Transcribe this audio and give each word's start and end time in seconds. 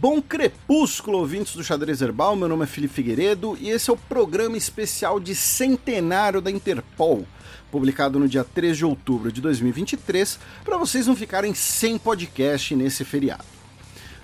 Bom 0.00 0.22
crepúsculo, 0.22 1.18
ouvintes 1.18 1.54
do 1.54 1.62
Xadrez 1.62 2.00
Verbal. 2.00 2.34
Meu 2.34 2.48
nome 2.48 2.64
é 2.64 2.66
Felipe 2.66 2.94
Figueiredo 2.94 3.54
e 3.60 3.68
esse 3.68 3.90
é 3.90 3.92
o 3.92 3.98
programa 3.98 4.56
especial 4.56 5.20
de 5.20 5.34
centenário 5.34 6.40
da 6.40 6.50
Interpol, 6.50 7.26
publicado 7.70 8.18
no 8.18 8.26
dia 8.26 8.42
3 8.42 8.78
de 8.78 8.86
outubro 8.86 9.30
de 9.30 9.42
2023, 9.42 10.38
para 10.64 10.78
vocês 10.78 11.06
não 11.06 11.14
ficarem 11.14 11.52
sem 11.52 11.98
podcast 11.98 12.74
nesse 12.74 13.04
feriado. 13.04 13.44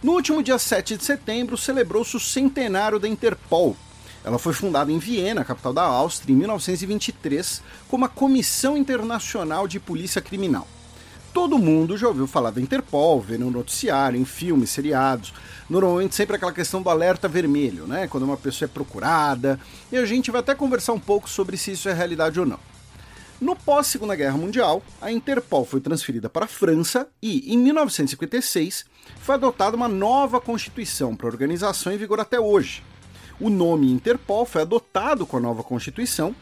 No 0.02 0.12
último 0.12 0.42
dia 0.42 0.58
7 0.58 0.96
de 0.96 1.04
setembro, 1.04 1.58
celebrou-se 1.58 2.16
o 2.16 2.20
centenário 2.20 2.98
da 2.98 3.06
Interpol. 3.06 3.76
Ela 4.24 4.38
foi 4.38 4.54
fundada 4.54 4.90
em 4.90 4.98
Viena, 4.98 5.44
capital 5.44 5.74
da 5.74 5.82
Áustria, 5.82 6.32
em 6.32 6.38
1923, 6.38 7.62
como 7.86 8.06
a 8.06 8.08
Comissão 8.08 8.78
Internacional 8.78 9.68
de 9.68 9.78
Polícia 9.78 10.22
Criminal. 10.22 10.66
Todo 11.36 11.58
mundo 11.58 11.98
já 11.98 12.08
ouviu 12.08 12.26
falar 12.26 12.50
da 12.50 12.62
Interpol, 12.62 13.20
vendo 13.20 13.44
no 13.44 13.50
noticiário, 13.50 14.18
em 14.18 14.24
filmes, 14.24 14.70
seriados. 14.70 15.34
Normalmente 15.68 16.14
sempre 16.14 16.34
aquela 16.34 16.50
questão 16.50 16.80
do 16.80 16.88
alerta 16.88 17.28
vermelho, 17.28 17.86
né? 17.86 18.08
Quando 18.08 18.22
uma 18.22 18.38
pessoa 18.38 18.66
é 18.66 18.72
procurada. 18.72 19.60
E 19.92 19.98
a 19.98 20.06
gente 20.06 20.30
vai 20.30 20.40
até 20.40 20.54
conversar 20.54 20.94
um 20.94 20.98
pouco 20.98 21.28
sobre 21.28 21.58
se 21.58 21.72
isso 21.72 21.90
é 21.90 21.92
realidade 21.92 22.40
ou 22.40 22.46
não. 22.46 22.58
No 23.38 23.54
pós-Segunda 23.54 24.16
Guerra 24.16 24.38
Mundial, 24.38 24.82
a 24.98 25.12
Interpol 25.12 25.66
foi 25.66 25.78
transferida 25.78 26.30
para 26.30 26.46
a 26.46 26.48
França 26.48 27.06
e, 27.22 27.52
em 27.52 27.58
1956, 27.58 28.86
foi 29.20 29.34
adotada 29.34 29.76
uma 29.76 29.88
nova 29.88 30.40
constituição 30.40 31.14
para 31.14 31.26
a 31.26 31.30
organização 31.30 31.92
em 31.92 31.98
vigor 31.98 32.18
até 32.18 32.40
hoje. 32.40 32.82
O 33.38 33.50
nome 33.50 33.92
Interpol 33.92 34.46
foi 34.46 34.62
adotado 34.62 35.26
com 35.26 35.36
a 35.36 35.40
nova 35.40 35.62
constituição 35.62 36.34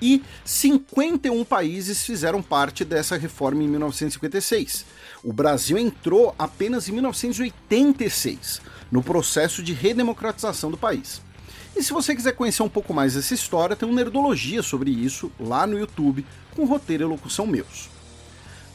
e 0.00 0.22
51 0.44 1.44
países 1.44 2.04
fizeram 2.04 2.42
parte 2.42 2.84
dessa 2.84 3.16
reforma 3.16 3.62
em 3.62 3.68
1956. 3.68 4.84
O 5.22 5.32
Brasil 5.32 5.78
entrou 5.78 6.34
apenas 6.38 6.88
em 6.88 6.92
1986, 6.92 8.60
no 8.90 9.02
processo 9.02 9.62
de 9.62 9.72
redemocratização 9.72 10.70
do 10.70 10.76
país. 10.76 11.20
E 11.76 11.82
se 11.82 11.92
você 11.92 12.14
quiser 12.14 12.32
conhecer 12.32 12.62
um 12.62 12.68
pouco 12.68 12.92
mais 12.92 13.14
dessa 13.14 13.34
história, 13.34 13.76
tem 13.76 13.88
uma 13.88 13.94
nerdologia 13.94 14.62
sobre 14.62 14.90
isso 14.90 15.30
lá 15.38 15.66
no 15.66 15.78
YouTube, 15.78 16.26
com 16.54 16.64
roteiro 16.64 17.04
e 17.04 17.06
locução 17.06 17.46
meus. 17.46 17.88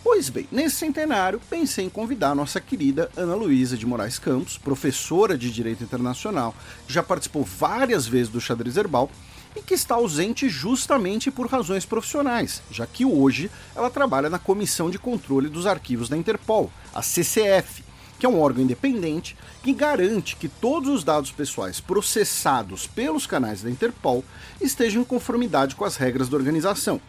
Pois 0.04 0.30
bem, 0.30 0.48
nesse 0.52 0.76
centenário, 0.76 1.42
pensei 1.50 1.86
em 1.86 1.90
convidar 1.90 2.32
a 2.32 2.36
nossa 2.36 2.60
querida 2.60 3.10
Ana 3.16 3.36
Luísa 3.36 3.78
de 3.78 3.86
Moraes 3.86 4.20
Campos, 4.20 4.58
professora 4.58 5.38
de 5.38 5.50
Direito 5.50 5.84
Internacional, 5.84 6.54
já 6.88 7.02
participou 7.02 7.44
várias 7.44 8.06
vezes 8.06 8.30
do 8.30 8.42
Xadrez 8.42 8.76
Herbal 8.76 9.10
e 9.56 9.62
que 9.62 9.74
está 9.74 9.96
ausente 9.96 10.50
justamente 10.50 11.30
por 11.30 11.48
razões 11.48 11.86
profissionais, 11.86 12.62
já 12.72 12.86
que 12.86 13.06
hoje 13.06 13.50
ela 13.76 13.90
trabalha 13.90 14.30
na 14.30 14.40
Comissão 14.40 14.90
de 14.90 15.00
Controle 15.00 15.50
dos 15.50 15.68
Arquivos 15.68 16.10
da 16.10 16.18
Interpol, 16.18 16.72
a 16.94 17.02
CCF, 17.02 17.84
que 18.20 18.26
é 18.26 18.30
um 18.30 18.40
órgão 18.40 18.64
independente 18.64 19.36
que 19.62 19.74
garante 19.74 20.36
que 20.36 20.48
todos 20.48 20.90
os 20.90 21.04
dados 21.04 21.32
pessoais 21.32 21.80
processados 21.80 22.88
pelos 22.88 23.26
canais 23.26 23.62
da 23.62 23.70
Interpol 23.70 24.24
estejam 24.62 25.02
em 25.02 25.06
conformidade 25.06 25.76
com 25.76 25.86
as 25.86 25.96
regras 25.96 26.30
da 26.30 26.38
organização. 26.38 27.02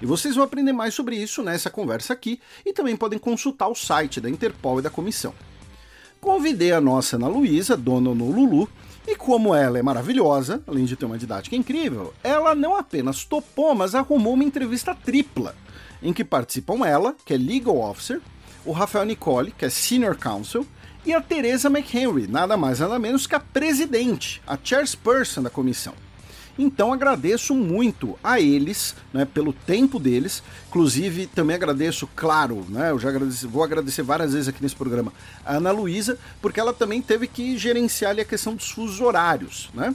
E 0.00 0.06
vocês 0.06 0.34
vão 0.34 0.44
aprender 0.44 0.72
mais 0.72 0.94
sobre 0.94 1.16
isso 1.16 1.42
nessa 1.42 1.70
conversa 1.70 2.12
aqui 2.12 2.40
e 2.66 2.72
também 2.72 2.96
podem 2.96 3.18
consultar 3.18 3.68
o 3.68 3.74
site 3.74 4.20
da 4.20 4.28
Interpol 4.28 4.80
e 4.80 4.82
da 4.82 4.90
comissão. 4.90 5.32
Convidei 6.20 6.72
a 6.72 6.80
nossa 6.80 7.16
Ana 7.16 7.28
Luísa, 7.28 7.76
dona 7.76 8.10
Lulu, 8.10 8.68
e 9.06 9.16
como 9.16 9.54
ela 9.54 9.78
é 9.78 9.82
maravilhosa, 9.82 10.62
além 10.66 10.84
de 10.84 10.96
ter 10.96 11.04
uma 11.04 11.18
didática 11.18 11.56
incrível, 11.56 12.14
ela 12.22 12.54
não 12.54 12.76
apenas 12.76 13.24
topou, 13.24 13.74
mas 13.74 13.94
arrumou 13.94 14.34
uma 14.34 14.44
entrevista 14.44 14.94
tripla, 14.94 15.54
em 16.02 16.12
que 16.12 16.24
participam 16.24 16.86
ela, 16.86 17.14
que 17.24 17.34
é 17.34 17.36
Legal 17.36 17.78
Officer, 17.78 18.20
o 18.64 18.72
Rafael 18.72 19.04
Nicole, 19.04 19.50
que 19.50 19.64
é 19.64 19.70
Senior 19.70 20.16
Counsel, 20.16 20.64
e 21.04 21.12
a 21.12 21.20
Teresa 21.20 21.68
McHenry, 21.68 22.28
nada 22.28 22.56
mais 22.56 22.78
nada 22.78 22.98
menos 22.98 23.26
que 23.26 23.34
a 23.34 23.40
presidente, 23.40 24.40
a 24.46 24.56
chairperson 24.62 25.42
da 25.42 25.50
comissão. 25.50 25.94
Então 26.58 26.92
agradeço 26.92 27.54
muito 27.54 28.18
a 28.22 28.40
eles, 28.40 28.94
né, 29.12 29.24
pelo 29.24 29.52
tempo 29.52 29.98
deles. 29.98 30.42
Inclusive, 30.68 31.26
também 31.26 31.56
agradeço, 31.56 32.08
claro, 32.14 32.66
né, 32.68 32.90
eu 32.90 32.98
já 32.98 33.08
agradeci, 33.08 33.46
vou 33.46 33.62
agradecer 33.62 34.02
várias 34.02 34.32
vezes 34.32 34.48
aqui 34.48 34.62
nesse 34.62 34.76
programa, 34.76 35.12
a 35.44 35.56
Ana 35.56 35.70
Luísa, 35.70 36.18
porque 36.40 36.60
ela 36.60 36.72
também 36.72 37.00
teve 37.00 37.26
que 37.26 37.56
gerenciar 37.56 38.10
ali, 38.10 38.20
a 38.20 38.24
questão 38.24 38.54
dos 38.54 38.70
fusos 38.70 39.00
horários, 39.00 39.70
né? 39.74 39.94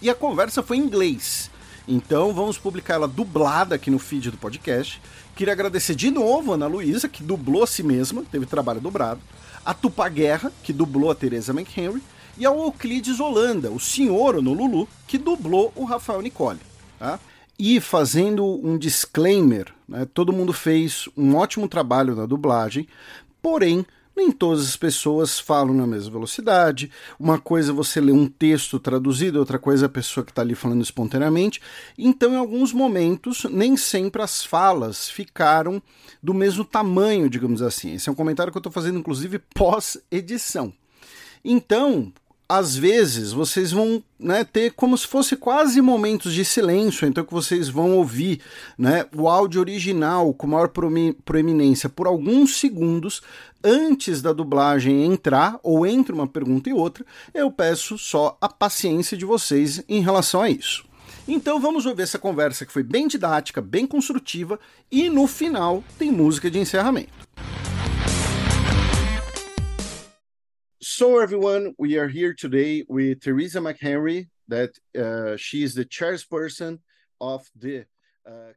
E 0.00 0.10
a 0.10 0.14
conversa 0.14 0.62
foi 0.62 0.76
em 0.76 0.80
inglês. 0.80 1.50
Então 1.88 2.32
vamos 2.32 2.58
publicar 2.58 2.94
ela 2.94 3.08
dublada 3.08 3.74
aqui 3.74 3.90
no 3.90 3.98
feed 3.98 4.30
do 4.30 4.36
podcast. 4.36 5.00
Queria 5.34 5.52
agradecer 5.52 5.94
de 5.94 6.10
novo 6.10 6.52
a 6.52 6.54
Ana 6.54 6.66
Luísa, 6.66 7.08
que 7.08 7.22
dublou 7.22 7.62
a 7.62 7.66
si 7.66 7.82
mesma, 7.82 8.24
teve 8.30 8.46
trabalho 8.46 8.80
dobrado. 8.80 9.20
A 9.64 9.72
Tupá 9.72 10.08
Guerra, 10.08 10.52
que 10.62 10.72
dublou 10.72 11.10
a 11.10 11.14
Teresa 11.14 11.52
McHenry 11.52 12.02
e 12.38 12.44
ao 12.44 12.58
Euclides 12.60 13.20
Holanda, 13.20 13.70
o 13.70 13.80
senhor 13.80 14.42
no 14.42 14.52
Lulu, 14.52 14.88
que 15.06 15.18
dublou 15.18 15.72
o 15.74 15.84
Rafael 15.84 16.22
Nicole. 16.22 16.60
Tá? 16.98 17.18
E 17.58 17.80
fazendo 17.80 18.44
um 18.44 18.76
disclaimer, 18.76 19.72
né, 19.88 20.06
todo 20.12 20.32
mundo 20.32 20.52
fez 20.52 21.08
um 21.16 21.36
ótimo 21.36 21.68
trabalho 21.68 22.14
na 22.14 22.26
dublagem, 22.26 22.86
porém 23.40 23.86
nem 24.16 24.32
todas 24.32 24.66
as 24.66 24.76
pessoas 24.76 25.38
falam 25.38 25.74
na 25.74 25.86
mesma 25.86 26.10
velocidade. 26.10 26.90
Uma 27.20 27.38
coisa 27.38 27.70
é 27.70 27.74
você 27.74 28.00
lê 28.00 28.12
um 28.12 28.26
texto 28.26 28.80
traduzido, 28.80 29.38
outra 29.38 29.58
coisa 29.58 29.84
é 29.84 29.88
a 29.88 29.90
pessoa 29.90 30.24
que 30.24 30.32
está 30.32 30.40
ali 30.40 30.54
falando 30.54 30.82
espontaneamente. 30.82 31.60
Então, 31.98 32.32
em 32.32 32.36
alguns 32.36 32.72
momentos, 32.72 33.44
nem 33.44 33.76
sempre 33.76 34.22
as 34.22 34.42
falas 34.42 35.10
ficaram 35.10 35.82
do 36.22 36.32
mesmo 36.32 36.64
tamanho, 36.64 37.28
digamos 37.28 37.60
assim. 37.60 37.92
Esse 37.92 38.08
é 38.08 38.12
um 38.12 38.14
comentário 38.14 38.50
que 38.50 38.56
eu 38.56 38.60
estou 38.60 38.72
fazendo, 38.72 38.98
inclusive, 38.98 39.38
pós-edição. 39.54 40.72
Então, 41.44 42.10
às 42.48 42.76
vezes 42.76 43.32
vocês 43.32 43.72
vão 43.72 44.02
né, 44.18 44.44
ter 44.44 44.72
como 44.72 44.96
se 44.96 45.06
fosse 45.06 45.36
quase 45.36 45.80
momentos 45.80 46.32
de 46.32 46.44
silêncio, 46.44 47.06
então 47.06 47.24
que 47.24 47.32
vocês 47.32 47.68
vão 47.68 47.96
ouvir 47.96 48.40
né, 48.78 49.06
o 49.14 49.28
áudio 49.28 49.60
original 49.60 50.32
com 50.32 50.46
maior 50.46 50.70
proeminência 51.24 51.88
por 51.88 52.06
alguns 52.06 52.58
segundos 52.58 53.20
antes 53.64 54.22
da 54.22 54.32
dublagem 54.32 55.04
entrar 55.04 55.58
ou 55.62 55.86
entre 55.86 56.12
uma 56.12 56.26
pergunta 56.26 56.70
e 56.70 56.72
outra. 56.72 57.04
Eu 57.34 57.50
peço 57.50 57.98
só 57.98 58.36
a 58.40 58.48
paciência 58.48 59.16
de 59.16 59.24
vocês 59.24 59.82
em 59.88 60.00
relação 60.00 60.40
a 60.40 60.48
isso. 60.48 60.84
Então 61.26 61.58
vamos 61.58 61.84
ouvir 61.86 62.02
essa 62.02 62.18
conversa 62.18 62.64
que 62.64 62.72
foi 62.72 62.84
bem 62.84 63.08
didática, 63.08 63.60
bem 63.60 63.86
construtiva 63.86 64.60
e 64.90 65.10
no 65.10 65.26
final 65.26 65.82
tem 65.98 66.12
música 66.12 66.48
de 66.48 66.60
encerramento. 66.60 67.15
So, 70.88 71.18
everyone, 71.18 71.74
we 71.78 71.98
are 71.98 72.06
here 72.06 72.32
today 72.32 72.84
with 72.88 73.18
Teresa 73.18 73.58
McHenry, 73.58 74.28
that 74.46 74.70
uh, 74.96 75.36
she 75.36 75.64
is 75.64 75.74
the 75.74 75.84
chairperson 75.84 76.78
of 77.20 77.44
the 77.56 77.86
uh, 78.24 78.52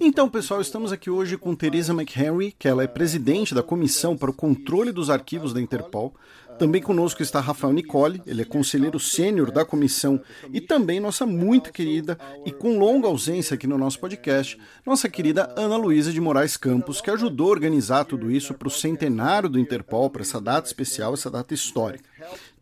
então, 0.00 0.28
pessoal, 0.28 0.60
estamos 0.60 0.90
aqui 0.90 1.08
hoje 1.08 1.36
com 1.36 1.54
Teresa 1.54 1.92
McHenry, 1.92 2.50
que 2.50 2.66
ela 2.66 2.82
é 2.82 2.88
presidente 2.88 3.54
da 3.54 3.62
Comissão 3.62 4.16
para 4.16 4.30
o 4.30 4.34
Controle 4.34 4.90
dos 4.90 5.10
Arquivos 5.10 5.52
da 5.52 5.60
Interpol. 5.60 6.16
Também 6.58 6.80
conosco 6.80 7.22
está 7.22 7.38
Rafael 7.38 7.72
Nicole, 7.72 8.22
ele 8.26 8.42
é 8.42 8.44
conselheiro 8.44 8.98
sênior 8.98 9.50
da 9.50 9.64
comissão 9.64 10.20
e 10.52 10.60
também 10.60 10.98
nossa 10.98 11.26
muito 11.26 11.70
querida 11.70 12.18
e 12.46 12.52
com 12.52 12.78
longa 12.78 13.08
ausência 13.08 13.54
aqui 13.54 13.66
no 13.66 13.76
nosso 13.76 13.98
podcast, 13.98 14.58
nossa 14.84 15.08
querida 15.08 15.52
Ana 15.56 15.76
Luísa 15.76 16.12
de 16.12 16.20
Moraes 16.20 16.56
Campos, 16.56 17.00
que 17.02 17.10
ajudou 17.10 17.48
a 17.48 17.50
organizar 17.50 18.04
tudo 18.04 18.30
isso 18.30 18.54
para 18.54 18.68
o 18.68 18.70
centenário 18.70 19.50
do 19.50 19.58
Interpol, 19.58 20.08
para 20.08 20.22
essa 20.22 20.40
data 20.40 20.66
especial, 20.66 21.12
essa 21.12 21.30
data 21.30 21.52
histórica. 21.52 22.08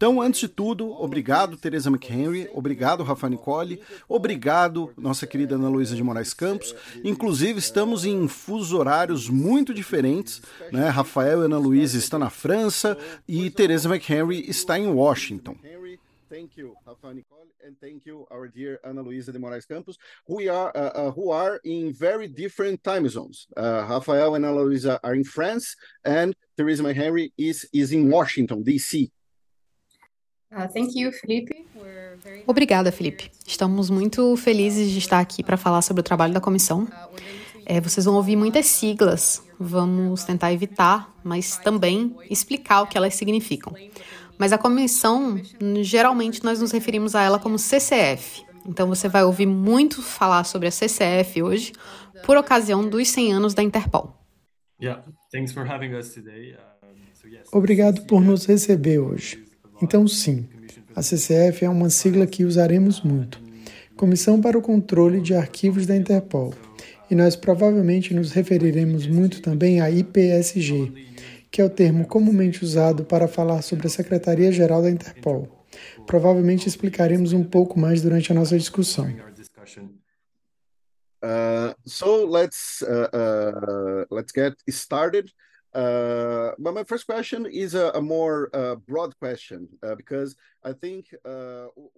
Então, 0.04 0.20
antes 0.20 0.40
de 0.40 0.48
tudo, 0.48 0.90
obrigado, 1.02 1.56
Teresa 1.56 1.88
McHenry, 1.88 2.46
obrigado, 2.52 3.02
Rafa 3.02 3.26
Nicole, 3.26 3.80
obrigado, 4.06 4.92
nossa 4.98 5.26
querida 5.26 5.54
Ana 5.54 5.70
Luísa 5.70 5.96
de 5.96 6.02
Moraes 6.02 6.34
Campos. 6.34 6.76
Inclusive, 7.02 7.58
estamos 7.58 8.04
em 8.04 8.28
fusos 8.28 8.74
horários 8.74 9.30
muito 9.30 9.72
diferentes, 9.72 10.42
né? 10.70 10.90
Rafael 10.90 11.40
e 11.40 11.44
Ana 11.46 11.56
Luísa 11.56 11.96
estão 11.96 12.18
na 12.18 12.28
França 12.28 12.98
e 13.26 13.48
Teresa 13.48 13.88
McHenry 13.88 14.46
está 14.46 14.78
em 14.78 14.88
Washington. 14.88 15.56
Thank 16.28 16.60
you, 16.60 16.74
Rafa 16.86 17.14
Nicole, 17.14 17.48
and 17.66 17.74
thank 17.80 18.06
you, 18.06 18.26
our 18.30 18.46
dear 18.46 18.78
Ana 18.84 19.00
Luísa 19.00 19.32
de 19.32 19.38
Moraes 19.38 19.64
Campos, 19.64 19.96
who 20.28 20.40
are, 20.50 20.70
uh, 20.76 21.08
uh, 21.08 21.10
who 21.12 21.30
are 21.30 21.58
in 21.64 21.94
very 21.94 22.28
different 22.28 22.82
time 22.82 23.08
zones. 23.08 23.46
Uh, 23.56 23.86
Rafael 23.88 24.34
and 24.34 24.44
Ana 24.44 24.58
Luísa 24.58 24.98
are 25.02 25.14
in 25.14 25.24
France, 25.24 25.74
and 26.04 26.34
Teresa 26.58 26.82
McHenry 26.82 27.32
is, 27.38 27.66
is 27.72 27.90
in 27.92 28.10
Washington, 28.10 28.62
D.C. 28.62 28.92
Uh, 29.00 29.00
thank 29.00 29.10
you, 29.10 29.10
Felipe. 30.43 30.43
Obrigada, 32.46 32.92
Felipe. 32.92 33.30
Estamos 33.46 33.90
muito 33.90 34.36
felizes 34.36 34.90
de 34.90 34.98
estar 34.98 35.18
aqui 35.18 35.42
para 35.42 35.56
falar 35.56 35.82
sobre 35.82 36.00
o 36.00 36.04
trabalho 36.04 36.32
da 36.32 36.40
comissão. 36.40 36.86
É, 37.66 37.80
vocês 37.80 38.04
vão 38.04 38.14
ouvir 38.14 38.36
muitas 38.36 38.66
siglas, 38.66 39.42
vamos 39.58 40.24
tentar 40.24 40.52
evitar, 40.52 41.10
mas 41.22 41.56
também 41.56 42.14
explicar 42.30 42.82
o 42.82 42.86
que 42.86 42.96
elas 42.96 43.14
significam. 43.14 43.74
Mas 44.38 44.52
a 44.52 44.58
comissão, 44.58 45.40
geralmente 45.82 46.44
nós 46.44 46.60
nos 46.60 46.72
referimos 46.72 47.14
a 47.14 47.22
ela 47.22 47.38
como 47.38 47.58
CCF. 47.58 48.44
Então 48.66 48.88
você 48.88 49.08
vai 49.08 49.24
ouvir 49.24 49.46
muito 49.46 50.02
falar 50.02 50.44
sobre 50.44 50.68
a 50.68 50.70
CCF 50.70 51.42
hoje, 51.42 51.72
por 52.24 52.36
ocasião 52.36 52.88
dos 52.88 53.08
100 53.08 53.32
anos 53.32 53.54
da 53.54 53.62
Interpol. 53.62 54.14
Obrigado 57.52 58.02
por 58.06 58.20
nos 58.20 58.44
receber 58.46 58.98
hoje. 58.98 59.43
Então, 59.82 60.06
sim, 60.06 60.46
a 60.94 61.02
CCF 61.02 61.64
é 61.64 61.68
uma 61.68 61.90
sigla 61.90 62.26
que 62.26 62.44
usaremos 62.44 63.02
muito 63.02 63.44
Comissão 63.96 64.40
para 64.40 64.58
o 64.58 64.62
Controle 64.62 65.20
de 65.20 65.34
Arquivos 65.34 65.86
da 65.86 65.96
Interpol. 65.96 66.52
E 67.08 67.14
nós 67.14 67.36
provavelmente 67.36 68.12
nos 68.12 68.32
referiremos 68.32 69.06
muito 69.06 69.40
também 69.40 69.80
a 69.80 69.88
IPSG, 69.88 70.92
que 71.50 71.60
é 71.60 71.64
o 71.64 71.70
termo 71.70 72.04
comumente 72.06 72.64
usado 72.64 73.04
para 73.04 73.28
falar 73.28 73.62
sobre 73.62 73.86
a 73.86 73.90
Secretaria-Geral 73.90 74.82
da 74.82 74.90
Interpol. 74.90 75.48
Provavelmente 76.06 76.68
explicaremos 76.68 77.32
um 77.32 77.44
pouco 77.44 77.78
mais 77.78 78.02
durante 78.02 78.32
a 78.32 78.34
nossa 78.34 78.58
discussão. 78.58 79.06
Uh, 81.22 81.74
so 81.86 82.26
let's 82.26 82.82
uh, 82.82 83.08
uh, 83.14 84.14
let's 84.14 84.32
get 84.34 84.54
started. 84.68 85.32
Uh, 85.74 86.52
but 86.58 86.72
my 86.74 86.84
first 86.84 87.06
question 87.06 87.46
is 87.46 87.74
a, 87.74 87.90
a 87.90 88.00
more 88.00 88.48
uh, 88.54 88.76
broad 88.76 89.18
question 89.18 89.68
uh, 89.82 89.94
because 89.94 90.36
Uh, 90.64 91.90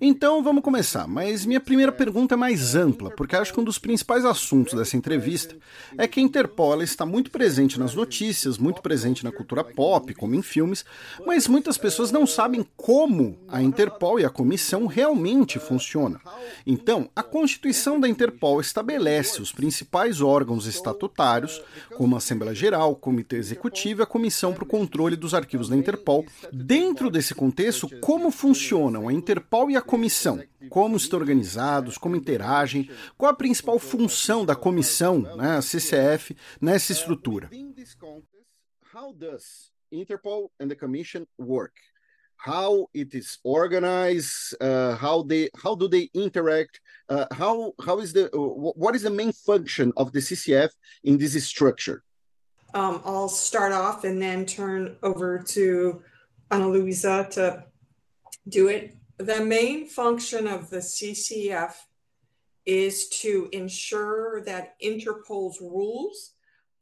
Então 0.00 0.42
vamos 0.42 0.62
começar, 0.62 1.06
mas 1.06 1.46
minha 1.46 1.60
primeira 1.60 1.92
pergunta 1.92 2.34
é 2.34 2.36
mais 2.36 2.74
ampla, 2.74 3.10
porque 3.10 3.36
acho 3.36 3.52
que 3.52 3.60
um 3.60 3.64
dos 3.64 3.78
principais 3.78 4.24
assuntos 4.24 4.74
dessa 4.74 4.96
entrevista 4.96 5.56
é 5.96 6.06
que 6.08 6.18
a 6.18 6.22
Interpol 6.22 6.82
está 6.82 7.06
muito 7.06 7.30
presente 7.30 7.78
nas 7.78 7.94
notícias, 7.94 8.58
muito 8.58 8.82
presente 8.82 9.24
na 9.24 9.30
cultura 9.30 9.62
pop, 9.62 10.12
como 10.14 10.34
em 10.34 10.42
filmes, 10.42 10.84
mas 11.24 11.46
muitas 11.46 11.78
pessoas 11.78 12.10
não 12.10 12.26
sabem 12.26 12.66
como 12.76 13.38
a 13.48 13.62
Interpol 13.62 14.18
e 14.18 14.24
a 14.24 14.30
comissão 14.30 14.86
realmente 14.86 15.58
funcionam. 15.58 16.20
Então, 16.66 17.08
a 17.14 17.22
Constituição 17.22 18.00
da 18.00 18.08
Interpol 18.08 18.60
estabelece 18.60 19.40
os 19.40 19.52
principais 19.52 20.20
órgãos 20.20 20.66
estatutários, 20.66 21.62
como 21.96 22.14
a 22.14 22.18
Assembleia 22.18 22.54
Geral 22.54 22.92
o 22.92 22.96
Comitê 22.96 23.36
Executivo 23.36 24.02
e 24.02 24.04
a 24.04 24.06
Comissão 24.06 24.52
para 24.52 24.64
o 24.64 24.66
Controle 24.66 25.16
dos 25.16 25.34
Arquivos 25.34 25.68
da 25.68 25.76
Interpol. 25.76 26.26
Dentro 26.52 27.10
desse 27.10 27.34
contexto, 27.34 27.75
como 28.00 28.30
funcionam 28.30 29.08
a 29.08 29.12
Interpol 29.12 29.70
e 29.70 29.76
a 29.76 29.82
Comissão? 29.82 30.42
Como 30.68 30.96
estão 30.96 31.18
organizados? 31.18 31.98
Como 31.98 32.16
interagem? 32.16 32.90
Qual 33.16 33.30
a 33.30 33.36
principal 33.36 33.78
função 33.78 34.44
da 34.44 34.54
comissão, 34.54 35.20
né, 35.36 35.56
a 35.56 35.62
CCF, 35.62 36.36
nessa 36.60 36.92
estrutura? 36.92 37.50
Interpol 39.90 40.50
and 40.60 40.68
the 40.68 40.74
Commission 40.74 41.26
work? 41.38 41.74
how 42.38 42.86
it 42.92 43.16
is 43.16 43.38
organized, 43.44 44.54
uh, 44.60 44.94
how 44.94 45.22
they 45.22 45.48
how 45.56 45.74
do 45.74 45.88
they 45.88 46.10
interact, 46.12 46.80
uh, 47.08 47.24
how 47.32 47.72
how 47.80 47.98
is 47.98 48.12
the 48.12 48.26
uh, 48.26 48.72
what 48.76 48.94
is 48.94 49.02
the 49.02 49.10
main 49.10 49.32
function 49.32 49.90
of 49.96 50.12
the 50.12 50.20
CCF 50.20 50.68
in 51.02 51.16
this 51.16 51.32
structure? 51.46 52.04
um, 52.76 53.00
I'll 53.04 53.28
start 53.28 53.72
off 53.72 54.04
and 54.04 54.20
then 54.20 54.44
turn 54.44 54.96
over 55.02 55.38
to 55.38 56.02
Ana 56.50 56.68
Luisa 56.68 57.26
to 57.32 57.64
do 58.48 58.68
it. 58.68 58.96
The 59.18 59.44
main 59.44 59.86
function 59.86 60.46
of 60.46 60.70
the 60.70 60.78
CCF 60.78 61.74
is 62.64 63.08
to 63.08 63.48
ensure 63.52 64.42
that 64.42 64.74
Interpol's 64.80 65.60
rules 65.60 66.32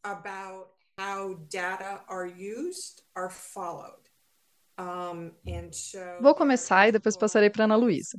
about 0.03 0.69
how 0.99 1.35
data 1.49 2.01
are 2.09 2.27
used 2.27 3.03
are 3.15 3.31
followed. 3.31 4.09
Um, 4.77 5.33
and 5.47 5.73
so... 5.75 6.19
Vou 6.21 6.35
começar 6.35 6.89
e 6.89 6.93
depois 6.93 7.17
passarei 7.17 7.51
para 7.51 7.65
Ana 7.65 7.77
Luísa. 7.77 8.19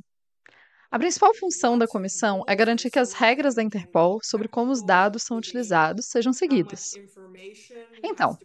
A 0.90 0.98
principal 0.98 1.34
função 1.34 1.78
da 1.78 1.86
comissão 1.86 2.42
é 2.46 2.54
garantir 2.54 2.90
que 2.90 2.98
as 2.98 3.12
regras 3.12 3.54
da 3.54 3.62
Interpol 3.62 4.18
sobre 4.22 4.48
como 4.48 4.72
os 4.72 4.82
dados 4.82 5.22
são 5.24 5.36
utilizados 5.36 6.06
sejam 6.08 6.32
seguidas. 6.32 6.98
Então, 8.02 8.36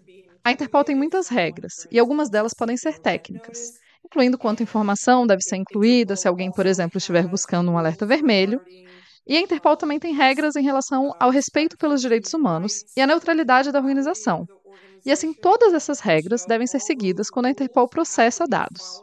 a 0.44 0.52
Interpol 0.52 0.84
tem 0.84 0.96
muitas 0.96 1.28
regras, 1.28 1.86
e 1.92 2.00
algumas 2.00 2.30
delas 2.30 2.54
podem 2.54 2.78
ser 2.78 3.00
técnicas, 3.00 3.72
incluindo 4.06 4.38
quanta 4.38 4.64
informação 4.64 5.26
deve 5.28 5.42
ser 5.42 5.58
incluída 5.58 6.16
se 6.16 6.28
alguém, 6.28 6.52
por 6.52 6.66
exemplo, 6.66 6.98
estiver 6.98 7.28
buscando 7.28 7.72
um 7.72 7.78
alerta 7.78 8.06
vermelho. 8.06 8.62
E 9.28 9.36
a 9.38 9.40
Interpol 9.40 9.78
também 9.78 10.00
tem 10.00 10.14
regras 10.14 10.56
em 10.56 10.64
relação 10.64 11.12
ao 11.20 11.30
respeito 11.30 11.78
pelos 11.78 12.02
direitos 12.02 12.34
humanos 12.34 12.84
e 12.96 13.02
à 13.02 13.08
neutralidade 13.08 13.72
da 13.72 13.80
organização. 13.80 14.48
E 15.06 15.12
assim, 15.12 15.34
todas 15.34 15.74
essas 15.74 16.00
regras 16.00 16.46
devem 16.46 16.68
ser 16.68 16.80
seguidas 16.80 17.30
quando 17.30 17.46
a 17.48 17.52
Interpol 17.52 17.88
processa 17.88 18.46
dados. 18.48 19.02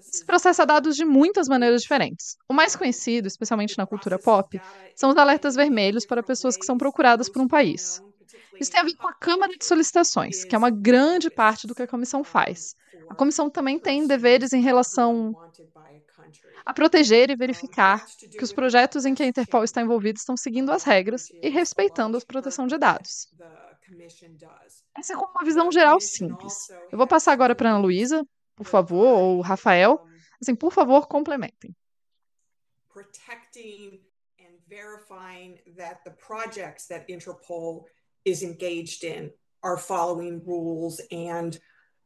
Se 0.00 0.24
processa 0.24 0.66
dados 0.66 0.96
de 0.96 1.04
muitas 1.04 1.48
maneiras 1.48 1.82
diferentes. 1.82 2.36
O 2.48 2.54
mais 2.54 2.76
conhecido, 2.76 3.26
especialmente 3.26 3.76
na 3.78 3.86
cultura 3.86 4.18
pop, 4.18 4.60
são 4.94 5.10
os 5.10 5.16
alertas 5.16 5.54
vermelhos 5.54 6.06
para 6.06 6.22
pessoas 6.22 6.56
que 6.56 6.64
são 6.64 6.76
procuradas 6.76 7.28
por 7.28 7.40
um 7.42 7.48
país. 7.48 8.02
Isso 8.58 8.70
tem 8.70 8.80
a 8.80 8.84
ver 8.84 8.94
com 8.94 9.08
a 9.08 9.14
Câmara 9.14 9.56
de 9.56 9.64
Solicitações, 9.64 10.44
que 10.44 10.54
é 10.54 10.58
uma 10.58 10.70
grande 10.70 11.30
parte 11.30 11.66
do 11.66 11.74
que 11.74 11.82
a 11.82 11.86
comissão 11.86 12.22
faz. 12.22 12.74
A 13.08 13.14
comissão 13.14 13.48
também 13.48 13.78
tem 13.78 14.06
deveres 14.06 14.52
em 14.52 14.60
relação 14.60 15.34
a 16.64 16.74
proteger 16.74 17.30
e 17.30 17.36
verificar 17.36 18.04
que 18.06 18.44
os 18.44 18.52
projetos 18.52 19.04
em 19.04 19.14
que 19.14 19.22
a 19.22 19.26
Interpol 19.26 19.64
está 19.64 19.80
envolvida 19.80 20.18
estão 20.18 20.36
seguindo 20.36 20.70
as 20.70 20.84
regras 20.84 21.28
e 21.42 21.48
respeitando 21.48 22.16
a 22.16 22.20
proteção 22.20 22.66
de 22.66 22.76
dados. 22.78 23.28
Essa 24.96 25.14
é 25.14 25.16
uma 25.16 25.44
visão 25.44 25.72
geral 25.72 26.00
simples. 26.00 26.70
Eu 26.92 26.98
vou 26.98 27.06
passar 27.06 27.32
agora 27.32 27.54
para 27.54 27.70
a 27.70 27.72
Ana 27.72 27.82
Luísa, 27.82 28.24
por 28.60 28.66
favor, 28.66 29.06
ou 29.06 29.40
Rafael, 29.40 30.06
assim, 30.40 30.54
por 30.54 30.70
favor, 30.70 31.06
complementem. 31.06 31.74
Protecting 32.92 34.00
and 34.38 34.58
verifying 34.68 35.58
that 35.78 36.04
the 36.04 36.10
projects 36.10 36.86
that 36.88 37.08
Interpol 37.08 37.84
is 38.26 38.42
engaged 38.42 39.02
in 39.02 39.30
are 39.62 39.78
following 39.78 40.42
rules 40.44 41.00
and 41.10 41.58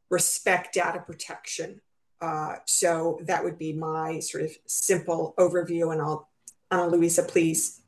respect 0.09 0.73
data 0.73 0.99
protection. 0.99 1.81
Uh, 2.21 2.55
so 2.65 3.19
that 3.25 3.43
would 3.43 3.57
be 3.57 3.73
my 3.73 4.19
sort 4.19 4.45
of 4.45 4.51
simple 4.65 5.33
overview, 5.37 5.91
and 5.91 6.01
I'll, 6.01 6.29
Ana 6.71 6.87
Luisa, 6.87 7.23
please, 7.23 7.81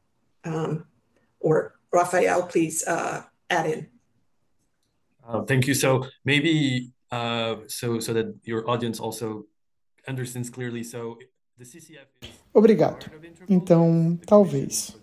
um, 0.44 0.86
or 1.40 1.76
Rafael, 1.94 2.44
please 2.48 2.86
uh, 2.86 3.24
add 3.50 3.66
in. 3.68 3.88
Uh, 5.26 5.44
thank 5.44 5.68
you. 5.68 5.74
So 5.74 6.06
maybe 6.26 6.92
uh, 7.12 7.64
so 7.68 8.00
so 8.00 8.14
that 8.14 8.34
your 8.46 8.70
audience 8.70 9.00
also 9.00 9.46
understands 10.08 10.50
clearly. 10.50 10.84
So 10.84 11.18
the 11.58 11.66
CCF 11.66 12.08
is... 12.22 12.30
Obrigado. 12.54 13.10
Então, 13.50 14.20
talvez. 14.26 14.96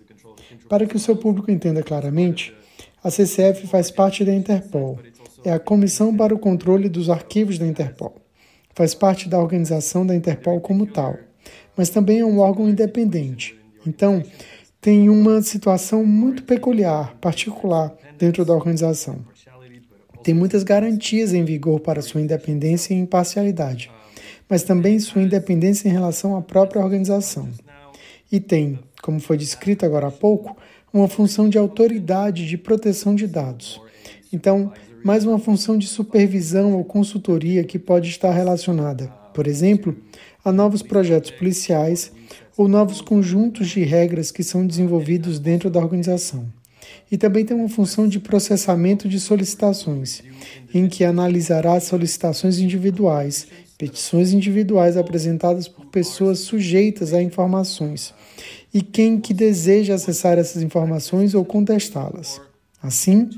Para 0.68 0.86
que 0.86 0.96
o 0.96 0.98
seu 0.98 1.16
público 1.16 1.50
entenda 1.50 1.82
claramente, 1.82 2.54
a 3.02 3.10
CCF 3.10 3.66
faz 3.66 3.90
parte 3.90 4.24
da 4.24 4.34
Interpol. 4.34 4.98
É 5.44 5.52
a 5.52 5.58
Comissão 5.58 6.16
para 6.16 6.34
o 6.34 6.38
Controle 6.38 6.88
dos 6.88 7.10
Arquivos 7.10 7.58
da 7.58 7.66
Interpol. 7.66 8.20
Faz 8.74 8.94
parte 8.94 9.28
da 9.28 9.38
organização 9.38 10.06
da 10.06 10.14
Interpol 10.14 10.60
como 10.60 10.86
tal, 10.86 11.16
mas 11.76 11.90
também 11.90 12.20
é 12.20 12.24
um 12.24 12.38
órgão 12.38 12.68
independente. 12.68 13.56
Então, 13.86 14.22
tem 14.80 15.08
uma 15.08 15.42
situação 15.42 16.04
muito 16.04 16.42
peculiar, 16.44 17.14
particular, 17.18 17.94
dentro 18.18 18.44
da 18.44 18.54
organização 18.54 19.24
tem 20.24 20.32
muitas 20.32 20.62
garantias 20.62 21.34
em 21.34 21.44
vigor 21.44 21.80
para 21.80 22.00
sua 22.00 22.18
independência 22.18 22.94
e 22.94 22.96
imparcialidade, 22.96 23.90
mas 24.48 24.62
também 24.62 24.98
sua 24.98 25.20
independência 25.20 25.86
em 25.86 25.92
relação 25.92 26.34
à 26.34 26.40
própria 26.40 26.82
organização. 26.82 27.46
E 28.32 28.40
tem, 28.40 28.78
como 29.02 29.20
foi 29.20 29.36
descrito 29.36 29.84
agora 29.84 30.06
há 30.06 30.10
pouco, 30.10 30.56
uma 30.90 31.08
função 31.08 31.46
de 31.46 31.58
autoridade 31.58 32.48
de 32.48 32.56
proteção 32.56 33.14
de 33.14 33.26
dados. 33.26 33.78
Então, 34.32 34.72
mais 35.04 35.26
uma 35.26 35.38
função 35.38 35.76
de 35.76 35.86
supervisão 35.86 36.72
ou 36.72 36.84
consultoria 36.84 37.62
que 37.62 37.78
pode 37.78 38.08
estar 38.08 38.32
relacionada, 38.32 39.08
por 39.34 39.46
exemplo, 39.46 39.94
a 40.42 40.50
novos 40.50 40.80
projetos 40.80 41.32
policiais 41.32 42.10
ou 42.56 42.66
novos 42.66 43.02
conjuntos 43.02 43.68
de 43.68 43.82
regras 43.82 44.30
que 44.30 44.42
são 44.42 44.66
desenvolvidos 44.66 45.38
dentro 45.38 45.68
da 45.68 45.80
organização 45.80 46.50
e 47.10 47.16
também 47.16 47.44
tem 47.44 47.56
uma 47.56 47.68
função 47.68 48.08
de 48.08 48.18
processamento 48.18 49.08
de 49.08 49.20
solicitações, 49.20 50.22
em 50.72 50.88
que 50.88 51.04
analisará 51.04 51.78
solicitações 51.80 52.58
individuais, 52.58 53.46
petições 53.76 54.32
individuais 54.32 54.96
apresentadas 54.96 55.68
por 55.68 55.86
pessoas 55.86 56.40
sujeitas 56.40 57.12
a 57.12 57.22
informações 57.22 58.14
e 58.72 58.82
quem 58.82 59.20
que 59.20 59.32
deseja 59.32 59.94
acessar 59.94 60.38
essas 60.38 60.62
informações 60.62 61.34
ou 61.34 61.44
contestá-las. 61.44 62.40
Assim, 62.82 63.30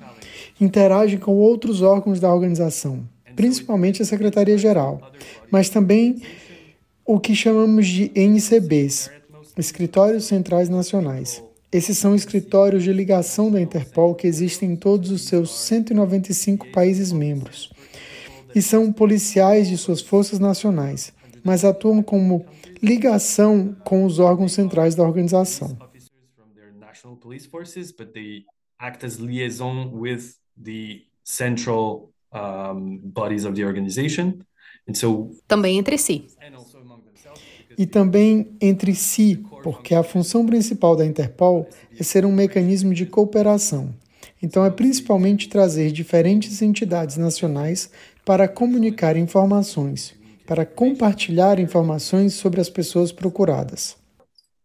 interage 0.61 1.19
com 1.19 1.33
outros 1.33 1.83
órgãos 1.83 2.19
da 2.19 2.33
organização, 2.33 3.07
principalmente 3.37 4.03
a 4.03 4.05
Secretaria-Geral, 4.05 5.13
mas 5.51 5.69
também 5.69 6.23
o 7.05 7.21
que 7.21 7.35
chamamos 7.35 7.87
de 7.87 8.11
NCBs, 8.15 9.11
Escritórios 9.57 10.25
Centrais 10.25 10.69
Nacionais, 10.69 11.43
Esses 11.73 11.99
são 11.99 12.15
escritórios 12.15 12.85
de 12.85 12.93
ligação 12.93 13.51
da 13.51 13.61
Interpol 13.61 14.15
que 14.15 14.27
existem 14.27 14.73
em 14.73 14.77
todos 14.77 15.11
os 15.11 15.23
seus 15.23 15.51
195 15.51 16.71
países 16.71 17.13
membros. 17.13 17.73
E 18.55 18.63
são 18.63 18.93
policiais 18.93 19.69
de 19.69 19.77
suas 19.77 20.01
forças 20.01 20.39
nacionais, 20.39 21.13
mas 21.45 21.65
atuam 21.65 22.03
como 22.03 22.47
ligação 22.83 23.77
com 23.85 24.05
os 24.05 24.19
órgãos 24.19 24.53
centrais 24.53 24.95
da 24.95 25.03
organização. 25.03 25.77
Também 35.47 35.79
entre 35.79 35.99
si 35.99 36.27
e 37.79 37.87
também 37.87 38.57
entre 38.61 38.95
si, 38.95 39.43
porque 39.67 39.97
a 39.97 40.05
função 40.05 40.47
principal 40.47 40.95
da 40.95 41.05
Interpol 41.05 41.69
é 41.99 42.05
ser 42.05 42.25
um 42.25 42.31
mecanismo 42.31 42.95
de 42.95 43.05
cooperação. 43.05 43.93
Então, 44.41 44.65
é 44.65 44.71
principalmente 44.71 45.49
trazer 45.49 45.91
diferentes 45.91 46.63
entidades 46.63 47.17
nacionais 47.17 47.91
para 48.25 48.47
comunicar 48.47 49.17
informações, 49.17 50.15
para 50.47 50.65
compartilhar 50.65 51.59
informações 51.59 52.35
sobre 52.35 52.61
as 52.61 52.71
pessoas 52.71 53.11
procuradas. 53.11 53.97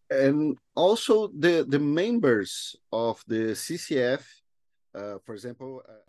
And 0.08 0.54
also 0.76 1.26
the, 1.30 1.64
the 1.64 1.80
members 1.80 2.76
of 2.92 3.24
the 3.26 3.56
CCF 3.56 4.22
Uh, 4.94 5.16
uh, 5.16 6.01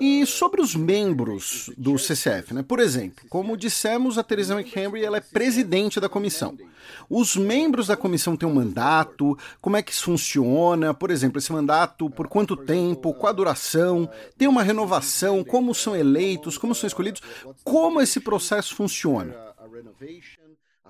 e 0.00 0.26
sobre 0.26 0.60
os 0.60 0.74
membros 0.74 1.70
do 1.76 1.96
CCF, 1.96 2.52
né? 2.52 2.64
Por 2.64 2.80
exemplo, 2.80 3.24
como 3.28 3.56
dissemos, 3.56 4.18
a 4.18 4.24
Teresa 4.24 4.58
McHenry 4.58 5.04
ela 5.04 5.18
é 5.18 5.20
presidente 5.20 6.00
da 6.00 6.08
comissão. 6.08 6.58
Os 7.08 7.36
membros 7.36 7.86
da 7.86 7.96
comissão 7.96 8.36
têm 8.36 8.48
um 8.48 8.54
mandato, 8.54 9.38
como 9.60 9.76
é 9.76 9.82
que 9.82 9.92
isso 9.92 10.04
funciona? 10.04 10.92
Por 10.92 11.10
exemplo, 11.10 11.38
esse 11.38 11.52
mandato, 11.52 12.10
por 12.10 12.26
quanto 12.26 12.56
tempo, 12.56 13.14
qual 13.14 13.30
a 13.30 13.36
duração, 13.36 14.10
tem 14.36 14.48
uma 14.48 14.64
renovação, 14.64 15.44
como 15.44 15.74
são 15.74 15.94
eleitos, 15.94 16.58
como 16.58 16.74
são 16.74 16.88
escolhidos, 16.88 17.22
como 17.62 18.00
esse 18.00 18.18
processo 18.18 18.74
funciona? 18.74 19.34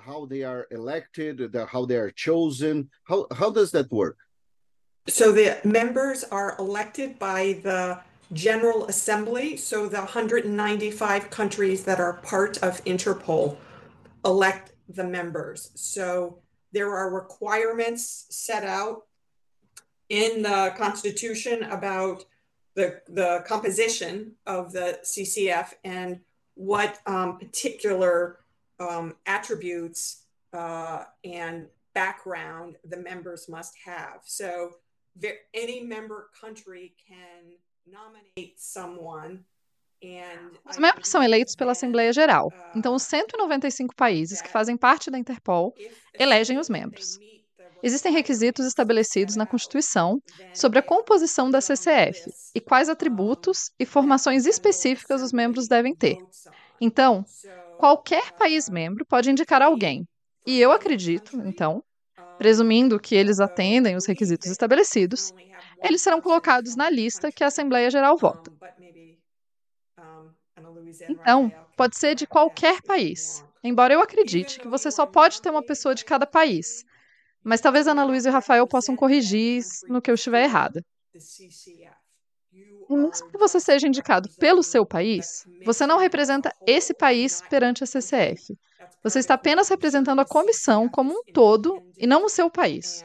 How 0.07 0.27
they 0.27 0.45
are 0.45 0.67
elected, 0.71 1.51
how 1.73 1.87
they 1.87 1.97
are 1.97 2.13
chosen, 2.15 2.89
how, 3.09 3.27
how 3.31 3.51
does 3.51 3.71
that 3.71 3.89
work? 3.91 4.19
So 5.09 5.33
the 5.33 5.61
members 5.65 6.25
are 6.31 6.57
elected 6.59 7.19
by 7.19 7.55
the 7.63 8.01
General 8.33 8.87
Assembly. 8.87 9.57
So 9.57 9.89
the 9.89 9.99
195 9.99 11.31
countries 11.31 11.85
that 11.85 12.01
are 12.01 12.15
part 12.15 12.59
of 12.59 12.85
Interpol 12.85 13.57
elect 14.25 14.73
the 14.89 15.05
members. 15.05 15.71
So 15.75 16.39
there 16.73 16.95
are 16.95 17.15
requirements 17.15 18.27
set 18.31 18.65
out 18.65 19.03
in 20.09 20.43
the 20.43 20.75
Constitution 20.77 21.63
about 21.65 22.25
the, 22.75 23.01
the 23.09 23.45
composition 23.47 24.33
of 24.47 24.73
the 24.73 24.99
CCF 25.05 25.75
and 25.85 26.21
what 26.55 26.99
um, 27.07 27.39
particular 27.39 28.41
um, 28.81 29.15
attributes 29.27 30.25
uh, 30.53 31.05
and 31.25 31.67
background 31.95 32.77
the 32.85 32.97
members 32.97 33.49
must 33.49 33.75
have. 33.85 34.21
So 34.25 34.73
any 35.55 35.85
member 35.85 36.31
country 36.41 36.95
can 37.07 37.57
nominate 37.87 38.55
someone 38.57 39.45
os 40.69 40.77
membros 40.77 41.09
são 41.09 41.23
eleitos 41.23 41.57
pela 41.57 41.73
Assembleia 41.73 42.13
Geral. 42.13 42.53
Então, 42.75 42.95
os 42.95 43.03
195 43.05 43.95
países 43.95 44.43
que 44.43 44.51
fazem 44.51 44.77
parte 44.77 45.11
da 45.11 45.19
Interpol 45.19 45.75
elegem 46.13 46.59
os 46.59 46.69
membros. 46.69 47.19
Existem 47.83 48.13
requisitos 48.13 48.67
estabelecidos 48.67 49.37
na 49.37 49.47
Constituição 49.47 50.21
sobre 50.55 50.79
a 50.79 50.83
composição 50.83 51.51
da 51.51 51.61
CCF 51.61 52.31
e 52.55 52.61
quais 52.61 52.89
atributos 52.89 53.71
e 53.79 53.85
formações 53.85 54.47
específicas 54.47 55.23
os 55.23 55.33
membros 55.33 55.69
devem 55.69 55.95
ter. 55.95 56.17
Então, 56.81 57.25
qualquer 57.79 58.33
país 58.33 58.69
membro 58.69 59.05
pode 59.07 59.31
indicar 59.31 59.63
alguém. 59.63 60.07
E 60.47 60.61
eu 60.61 60.73
acredito, 60.73 61.37
então, 61.47 61.83
Presumindo 62.39 62.99
que 63.01 63.15
eles 63.15 63.41
atendem 63.41 63.97
os 63.97 64.07
requisitos 64.07 64.51
estabelecidos, 64.51 65.33
eles 65.83 66.03
serão 66.03 66.21
colocados 66.21 66.77
na 66.77 66.89
lista 66.91 67.31
que 67.33 67.45
a 67.45 67.49
Assembleia 67.49 67.91
Geral 67.91 68.17
vota. 68.17 68.51
Então, 71.09 71.53
pode 71.77 71.97
ser 71.99 72.15
de 72.15 72.27
qualquer 72.27 72.81
país, 72.83 73.43
embora 73.63 73.93
eu 73.95 74.01
acredite 74.01 74.59
que 74.61 74.69
você 74.69 74.91
só 74.91 75.07
pode 75.07 75.41
ter 75.41 75.51
uma 75.51 75.65
pessoa 75.65 75.95
de 75.95 76.05
cada 76.05 76.27
país. 76.27 76.85
Mas 77.45 77.61
talvez 77.61 77.87
Ana 77.89 78.05
Luísa 78.05 78.29
e 78.29 78.31
o 78.31 78.35
Rafael 78.35 78.67
possam 78.69 78.97
corrigir 78.97 79.63
no 79.89 80.03
que 80.03 80.11
eu 80.11 80.15
estiver 80.15 80.45
errada. 80.45 80.83
E 82.89 82.95
mesmo 82.95 83.31
que 83.31 83.39
você 83.39 83.59
seja 83.59 83.89
indicado 83.89 84.29
pelo 84.39 84.63
seu 84.63 84.85
país, 84.85 85.45
você 85.65 85.87
não 85.87 85.99
representa 85.99 86.53
esse 86.67 86.95
país 86.95 87.43
perante 87.49 87.83
a 87.83 87.87
CCF. 87.87 88.55
Você 89.03 89.19
está 89.19 89.35
apenas 89.35 89.69
representando 89.69 90.21
a 90.21 90.27
comissão 90.27 90.89
como 90.89 91.13
um 91.13 91.23
todo 91.33 91.83
e 91.97 92.07
não 92.07 92.25
o 92.25 92.29
seu 92.29 92.51
país. 92.51 93.05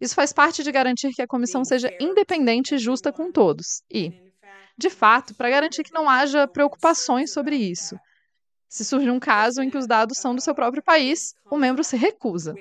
Isso 0.00 0.14
faz 0.14 0.32
parte 0.32 0.62
de 0.62 0.72
garantir 0.72 1.12
que 1.12 1.22
a 1.22 1.26
comissão 1.26 1.64
seja 1.64 1.90
independente 2.00 2.74
e 2.74 2.78
justa 2.78 3.12
com 3.12 3.32
todos. 3.32 3.82
E, 3.90 4.12
de 4.76 4.90
fato, 4.90 5.34
para 5.34 5.50
garantir 5.50 5.82
que 5.82 5.92
não 5.92 6.08
haja 6.08 6.46
preocupações 6.46 7.32
sobre 7.32 7.56
isso. 7.56 7.96
Se 8.68 8.84
surge 8.84 9.10
um 9.10 9.20
caso 9.20 9.62
em 9.62 9.70
que 9.70 9.78
os 9.78 9.86
dados 9.86 10.18
são 10.18 10.34
do 10.34 10.40
seu 10.40 10.54
próprio 10.54 10.82
país, 10.82 11.32
o 11.50 11.56
membro 11.56 11.84
se 11.84 11.96
recusa. 11.96 12.54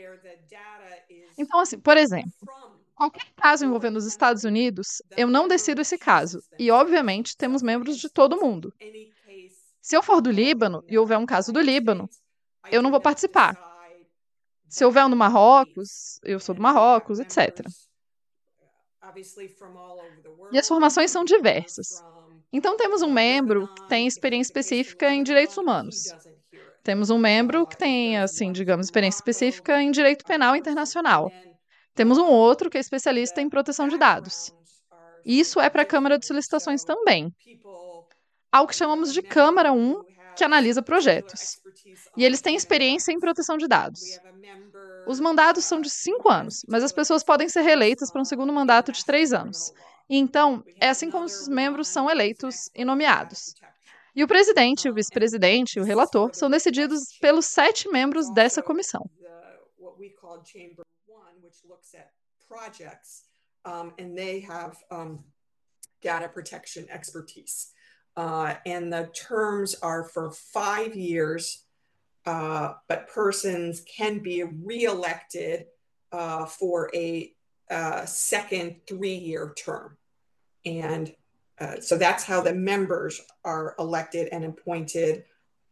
Então, 1.37 1.59
assim, 1.59 1.79
por 1.79 1.97
exemplo, 1.97 2.31
qualquer 2.95 3.25
caso 3.35 3.65
envolvendo 3.65 3.97
os 3.97 4.05
Estados 4.05 4.43
Unidos, 4.43 5.01
eu 5.17 5.27
não 5.27 5.47
decido 5.47 5.81
esse 5.81 5.97
caso. 5.97 6.39
E, 6.57 6.71
obviamente, 6.71 7.35
temos 7.35 7.61
membros 7.61 7.97
de 7.97 8.09
todo 8.09 8.39
mundo. 8.39 8.73
Se 9.81 9.95
eu 9.95 10.03
for 10.03 10.21
do 10.21 10.31
Líbano 10.31 10.83
e 10.87 10.97
houver 10.97 11.17
um 11.17 11.25
caso 11.25 11.51
do 11.51 11.59
Líbano, 11.59 12.09
eu 12.71 12.81
não 12.81 12.91
vou 12.91 13.01
participar. 13.01 13.57
Se 14.67 14.85
houver 14.85 15.05
um 15.05 15.09
do 15.09 15.15
Marrocos, 15.15 16.19
eu 16.23 16.39
sou 16.39 16.55
do 16.55 16.61
Marrocos, 16.61 17.19
etc. 17.19 17.67
E 20.51 20.57
as 20.57 20.67
formações 20.67 21.11
são 21.11 21.23
diversas. 21.23 22.03
Então, 22.51 22.77
temos 22.77 23.01
um 23.01 23.11
membro 23.11 23.67
que 23.73 23.87
tem 23.89 24.07
experiência 24.07 24.51
específica 24.51 25.13
em 25.13 25.23
direitos 25.23 25.57
humanos. 25.57 26.13
Temos 26.83 27.09
um 27.09 27.17
membro 27.17 27.65
que 27.65 27.77
tem, 27.77 28.17
assim, 28.17 28.51
digamos, 28.51 28.87
experiência 28.87 29.17
específica 29.17 29.81
em 29.81 29.91
direito 29.91 30.25
penal 30.25 30.55
internacional. 30.55 31.31
Temos 31.95 32.17
um 32.17 32.25
outro 32.25 32.69
que 32.69 32.77
é 32.77 32.81
especialista 32.81 33.41
em 33.41 33.49
proteção 33.49 33.87
de 33.87 33.97
dados. 33.97 34.51
Isso 35.25 35.59
é 35.59 35.69
para 35.69 35.83
a 35.83 35.85
Câmara 35.85 36.17
de 36.17 36.25
Solicitações 36.25 36.83
também. 36.83 37.31
Algo 38.51 38.69
que 38.69 38.75
chamamos 38.75 39.13
de 39.13 39.21
Câmara 39.21 39.71
1, 39.71 40.03
que 40.35 40.43
analisa 40.43 40.81
projetos. 40.81 41.61
E 42.17 42.25
eles 42.25 42.41
têm 42.41 42.55
experiência 42.55 43.11
em 43.11 43.19
proteção 43.19 43.57
de 43.57 43.67
dados. 43.67 44.01
Os 45.07 45.19
mandatos 45.19 45.65
são 45.65 45.81
de 45.81 45.89
cinco 45.89 46.29
anos, 46.29 46.63
mas 46.67 46.83
as 46.83 46.91
pessoas 46.91 47.23
podem 47.23 47.49
ser 47.49 47.61
reeleitas 47.61 48.11
para 48.11 48.21
um 48.21 48.25
segundo 48.25 48.51
mandato 48.53 48.91
de 48.91 49.05
três 49.05 49.33
anos. 49.33 49.71
Então, 50.09 50.63
é 50.79 50.89
assim 50.89 51.09
como 51.09 51.25
os 51.25 51.47
membros 51.47 51.87
são 51.87 52.09
eleitos 52.09 52.69
e 52.75 52.83
nomeados. 52.83 53.53
E 54.15 54.23
o 54.23 54.27
presidente, 54.27 54.89
o 54.89 54.93
vice-presidente 54.93 55.77
e 55.77 55.81
o 55.81 55.83
relator 55.83 56.29
são 56.33 56.49
decididos 56.49 57.17
pelos 57.19 57.47
sete 57.47 57.89
membros 57.89 58.31
dessa 58.31 58.61
comissão. 58.61 59.09
Um, 63.65 63.93
and 63.97 64.17
they 64.17 64.41
have 64.41 64.77
um, 64.91 65.23
data 66.01 66.27
protection 66.27 66.87
expertise. 66.89 67.71
Uh, 68.15 68.55
and 68.65 68.93
the 68.93 69.09
terms 69.15 69.75
are 69.81 70.03
for 70.03 70.31
five 70.31 70.95
years, 70.95 71.63
uh, 72.25 72.73
but 72.87 73.07
persons 73.07 73.81
can 73.81 74.19
be 74.19 74.43
reelected 74.43 75.65
uh, 76.11 76.45
for 76.45 76.91
a, 76.93 77.33
a 77.71 77.75
uh, 77.75 78.05
second 78.05 78.75
three 78.87 79.15
year 79.15 79.53
term. 79.57 79.97
And 80.65 81.13
uh, 81.59 81.79
so 81.79 81.97
that's 81.97 82.23
how 82.23 82.41
the 82.41 82.53
members 82.53 83.21
are 83.43 83.75
elected 83.79 84.29
and 84.31 84.45
appointed. 84.45 85.23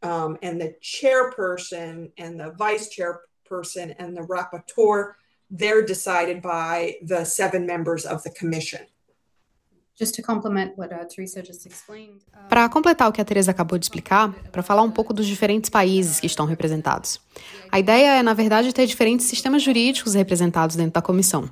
Um, 0.01 0.37
and 0.41 0.59
the 0.59 0.75
chairperson 0.81 2.11
and 2.17 2.39
the 2.39 2.51
vice 2.51 2.89
chairperson 2.95 3.95
and 3.99 4.17
the 4.17 4.21
rapporteur, 4.21 5.13
they're 5.51 5.85
decided 5.85 6.41
by 6.41 6.97
the 7.05 7.25
seven 7.25 7.65
members 7.65 8.05
of 8.05 8.23
the 8.23 8.31
commission. 8.31 8.79
Uh, 10.01 10.05
para 12.49 12.69
completar 12.69 13.07
o 13.07 13.11
que 13.11 13.21
a 13.21 13.25
Teresa 13.25 13.51
acabou 13.51 13.77
de 13.77 13.85
explicar, 13.85 14.33
para 14.51 14.63
falar 14.63 14.81
um 14.81 14.89
pouco 14.89 15.13
dos 15.13 15.27
diferentes 15.27 15.69
países 15.69 16.19
que 16.19 16.25
estão 16.25 16.47
representados. 16.47 17.21
A 17.71 17.79
ideia 17.79 18.15
é, 18.15 18.23
na 18.23 18.33
verdade, 18.33 18.73
ter 18.73 18.87
diferentes 18.87 19.27
sistemas 19.27 19.61
jurídicos 19.61 20.15
representados 20.15 20.75
dentro 20.75 20.93
da 20.93 21.03
comissão. 21.03 21.47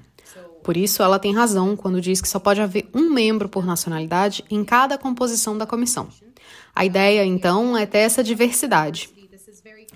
Por 0.64 0.76
isso, 0.76 1.04
ela 1.04 1.20
tem 1.20 1.34
razão 1.34 1.76
quando 1.76 2.02
diz 2.02 2.22
que 2.22 2.28
só 2.28 2.40
pode 2.40 2.60
haver 2.60 2.90
um 2.92 3.12
membro 3.12 3.48
por 3.48 3.64
nacionalidade 3.66 4.44
em 4.50 4.64
cada 4.64 4.98
composição 4.98 5.56
da 5.56 5.68
comissão. 5.68 6.10
A 6.76 6.86
ideia, 6.86 7.24
então, 7.24 7.78
é 7.78 7.86
ter 7.86 8.00
essa 8.00 8.24
diversidade. 8.24 9.12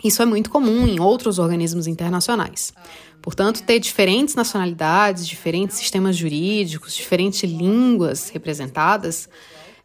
Isso 0.03 0.21
é 0.21 0.25
muito 0.25 0.49
comum 0.49 0.85
em 0.85 0.99
outros 0.99 1.39
organismos 1.39 1.87
internacionais. 1.87 2.73
Portanto, 3.23 3.63
ter 3.63 3.79
diferentes 3.79 4.35
nacionalidades, 4.35 5.25
diferentes 5.25 5.77
sistemas 5.77 6.17
jurídicos, 6.17 6.93
diferentes 6.93 7.49
línguas 7.49 8.29
representadas, 8.29 9.29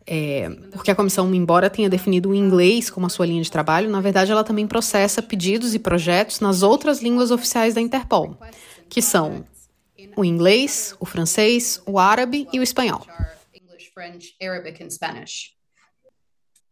é, 0.04 0.50
porque 0.72 0.90
a 0.90 0.94
comissão, 0.94 1.32
embora 1.32 1.70
tenha 1.70 1.88
definido 1.88 2.30
o 2.30 2.34
inglês 2.34 2.90
como 2.90 3.06
a 3.06 3.08
sua 3.08 3.26
linha 3.26 3.40
de 3.40 3.48
trabalho, 3.48 3.88
na 3.88 4.00
verdade 4.00 4.32
ela 4.32 4.42
também 4.42 4.66
processa 4.66 5.22
pedidos 5.22 5.72
e 5.72 5.78
projetos 5.78 6.40
nas 6.40 6.62
outras 6.62 7.00
línguas 7.00 7.30
oficiais 7.30 7.74
da 7.74 7.80
Interpol, 7.80 8.36
que 8.88 9.00
são 9.00 9.46
o 10.16 10.24
inglês, 10.24 10.96
o 10.98 11.06
francês, 11.06 11.80
o 11.86 11.96
árabe 11.96 12.48
e 12.52 12.58
o 12.58 12.62
espanhol. 12.62 13.06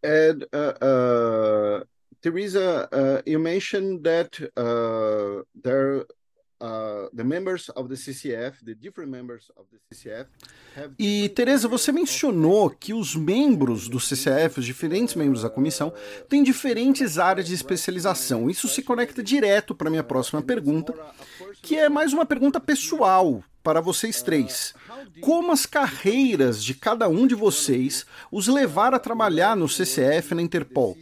And 0.05 0.47
uh, 0.53 1.81
uh, 1.81 1.87
Teresa, 2.21 2.89
uh, 2.93 3.23
you 3.25 3.39
mentioned 3.39 4.03
that 4.03 4.41
uh, 4.57 5.45
there 5.63 6.05
The 6.59 7.25
members 7.25 7.69
of 7.77 7.89
the 7.89 7.97
CCF, 7.97 8.65
the 8.65 8.75
different 8.75 9.11
members 9.11 9.51
of 9.57 9.69
the 9.71 9.79
CCF 9.93 10.27
e 10.99 11.29
Teresa, 11.31 11.69
você 11.69 11.93
mencionou 11.93 12.71
que 12.71 12.95
os 12.95 13.15
membros 13.15 13.89
do 13.89 14.01
CCF, 14.01 14.61
os 14.61 14.67
diferentes 14.67 15.15
membros 15.15 15.43
da 15.43 15.51
comissão, 15.51 15.93
têm 16.29 16.43
diferentes 16.43 17.19
áreas 17.19 17.47
de 17.47 17.55
especialização. 17.55 18.49
Isso 18.49 18.69
se 18.69 18.83
conecta 18.83 19.23
direto 19.23 19.75
para 19.75 19.89
a 19.89 19.91
minha 19.91 20.05
próxima 20.05 20.41
pergunta, 20.41 20.95
que 21.63 21.77
é 21.77 21.89
mais 21.89 22.13
uma 22.13 22.25
pergunta 22.25 22.59
pessoal 22.59 23.45
para 23.63 23.81
vocês 23.81 24.23
três 24.23 24.75
como 25.21 25.53
as 25.53 25.67
carreiras 25.67 26.63
de 26.63 26.75
cada 26.75 27.09
um 27.09 27.27
de 27.27 27.35
vocês 27.35 28.07
os 28.31 28.49
levaram 28.49 28.97
a 28.97 29.01
trabalhar 29.01 29.57
no 29.57 29.69
CCF, 29.69 30.35
na 30.35 30.43
Interpol. 30.43 30.97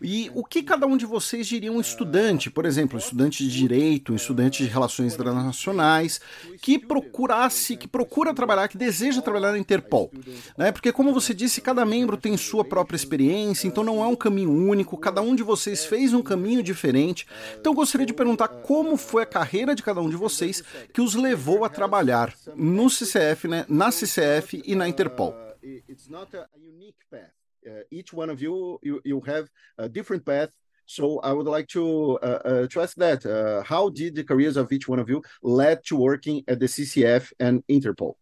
E 0.00 0.30
o 0.34 0.44
que 0.44 0.62
cada 0.62 0.86
um 0.86 0.96
de 0.96 1.06
vocês 1.06 1.46
diria 1.46 1.72
um 1.72 1.80
estudante, 1.80 2.50
por 2.50 2.64
exemplo, 2.64 2.96
um 2.96 2.98
estudante 2.98 3.44
de 3.44 3.50
direito, 3.50 4.12
um 4.12 4.16
estudante 4.16 4.62
de 4.62 4.68
relações 4.68 5.14
internacionais, 5.14 6.20
que 6.60 6.78
procurasse, 6.78 7.76
que 7.76 7.88
procura 7.88 8.34
trabalhar, 8.34 8.68
que 8.68 8.78
deseja 8.78 9.22
trabalhar 9.22 9.52
na 9.52 9.58
Interpol. 9.58 10.10
Né? 10.56 10.72
Porque, 10.72 10.92
como 10.92 11.12
você 11.12 11.34
disse, 11.34 11.60
cada 11.60 11.84
membro 11.84 12.16
tem 12.16 12.36
sua 12.36 12.64
própria 12.64 12.96
experiência, 12.96 13.66
então 13.66 13.82
não 13.82 14.02
é 14.02 14.06
um 14.06 14.16
caminho 14.16 14.50
único, 14.50 14.96
cada 14.96 15.20
um 15.20 15.34
de 15.34 15.42
vocês 15.42 15.84
fez 15.84 16.12
um 16.12 16.22
caminho 16.22 16.62
diferente. 16.62 17.26
Então, 17.58 17.74
gostaria 17.74 18.06
de 18.06 18.12
perguntar 18.12 18.48
como 18.48 18.96
foi 18.96 19.22
a 19.22 19.26
carreira 19.26 19.74
de 19.74 19.82
cada 19.82 20.00
um 20.00 20.08
de 20.08 20.16
vocês 20.16 20.62
que 20.92 21.00
os 21.00 21.14
levou 21.14 21.64
a 21.64 21.68
trabalhar 21.68 22.32
no 22.54 22.88
CCF, 22.88 23.45
né, 23.46 23.64
na 23.68 23.90
CCF 23.90 24.62
e 24.64 24.74
na 24.74 24.88
Interpol. 24.88 25.34
It's 25.62 26.08
not 26.08 26.34
a 26.36 26.46
unique 26.56 26.98
path. 27.10 27.32
Uh, 27.66 27.82
each 27.90 28.12
one 28.12 28.30
of 28.30 28.40
you, 28.40 28.78
you, 28.82 29.00
you 29.04 29.20
have 29.26 29.48
a 29.76 29.88
different 29.88 30.24
path 30.24 30.50
So 30.86 31.18
I 31.18 31.32
would 31.32 31.46
like 31.46 31.66
to 31.68 32.18
uh, 32.22 32.26
uh, 32.44 32.66
to 32.68 32.80
ask 32.80 32.96
that: 32.96 33.26
uh, 33.26 33.62
How 33.64 33.90
did 33.90 34.14
the 34.14 34.24
careers 34.24 34.56
of 34.56 34.72
each 34.72 34.88
one 34.88 35.00
of 35.00 35.10
you 35.10 35.22
led 35.42 35.84
to 35.86 35.96
working 35.96 36.44
at 36.46 36.60
the 36.60 36.66
CCF 36.66 37.32
and 37.40 37.66
Interpol? 37.66 38.14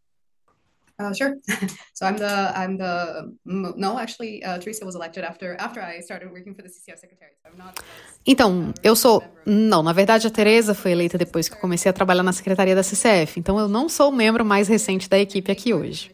Uh, 0.97 1.13
sure. 1.13 1.35
so 1.93 2.07
I'm 2.07 2.17
the 2.17 2.53
I'm 2.55 2.77
the 2.79 3.33
no 3.45 3.99
actually 3.99 4.45
uh, 4.45 4.59
Teresa 4.59 4.85
was 4.85 4.95
elected 4.95 5.25
after 5.25 5.57
after 5.59 5.83
I 5.83 6.01
started 6.01 6.31
working 6.31 6.55
for 6.55 6.63
the 6.63 6.69
CCF 6.69 6.99
secretary. 6.99 7.33
So 7.43 7.51
I'm 7.51 7.59
not. 7.59 7.75
Então 8.25 8.73
eu 8.81 8.95
sou 8.95 9.23
não 9.45 9.83
na 9.83 9.93
verdade 9.93 10.27
a 10.27 10.31
Teresa 10.31 10.73
foi 10.73 10.93
eleita 10.93 11.19
depois 11.19 11.49
que 11.49 11.57
eu 11.57 11.61
comecei 11.61 11.91
a 11.91 11.93
trabalhar 11.93 12.23
na 12.23 12.33
secretaria 12.33 12.77
da 12.77 12.83
CCF. 12.85 13.41
Então 13.41 13.59
eu 13.59 13.67
não 13.67 13.89
sou 13.89 14.11
o 14.11 14.13
membro 14.13 14.45
mais 14.45 14.69
recente 14.69 15.09
da 15.09 15.19
equipe 15.19 15.51
aqui 15.51 15.75
hoje. 15.75 16.13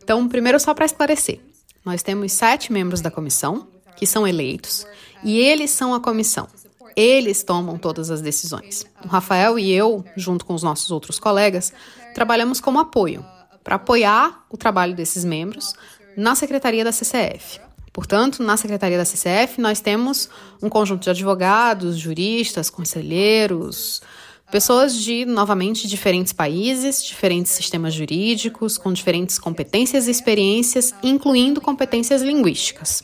Então 0.00 0.28
primeiro 0.28 0.60
só 0.60 0.72
para 0.74 0.84
esclarecer, 0.84 1.40
nós 1.84 2.02
temos 2.02 2.30
sete 2.32 2.72
membros 2.72 3.00
da 3.00 3.10
comissão 3.10 3.66
que 3.96 4.06
são 4.06 4.28
eleitos 4.28 4.86
e 5.24 5.40
eles 5.40 5.70
são 5.70 5.92
a 5.92 6.00
comissão. 6.00 6.46
Eles 6.94 7.42
tomam 7.42 7.76
todas 7.76 8.08
as 8.12 8.22
decisões. 8.22 8.86
O 9.04 9.08
Rafael 9.08 9.58
e 9.58 9.72
eu, 9.72 10.04
junto 10.16 10.46
com 10.46 10.54
os 10.54 10.62
nossos 10.62 10.92
outros 10.92 11.18
colegas, 11.18 11.72
trabalhamos 12.14 12.60
como 12.60 12.78
apoio 12.78 13.24
para 13.64 13.76
apoiar 13.76 14.44
o 14.50 14.56
trabalho 14.56 14.94
desses 14.94 15.24
membros 15.24 15.72
na 16.16 16.34
secretaria 16.34 16.84
da 16.84 16.92
CCF. 16.92 17.58
Portanto, 17.92 18.42
na 18.42 18.56
secretaria 18.56 18.98
da 18.98 19.04
CCF, 19.04 19.60
nós 19.60 19.80
temos 19.80 20.28
um 20.60 20.68
conjunto 20.68 21.04
de 21.04 21.10
advogados, 21.10 21.96
juristas, 21.96 22.68
conselheiros, 22.68 24.02
pessoas 24.50 24.96
de, 24.96 25.24
novamente, 25.24 25.88
diferentes 25.88 26.32
países, 26.32 27.02
diferentes 27.02 27.52
sistemas 27.52 27.94
jurídicos, 27.94 28.76
com 28.76 28.92
diferentes 28.92 29.38
competências 29.38 30.08
e 30.08 30.10
experiências, 30.10 30.94
incluindo 31.02 31.60
competências 31.60 32.20
linguísticas. 32.20 33.02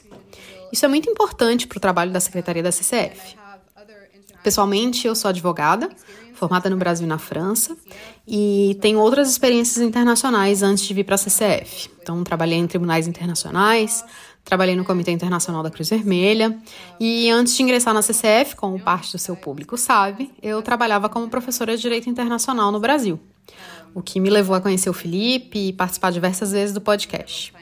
Isso 0.73 0.85
é 0.85 0.89
muito 0.89 1.09
importante 1.09 1.67
para 1.67 1.79
o 1.79 1.81
trabalho 1.81 2.13
da 2.13 2.21
secretaria 2.21 2.63
da 2.63 2.71
CCF. 2.71 3.40
Pessoalmente, 4.43 5.07
eu 5.07 5.15
sou 5.15 5.29
advogada, 5.29 5.91
formada 6.35 6.71
no 6.71 6.77
Brasil 6.77 7.05
e 7.05 7.09
na 7.09 7.19
França, 7.19 7.77
e 8.27 8.79
tenho 8.81 8.99
outras 8.99 9.31
experiências 9.31 9.85
internacionais 9.85 10.63
antes 10.63 10.85
de 10.85 10.95
vir 10.95 11.05
para 11.05 11.15
a 11.15 11.19
CCF. 11.19 11.91
Então, 12.01 12.25
trabalhei 12.25 12.59
em 12.59 12.67
tribunais 12.67 13.07
internacionais, 13.07 14.03
trabalhei 14.43 14.75
no 14.75 14.85
Comitê 14.85 15.11
Internacional 15.11 15.63
da 15.63 15.71
Cruz 15.71 15.91
Vermelha, 15.91 16.59
e 16.99 17.29
antes 17.29 17.55
de 17.55 17.63
ingressar 17.63 17.93
na 17.93 18.01
CCF, 18.01 18.57
como 18.57 18.81
parte 18.81 19.13
do 19.13 19.19
seu 19.19 19.37
público 19.37 19.77
sabe, 19.77 20.31
eu 20.43 20.63
trabalhava 20.63 21.11
como 21.11 21.29
professora 21.29 21.77
de 21.77 21.83
Direito 21.83 22.09
Internacional 22.09 22.73
no 22.73 22.81
Brasil, 22.81 23.21
o 23.95 24.01
que 24.01 24.19
me 24.19 24.31
levou 24.31 24.57
a 24.57 24.61
conhecer 24.61 24.89
o 24.89 24.95
Felipe 24.95 25.69
e 25.69 25.73
participar 25.75 26.11
diversas 26.11 26.53
vezes 26.53 26.73
do 26.73 26.81
podcast. 26.81 27.53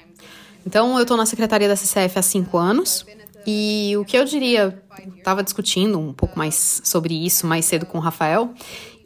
Então, 0.64 0.96
eu 0.96 1.02
estou 1.02 1.16
na 1.16 1.26
secretaria 1.26 1.66
da 1.66 1.74
CCF 1.74 2.18
há 2.18 2.22
cinco 2.22 2.56
anos, 2.56 3.04
e 3.50 3.96
o 3.96 4.04
que 4.04 4.14
eu 4.14 4.26
diria, 4.26 4.78
estava 5.16 5.42
discutindo 5.42 5.98
um 5.98 6.12
pouco 6.12 6.38
mais 6.38 6.82
sobre 6.84 7.14
isso 7.14 7.46
mais 7.46 7.64
cedo 7.64 7.86
com 7.86 7.96
o 7.96 8.00
Rafael, 8.00 8.52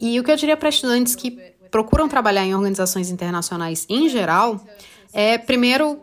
e 0.01 0.19
o 0.19 0.23
que 0.23 0.29
eu 0.29 0.35
diria 0.35 0.57
para 0.57 0.67
estudantes 0.67 1.15
que 1.15 1.31
procuram 1.71 2.09
trabalhar 2.09 2.43
em 2.43 2.53
organizações 2.53 3.09
internacionais 3.09 3.85
em 3.89 4.09
geral 4.09 4.61
é, 5.13 5.37
primeiro, 5.37 5.97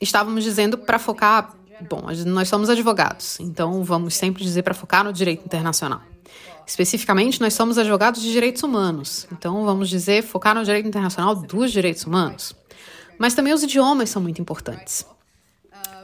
estávamos 0.00 0.42
dizendo 0.42 0.78
para 0.78 0.98
focar, 0.98 1.54
bom, 1.86 2.06
nós 2.24 2.48
somos 2.48 2.70
advogados, 2.70 3.38
então 3.40 3.84
vamos 3.84 4.14
sempre 4.14 4.42
dizer 4.42 4.62
para 4.62 4.72
focar 4.72 5.04
no 5.04 5.12
direito 5.12 5.44
internacional. 5.44 6.00
Especificamente, 6.66 7.42
nós 7.42 7.52
somos 7.52 7.76
advogados 7.76 8.22
de 8.22 8.32
direitos 8.32 8.62
humanos, 8.62 9.26
então 9.30 9.66
vamos 9.66 9.90
dizer 9.90 10.22
focar 10.22 10.54
no 10.54 10.64
direito 10.64 10.88
internacional 10.88 11.34
dos 11.34 11.70
direitos 11.70 12.06
humanos. 12.06 12.54
Mas 13.18 13.34
também 13.34 13.52
os 13.52 13.62
idiomas 13.62 14.08
são 14.08 14.22
muito 14.22 14.40
importantes. 14.40 15.04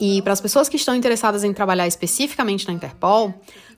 E 0.01 0.23
para 0.23 0.33
as 0.33 0.41
pessoas 0.41 0.69
que 0.69 0.77
estão 0.77 0.95
interessadas 0.95 1.43
em 1.43 1.53
trabalhar 1.53 1.87
especificamente 1.87 2.67
na 2.67 2.73
Interpol, 2.73 3.35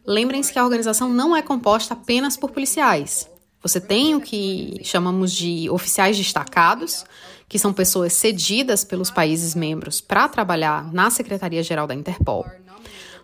lembrem-se 0.06 0.52
que 0.52 0.58
a 0.58 0.64
organização 0.64 1.08
não 1.08 1.36
é 1.36 1.42
composta 1.42 1.94
apenas 1.94 2.36
por 2.36 2.50
policiais. 2.50 3.28
Você 3.62 3.80
tem 3.80 4.14
o 4.14 4.20
que 4.20 4.80
chamamos 4.84 5.32
de 5.32 5.68
oficiais 5.70 6.16
destacados, 6.16 7.04
que 7.48 7.58
são 7.58 7.72
pessoas 7.72 8.12
cedidas 8.12 8.84
pelos 8.84 9.10
países 9.10 9.54
membros 9.54 10.00
para 10.00 10.28
trabalhar 10.28 10.90
na 10.92 11.10
Secretaria-Geral 11.10 11.86
da 11.86 11.94
Interpol. 11.94 12.46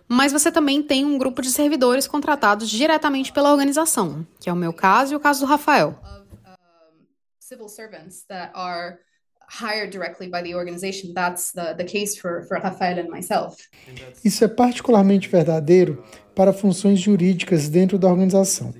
Mas 0.07 0.31
você 0.31 0.51
também 0.51 0.81
tem 0.81 1.05
um 1.05 1.17
grupo 1.17 1.41
de 1.41 1.49
servidores 1.49 2.07
contratados 2.07 2.69
diretamente 2.69 3.31
pela 3.31 3.51
organização, 3.51 4.25
que 4.39 4.49
é 4.49 4.53
o 4.53 4.55
meu 4.55 4.71
caso 4.71 5.13
e 5.13 5.15
o 5.15 5.19
caso 5.19 5.41
do 5.41 5.45
Rafael. 5.45 5.99
Civil 7.39 7.69
servants 7.69 8.25
that 8.27 8.51
are 8.53 8.97
hired 9.47 9.91
directly 9.91 10.27
by 10.27 10.41
the 10.41 10.55
organization. 10.55 11.13
That's 11.13 11.51
the, 11.51 11.73
the 11.73 11.83
case 11.83 12.19
for, 12.19 12.43
for 12.47 12.59
Rafael 12.59 12.99
and 12.99 13.09
myself. 13.09 13.57
Isso 14.23 14.43
é 14.43 14.47
particularmente 14.47 15.29
verdadeiro 15.29 16.03
para 16.35 16.53
funções 16.53 16.99
jurídicas 16.99 17.69
dentro 17.69 17.97
da 17.97 18.07
organização. 18.07 18.73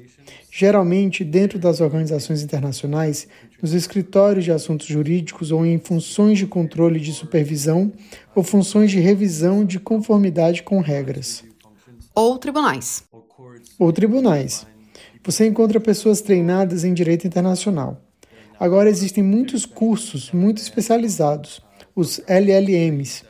Geralmente, 0.52 1.24
dentro 1.24 1.60
das 1.60 1.82
organizações 1.82 2.42
internacionais, 2.42 3.28
nos 3.62 3.74
escritórios 3.74 4.44
de 4.44 4.52
assuntos 4.52 4.88
jurídicos 4.88 5.52
ou 5.52 5.66
em 5.66 5.80
funções 5.80 6.38
de 6.38 6.48
controle 6.48 7.00
de 7.00 7.14
supervisão 7.14 7.92
ou 8.36 8.44
funções 8.44 8.92
de 8.92 9.00
revisão 9.00 9.66
de 9.66 9.80
conformidade 9.80 10.64
com 10.64 10.80
regras. 10.80 11.44
Ou 12.16 12.38
tribunais. 12.38 13.04
Ou 13.78 13.94
tribunais. 13.94 14.66
Você 15.24 15.46
encontra 15.46 15.80
pessoas 15.80 16.22
treinadas 16.22 16.84
em 16.84 16.94
direito 16.94 17.28
internacional. 17.28 18.07
Agora 18.60 18.90
existem 18.90 19.24
muitos 19.24 19.66
cursos 19.66 20.32
muito 20.32 20.58
especializados, 20.58 21.62
os 21.96 22.22
LLMs, 22.28 23.24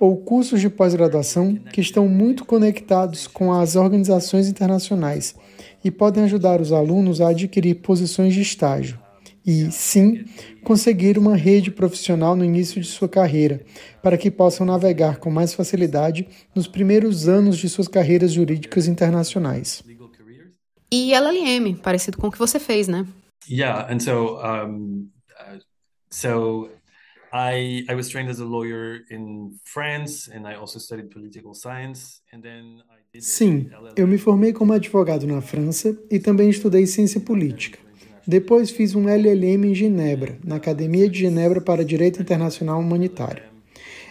ou 0.00 0.16
cursos 0.16 0.60
de 0.60 0.68
pós-graduação 0.68 1.54
que 1.54 1.80
estão 1.80 2.08
muito 2.08 2.44
conectados 2.44 3.26
com 3.26 3.52
as 3.52 3.76
organizações 3.76 4.48
internacionais 4.48 5.34
e 5.84 5.90
podem 5.90 6.24
ajudar 6.24 6.60
os 6.60 6.72
alunos 6.72 7.20
a 7.20 7.28
adquirir 7.28 7.76
posições 7.76 8.34
de 8.34 8.40
estágio 8.40 8.98
e, 9.44 9.70
sim, 9.70 10.24
conseguir 10.62 11.18
uma 11.18 11.36
rede 11.36 11.70
profissional 11.70 12.36
no 12.36 12.44
início 12.44 12.80
de 12.80 12.86
sua 12.86 13.08
carreira, 13.08 13.60
para 14.02 14.16
que 14.16 14.30
possam 14.30 14.64
navegar 14.64 15.18
com 15.18 15.30
mais 15.30 15.52
facilidade 15.52 16.26
nos 16.54 16.66
primeiros 16.66 17.28
anos 17.28 17.58
de 17.58 17.68
suas 17.68 17.88
carreiras 17.88 18.32
jurídicas 18.32 18.86
internacionais. 18.86 19.82
E 20.90 21.12
LLM, 21.14 21.74
parecido 21.76 22.18
com 22.18 22.28
o 22.28 22.32
que 22.32 22.38
você 22.38 22.60
fez, 22.60 22.86
né? 22.86 23.06
Yeah, 23.48 23.86
and 23.90 24.00
so 24.00 24.38
um, 24.38 25.10
uh, 25.38 25.58
so 26.10 26.68
I 27.32 27.84
I 27.88 27.94
was 27.94 28.08
trained 28.08 28.30
as 28.30 28.40
a 28.40 28.44
lawyer 28.44 29.00
in 29.10 29.58
France, 29.64 30.28
and 30.28 30.46
I 30.46 30.54
also 30.54 30.78
studied 30.78 31.10
political 31.10 31.54
science, 31.54 32.20
and 32.32 32.42
then 32.42 32.82
Sim, 33.20 33.68
eu 33.94 34.06
me 34.06 34.16
formei 34.16 34.54
como 34.54 34.72
advogado 34.72 35.26
na 35.26 35.42
França 35.42 35.94
e 36.10 36.18
também 36.18 36.48
estudei 36.48 36.86
ciência 36.86 37.20
política. 37.20 37.78
Depois 38.26 38.70
fiz 38.70 38.94
um 38.94 39.06
LLM 39.08 39.66
em 39.66 39.74
Genebra, 39.74 40.38
na 40.44 40.56
Academia 40.56 41.08
de 41.08 41.18
Genebra 41.18 41.60
para 41.60 41.84
Direito 41.84 42.22
Internacional 42.22 42.80
Humanitário. 42.80 43.42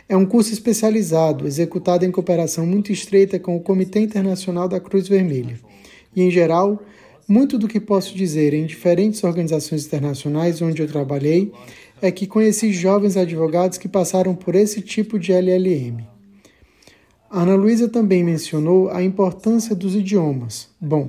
É 0.08 0.16
um 0.16 0.26
curso 0.26 0.54
especializado, 0.54 1.48
executado 1.48 2.06
em 2.06 2.12
cooperação 2.12 2.66
muito 2.66 2.92
estreita 2.92 3.40
com 3.40 3.56
o 3.56 3.62
Comitê 3.62 4.02
Internacional 4.02 4.68
da 4.68 4.80
Cruz 4.80 5.08
Vermelha. 5.08 5.58
E, 6.16 6.22
em 6.22 6.30
geral, 6.30 6.84
muito 7.32 7.58
do 7.58 7.66
que 7.66 7.80
posso 7.80 8.14
dizer 8.14 8.54
em 8.54 8.66
diferentes 8.66 9.24
organizações 9.24 9.86
internacionais 9.86 10.62
onde 10.62 10.82
eu 10.82 10.88
trabalhei 10.88 11.50
é 12.02 12.12
que 12.12 12.28
conheci 12.28 12.74
jovens 12.74 13.16
advogados 13.16 13.78
que 13.78 13.88
passaram 13.88 14.36
por 14.36 14.54
esse 14.54 14.82
tipo 14.82 15.18
de 15.18 15.32
LLM. 15.32 16.04
A 17.30 17.44
Ana 17.44 17.56
Luísa 17.56 17.88
também 17.88 18.22
mencionou 18.22 18.90
a 18.90 19.02
importância 19.02 19.74
dos 19.74 19.96
idiomas. 19.96 20.68
Bom, 20.80 21.08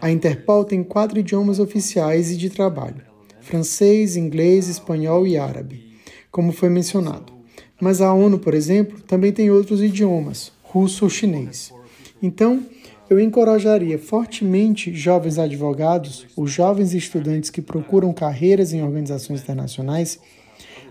a 0.00 0.12
Interpol 0.12 0.64
tem 0.64 0.84
quatro 0.84 1.18
idiomas 1.18 1.58
oficiais 1.58 2.30
e 2.30 2.36
de 2.36 2.48
trabalho: 2.48 3.02
francês, 3.40 4.16
inglês, 4.16 4.68
espanhol 4.68 5.26
e 5.26 5.36
árabe, 5.36 5.82
como 6.30 6.52
foi 6.52 6.68
mencionado. 6.68 7.32
Mas 7.80 8.00
a 8.00 8.14
ONU, 8.14 8.38
por 8.38 8.54
exemplo, 8.54 9.00
também 9.00 9.32
tem 9.32 9.50
outros 9.50 9.82
idiomas, 9.82 10.52
russo 10.62 11.04
ou 11.04 11.10
chinês. 11.10 11.72
Então, 12.22 12.64
eu 13.12 13.20
encorajaria 13.20 13.98
fortemente 13.98 14.94
jovens 14.94 15.38
advogados, 15.38 16.26
os 16.34 16.50
jovens 16.50 16.94
estudantes 16.94 17.50
que 17.50 17.60
procuram 17.60 18.10
carreiras 18.10 18.72
em 18.72 18.82
organizações 18.82 19.42
internacionais, 19.42 20.18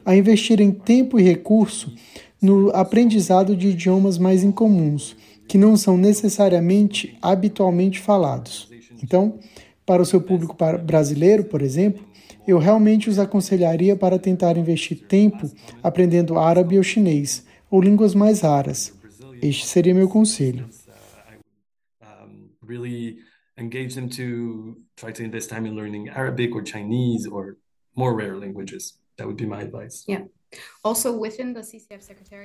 a 0.06 0.16
investirem 0.16 0.70
tempo 0.72 1.20
e 1.20 1.24
recurso 1.24 1.92
no 2.40 2.70
aprendizado 2.76 3.56
de 3.56 3.70
idiomas 3.70 4.20
mais 4.20 4.44
incomuns, 4.44 5.16
que 5.48 5.58
não 5.58 5.76
são 5.76 5.98
necessariamente 5.98 7.18
habitualmente 7.20 8.00
falados. 8.00 8.70
Então, 9.04 9.40
para 9.84 10.04
o 10.04 10.06
seu 10.06 10.22
público 10.22 10.56
brasileiro, 10.86 11.46
por 11.46 11.64
exemplo, 11.64 12.06
eu 12.48 12.60
realmente 12.60 13.10
os 13.10 13.18
aconselharia 13.18 13.96
para 13.96 14.20
tentar 14.20 14.58
investir 14.58 15.08
tempo 15.08 15.50
aprendendo 15.82 16.38
árabe 16.38 16.78
ou 16.78 16.84
chinês, 16.84 17.44
ou 17.70 17.82
línguas 17.82 18.14
mais 18.14 18.42
raras. 18.42 18.94
Este 19.42 19.66
seria 19.66 19.96
meu 19.96 20.08
conselho. 20.08 20.68
Really 22.72 23.18
engage 23.58 23.94
them 23.96 24.08
to 24.10 24.78
try 24.96 25.12
to 25.12 25.24
invest 25.24 25.50
time 25.50 25.66
in 25.68 25.76
learning 25.76 26.10
Arabic 26.10 26.56
or 26.56 26.64
Chinese 26.64 27.28
or 27.28 27.58
more 27.96 28.16
rare 28.16 28.38
languages. 28.38 28.98
That 29.18 29.28
would 29.28 29.38
be 29.38 29.46
my 29.46 29.62
advice. 29.62 30.04
Yeah. 30.08 30.26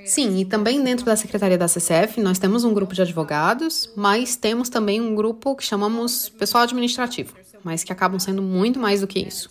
Sim, 0.05 0.37
e 0.39 0.45
também 0.45 0.81
dentro 0.81 1.05
da 1.05 1.15
Secretaria 1.17 1.57
da 1.57 1.67
CCF 1.67 2.21
nós 2.21 2.39
temos 2.39 2.63
um 2.63 2.73
grupo 2.73 2.93
de 2.93 3.01
advogados, 3.01 3.91
mas 3.97 4.37
temos 4.37 4.69
também 4.69 5.01
um 5.01 5.13
grupo 5.13 5.55
que 5.55 5.63
chamamos 5.63 6.29
pessoal 6.29 6.63
administrativo, 6.63 7.33
mas 7.63 7.83
que 7.83 7.91
acabam 7.91 8.17
sendo 8.17 8.41
muito 8.41 8.79
mais 8.79 9.01
do 9.01 9.07
que 9.07 9.19
isso. 9.19 9.49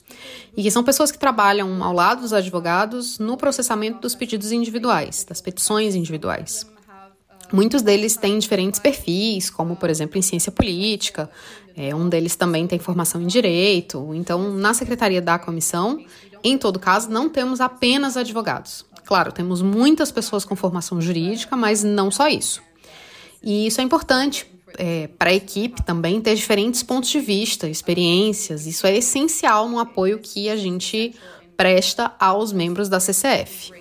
E 0.57 0.63
que 0.63 0.71
são 0.71 0.83
pessoas 0.83 1.11
que 1.13 1.19
trabalham 1.19 1.85
ao 1.85 1.93
lado 1.93 2.23
dos 2.23 2.33
advogados 2.33 3.19
no 3.19 3.37
processamento 3.37 4.01
dos 4.01 4.15
pedidos 4.15 4.51
individuais, 4.53 5.23
das 5.25 5.43
petições 5.43 5.95
individuais. 5.95 6.67
Muitos 7.53 7.83
deles 7.83 8.17
têm 8.17 8.39
diferentes 8.39 8.81
perfis, 8.81 9.51
como 9.51 9.77
por 9.77 9.89
exemplo 9.89 10.19
em 10.19 10.23
ciência 10.23 10.51
política, 10.51 11.31
é, 11.77 11.95
um 11.95 12.09
deles 12.09 12.35
também 12.35 12.67
tem 12.67 12.79
formação 12.79 13.21
em 13.21 13.27
direito. 13.27 14.15
Então, 14.15 14.53
na 14.53 14.73
secretaria 14.73 15.21
da 15.21 15.39
comissão, 15.39 16.03
em 16.43 16.57
todo 16.57 16.79
caso, 16.79 17.11
não 17.11 17.29
temos 17.29 17.61
apenas 17.61 18.17
advogados. 18.17 18.85
Claro, 19.05 19.31
temos 19.31 19.63
muitas 19.63 20.11
pessoas 20.11 20.45
com 20.45 20.57
formação 20.57 21.01
jurídica, 21.01 21.55
mas 21.57 21.85
não 21.85 22.11
só 22.11 22.29
isso. 22.29 22.63
E 23.43 23.67
isso 23.67 23.81
é 23.81 23.85
importante 23.85 24.47
é, 24.79 25.07
para 25.07 25.31
a 25.31 25.35
equipe 25.35 25.83
também 25.83 26.21
ter 26.21 26.35
diferentes 26.35 26.83
pontos 26.83 27.11
de 27.11 27.21
vista, 27.21 27.69
experiências. 27.69 28.67
Isso 28.67 28.87
é 28.87 28.97
essencial 28.97 29.69
no 29.69 29.79
apoio 29.79 30.19
que 30.19 30.49
a 30.49 30.57
gente 30.57 31.15
presta 31.57 32.15
aos 32.19 32.53
membros 32.53 32.89
da 32.89 32.99
CCF. 32.99 33.73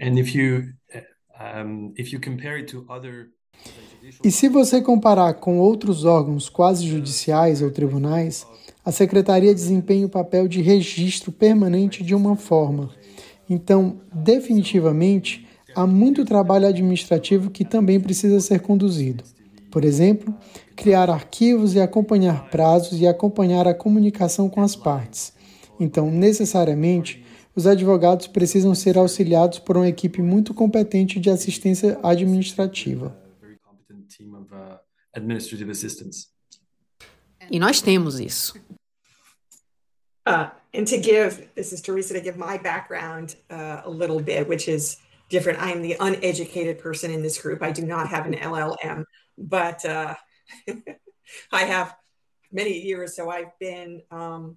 And 0.00 0.18
if 0.18 0.34
you 0.34 0.72
e 4.24 4.30
se 4.30 4.48
você 4.48 4.80
comparar 4.80 5.34
com 5.34 5.58
outros 5.58 6.04
órgãos 6.04 6.48
quase 6.48 6.86
judiciais 6.86 7.62
ou 7.62 7.70
tribunais, 7.70 8.46
a 8.84 8.90
secretaria 8.90 9.54
desempenha 9.54 10.06
o 10.06 10.10
papel 10.10 10.48
de 10.48 10.60
registro 10.60 11.30
permanente 11.30 12.02
de 12.02 12.14
uma 12.14 12.36
forma. 12.36 12.90
Então, 13.48 14.00
definitivamente, 14.12 15.46
há 15.74 15.86
muito 15.86 16.24
trabalho 16.24 16.66
administrativo 16.66 17.50
que 17.50 17.64
também 17.64 18.00
precisa 18.00 18.40
ser 18.40 18.60
conduzido. 18.60 19.24
Por 19.70 19.84
exemplo, 19.84 20.34
criar 20.76 21.08
arquivos 21.08 21.74
e 21.74 21.80
acompanhar 21.80 22.50
prazos 22.50 23.00
e 23.00 23.06
acompanhar 23.06 23.66
a 23.68 23.74
comunicação 23.74 24.48
com 24.48 24.60
as 24.60 24.74
partes. 24.74 25.32
Então, 25.78 26.10
necessariamente, 26.10 27.21
os 27.54 27.66
advogados 27.66 28.26
precisam 28.26 28.74
ser 28.74 28.96
auxiliados 28.96 29.58
por 29.58 29.76
uma 29.76 29.88
equipe 29.88 30.22
muito 30.22 30.54
competente 30.54 31.20
de 31.20 31.30
assistência 31.30 31.98
administrativa. 32.02 33.16
E 37.50 37.58
nós 37.58 37.80
temos 37.80 38.20
isso. 38.20 38.54
Uh, 40.26 40.48
and 40.72 40.86
to 40.86 40.98
give, 40.98 41.48
this 41.56 41.72
is 41.72 41.80
Teresa, 41.80 42.14
to 42.14 42.20
give 42.20 42.38
my 42.38 42.56
background 42.56 43.36
uh, 43.50 43.82
a 43.84 43.90
little 43.90 44.20
bit, 44.20 44.48
which 44.48 44.68
is 44.68 44.98
different. 45.28 45.58
I 45.60 45.72
am 45.72 45.82
the 45.82 45.96
uneducated 45.98 46.78
person 46.78 47.10
in 47.10 47.22
this 47.22 47.38
group. 47.38 47.62
I 47.62 47.72
do 47.72 47.84
not 47.84 48.08
have 48.08 48.26
an 48.26 48.34
LLM, 48.34 49.04
but 49.36 49.84
uh, 49.84 50.14
I 51.52 51.64
have 51.64 51.96
many 52.52 52.78
years. 52.78 53.16
So 53.16 53.30
I've 53.30 53.58
been 53.58 54.02
um, 54.12 54.56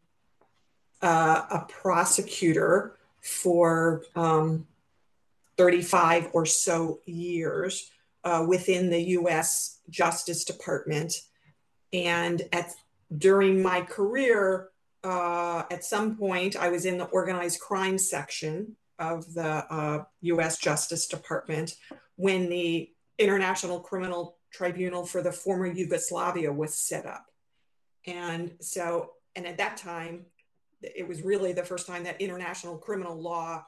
uh, 1.05 1.45
a 1.51 1.59
prosecutor 1.69 2.97
for 3.21 4.03
um, 4.15 4.65
35 5.55 6.29
or 6.33 6.47
so 6.47 6.99
years 7.05 7.91
uh, 8.23 8.43
within 8.47 8.89
the 8.89 9.01
US 9.19 9.77
Justice 9.87 10.43
Department. 10.43 11.21
And 11.93 12.41
at 12.51 12.73
during 13.15 13.61
my 13.61 13.81
career, 13.81 14.69
uh, 15.03 15.63
at 15.69 15.83
some 15.83 16.17
point, 16.17 16.55
I 16.55 16.69
was 16.69 16.85
in 16.85 16.97
the 16.97 17.05
organized 17.05 17.59
crime 17.59 17.99
section 17.99 18.75
of 18.97 19.31
the 19.35 19.63
uh, 19.71 20.05
US 20.21 20.57
Justice 20.57 21.05
Department 21.05 21.75
when 22.15 22.49
the 22.49 22.89
International 23.19 23.79
Criminal 23.79 24.37
Tribunal 24.51 25.05
for 25.05 25.21
the 25.21 25.31
former 25.31 25.67
Yugoslavia 25.67 26.51
was 26.51 26.73
set 26.75 27.05
up. 27.05 27.27
And 28.07 28.53
so, 28.59 29.11
and 29.35 29.45
at 29.45 29.57
that 29.57 29.77
time, 29.77 30.25
it 30.95 31.07
was 31.07 31.21
really 31.23 31.53
the 31.53 31.63
first 31.63 31.85
time 31.85 32.03
that 32.03 32.21
international 32.21 32.77
criminal 32.77 33.19
law 33.19 33.65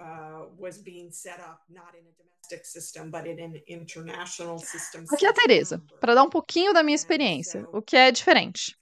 uh, 0.00 0.46
was 0.58 0.78
being 0.78 1.10
set 1.10 1.40
up 1.40 1.60
not 1.68 1.94
in 1.94 2.04
a 2.06 2.12
domestic 2.16 2.64
system, 2.66 3.10
but 3.10 3.26
in 3.26 3.38
an 3.40 3.60
international 3.66 4.58
system. 4.58 5.04
Aqui 5.10 5.26
é 5.26 5.30
a 5.30 5.32
Teresa, 5.32 5.82
para 6.00 6.14
dar 6.14 6.22
um 6.22 6.30
pouquinho 6.30 6.72
da 6.72 6.82
minha 6.82 6.94
experiência, 6.96 7.66
o 7.72 7.80
que 7.82 7.96
é 7.96 8.10
diferente. 8.10 8.76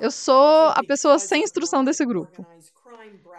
Eu 0.00 0.10
sou 0.10 0.68
a 0.68 0.82
pessoa 0.86 1.18
sem 1.18 1.42
instrução 1.42 1.84
desse 1.84 2.04
grupo. 2.04 2.44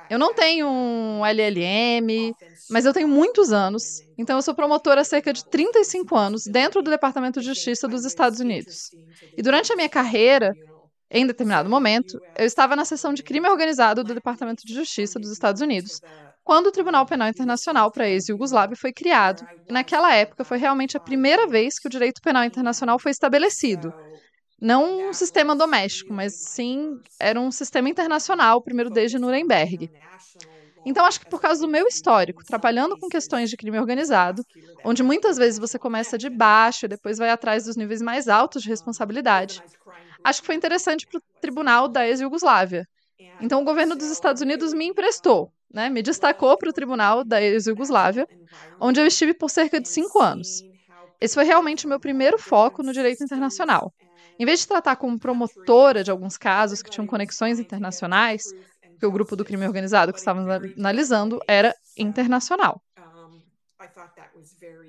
Eu 0.10 0.20
não 0.20 0.34
tenho 0.34 0.68
um 0.68 1.26
LLM, 1.26 2.34
mas 2.70 2.86
eu 2.86 2.94
tenho 2.94 3.08
muitos 3.08 3.52
anos, 3.52 4.02
então 4.18 4.38
eu 4.38 4.42
sou 4.42 4.54
promotora 4.54 5.02
há 5.02 5.04
cerca 5.04 5.34
de 5.34 5.44
35 5.46 6.16
anos 6.16 6.46
dentro 6.46 6.82
do 6.82 6.92
Departamento 6.92 7.40
de 7.40 7.48
Justiça 7.48 7.88
dos 7.88 8.06
Estados 8.06 8.40
Unidos. 8.40 8.92
E 9.36 9.42
durante 9.42 9.74
a 9.74 9.76
minha 9.76 9.90
carreira, 9.90 10.56
em 11.10 11.26
determinado 11.26 11.70
momento, 11.70 12.20
eu 12.38 12.46
estava 12.46 12.76
na 12.76 12.86
seção 12.86 13.14
de 13.14 13.24
crime 13.24 13.48
organizado 13.48 14.04
do 14.04 14.14
Departamento 14.14 14.66
de 14.66 14.74
Justiça 14.74 15.20
dos 15.20 15.32
Estados 15.32 15.62
Unidos, 15.62 16.02
quando 16.44 16.68
o 16.68 16.72
Tribunal 16.72 17.06
Penal 17.06 17.28
Internacional 17.28 17.92
para 17.92 18.06
a 18.06 18.10
ex-Yugoslávia 18.10 18.76
foi 18.76 18.94
criado. 18.94 19.46
E 19.68 19.74
naquela 19.74 20.14
época 20.14 20.44
foi 20.44 20.58
realmente 20.58 20.96
a 20.96 21.00
primeira 21.00 21.48
vez 21.48 21.80
que 21.80 21.88
o 21.88 21.90
direito 21.90 22.22
penal 22.22 22.44
internacional 22.44 23.00
foi 23.00 23.12
estabelecido. 23.12 23.94
Não 24.62 25.10
um 25.10 25.14
sistema 25.14 25.56
doméstico, 25.56 26.14
mas 26.14 26.34
sim 26.36 27.00
era 27.20 27.40
um 27.40 27.52
sistema 27.52 27.90
internacional, 27.90 28.62
primeiro 28.62 28.90
desde 28.90 29.20
Nuremberg. 29.20 29.92
Então, 30.86 31.04
acho 31.04 31.20
que 31.20 31.30
por 31.30 31.42
causa 31.42 31.62
do 31.62 31.68
meu 31.68 31.88
histórico, 31.88 32.44
trabalhando 32.46 32.96
com 32.98 33.10
questões 33.10 33.50
de 33.50 33.58
crime 33.58 33.80
organizado, 33.80 34.44
onde 34.84 35.02
muitas 35.02 35.36
vezes 35.36 35.58
você 35.58 35.80
começa 35.80 36.16
de 36.16 36.30
baixo 36.30 36.86
e 36.86 36.90
depois 36.90 37.18
vai 37.18 37.32
atrás 37.32 37.66
dos 37.66 37.76
níveis 37.76 38.04
mais 38.04 38.28
altos 38.28 38.62
de 38.62 38.70
responsabilidade, 38.70 39.64
acho 40.26 40.42
que 40.42 40.48
foi 40.48 40.56
interessante 40.56 41.06
para 41.08 41.20
o 41.20 41.22
tribunal 41.40 41.88
da 41.88 42.08
ex-Yugoslávia. 42.08 42.86
Então, 43.40 43.62
o 43.62 43.66
governo 43.66 43.96
dos 43.96 44.10
Estados 44.10 44.42
Unidos 44.42 44.74
me 44.74 44.86
emprestou, 44.86 45.52
né, 45.72 45.90
me 45.90 46.02
destacou 46.02 46.58
para 46.58 46.70
o 46.70 46.74
tribunal 46.74 47.24
da 47.24 47.42
ex-Yugoslávia, 47.42 48.28
onde 48.80 49.00
eu 49.00 49.06
estive 49.06 49.34
por 49.34 49.50
cerca 49.50 49.80
de 49.80 49.88
cinco 49.88 50.22
anos. 50.22 50.64
Esse 51.22 51.36
foi 51.36 51.44
realmente 51.44 51.86
o 51.86 51.90
meu 51.90 52.00
primeiro 52.00 52.38
foco 52.38 52.84
no 52.84 52.92
direito 52.92 53.24
internacional. 53.24 53.94
Em 54.38 54.46
vez 54.46 54.62
de 54.62 54.68
tratar 54.68 54.96
como 54.98 55.20
promotora 55.20 56.04
de 56.04 56.12
alguns 56.12 56.38
casos 56.38 56.82
que 56.82 56.90
tinham 56.90 57.08
conexões 57.08 57.60
internacionais, 57.60 58.44
que 59.00 59.06
o 59.06 59.12
grupo 59.12 59.36
do 59.36 59.46
crime 59.46 59.66
organizado 59.66 60.12
que 60.12 60.20
estávamos 60.20 60.50
analisando 60.78 61.40
era 61.48 61.74
internacional. 61.98 62.82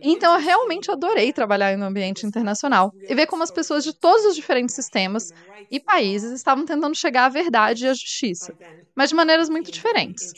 Então 0.01 0.35
eu 0.35 0.41
realmente 0.41 0.91
adorei 0.91 1.33
trabalhar 1.33 1.73
em 1.73 1.79
um 1.81 1.85
ambiente 1.85 2.27
internacional 2.27 2.95
e 3.07 3.15
ver 3.15 3.27
como 3.27 3.43
as 3.43 3.51
pessoas 3.51 3.83
de 3.85 3.93
todos 3.99 4.25
os 4.27 4.35
diferentes 4.35 4.75
sistemas 4.75 5.33
e 5.71 5.81
países 5.81 6.33
estavam 6.33 6.65
tentando 6.65 6.95
chegar 6.97 7.25
à 7.27 7.29
verdade 7.29 7.85
e 7.85 7.89
à 7.89 7.95
justiça, 7.95 8.53
mas 8.95 9.09
de 9.11 9.15
maneiras 9.17 9.49
muito 9.49 9.71
diferentes. 9.71 10.35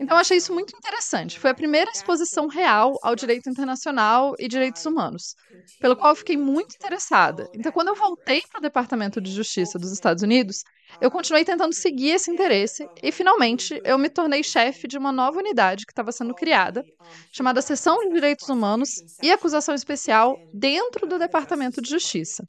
Então 0.00 0.16
eu 0.16 0.20
achei 0.20 0.36
isso 0.38 0.52
muito 0.52 0.76
interessante. 0.76 1.38
Foi 1.38 1.50
a 1.50 1.54
primeira 1.54 1.90
exposição 1.90 2.48
real 2.48 2.98
ao 3.02 3.14
direito 3.14 3.48
internacional 3.50 4.34
e 4.38 4.48
direitos 4.48 4.84
humanos, 4.84 5.34
pelo 5.80 5.96
qual 5.96 6.12
eu 6.12 6.16
fiquei 6.16 6.36
muito 6.36 6.74
interessada. 6.74 7.48
Então 7.52 7.72
quando 7.72 7.88
eu 7.88 7.94
voltei 7.96 8.42
para 8.50 8.58
o 8.58 8.62
Departamento 8.62 9.20
de 9.20 9.30
Justiça 9.32 9.78
dos 9.78 9.92
Estados 9.92 10.22
Unidos, 10.22 10.62
eu 11.00 11.10
continuei 11.10 11.44
tentando 11.44 11.74
seguir 11.74 12.10
esse 12.10 12.30
interesse 12.30 12.88
e 13.02 13.12
finalmente 13.12 13.80
eu 13.84 13.98
me 13.98 14.08
tornei 14.08 14.42
chefe 14.42 14.86
de 14.86 14.98
uma 14.98 15.12
nova 15.12 15.38
unidade 15.38 15.86
que 15.86 15.92
estava 15.92 16.12
sendo 16.12 16.34
criada, 16.34 16.84
chamada 17.32 17.62
Seção 17.62 17.98
de 18.00 18.14
Direitos 18.14 18.48
Humanos 18.48 19.02
e 19.22 19.30
Acusação 19.30 19.74
Especial 19.74 20.38
dentro 20.52 21.06
do 21.06 21.18
Departamento 21.18 21.80
de 21.80 21.90
Justiça. 21.90 22.44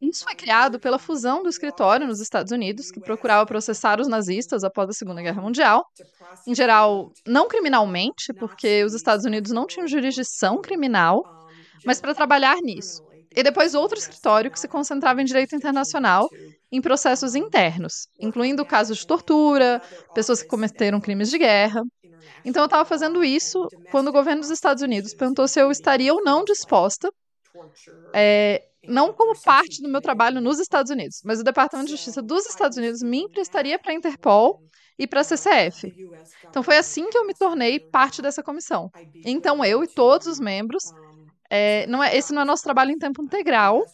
Isso 0.00 0.24
foi 0.24 0.34
criado 0.34 0.78
pela 0.78 0.98
fusão 0.98 1.42
do 1.42 1.48
escritório 1.48 2.06
nos 2.06 2.20
Estados 2.20 2.52
Unidos, 2.52 2.90
que 2.90 3.00
procurava 3.00 3.46
processar 3.46 3.98
os 3.98 4.06
nazistas 4.08 4.62
após 4.62 4.90
a 4.90 4.92
Segunda 4.92 5.22
Guerra 5.22 5.40
Mundial, 5.40 5.86
em 6.46 6.54
geral, 6.54 7.12
não 7.26 7.48
criminalmente, 7.48 8.32
porque 8.34 8.84
os 8.84 8.92
Estados 8.92 9.24
Unidos 9.24 9.52
não 9.52 9.66
tinham 9.66 9.88
jurisdição 9.88 10.60
criminal, 10.60 11.24
mas 11.84 12.00
para 12.00 12.14
trabalhar 12.14 12.56
nisso. 12.56 13.05
E 13.36 13.42
depois 13.42 13.74
outro 13.74 13.98
escritório 13.98 14.50
que 14.50 14.58
se 14.58 14.66
concentrava 14.66 15.20
em 15.20 15.24
direito 15.24 15.54
internacional, 15.54 16.26
em 16.72 16.80
processos 16.80 17.34
internos, 17.34 18.08
incluindo 18.18 18.64
casos 18.64 18.98
de 18.98 19.06
tortura, 19.06 19.82
pessoas 20.14 20.42
que 20.42 20.48
cometeram 20.48 21.00
crimes 21.00 21.30
de 21.30 21.38
guerra. 21.38 21.82
Então 22.44 22.62
eu 22.62 22.66
estava 22.66 22.84
fazendo 22.84 23.22
isso 23.22 23.68
quando 23.90 24.08
o 24.08 24.12
governo 24.12 24.40
dos 24.40 24.50
Estados 24.50 24.82
Unidos 24.82 25.12
perguntou 25.14 25.46
se 25.46 25.60
eu 25.60 25.70
estaria 25.70 26.14
ou 26.14 26.24
não 26.24 26.44
disposta 26.44 27.10
é, 28.14 28.62
não 28.86 29.12
como 29.12 29.38
parte 29.42 29.82
do 29.82 29.88
meu 29.88 30.00
trabalho 30.00 30.40
nos 30.40 30.58
Estados 30.58 30.90
Unidos, 30.90 31.20
mas 31.24 31.40
o 31.40 31.44
Departamento 31.44 31.88
de 31.88 31.96
Justiça 31.96 32.22
dos 32.22 32.46
Estados 32.46 32.78
Unidos 32.78 33.02
me 33.02 33.22
emprestaria 33.22 33.78
para 33.78 33.92
a 33.92 33.94
Interpol 33.94 34.60
e 34.98 35.06
para 35.06 35.20
a 35.20 35.24
CCF. 35.24 35.92
Então 36.48 36.62
foi 36.62 36.76
assim 36.76 37.08
que 37.10 37.18
eu 37.18 37.26
me 37.26 37.34
tornei 37.34 37.80
parte 37.80 38.22
dessa 38.22 38.42
comissão. 38.42 38.90
Então 39.24 39.64
eu 39.64 39.82
e 39.82 39.88
todos 39.88 40.26
os 40.26 40.40
membros, 40.40 40.84
é, 41.50 41.86
não 41.86 42.02
é, 42.02 42.16
esse 42.16 42.32
não 42.32 42.42
é 42.42 42.44
nosso 42.44 42.62
trabalho 42.62 42.90
em 42.92 42.98
tempo 42.98 43.22
integral, 43.22 43.90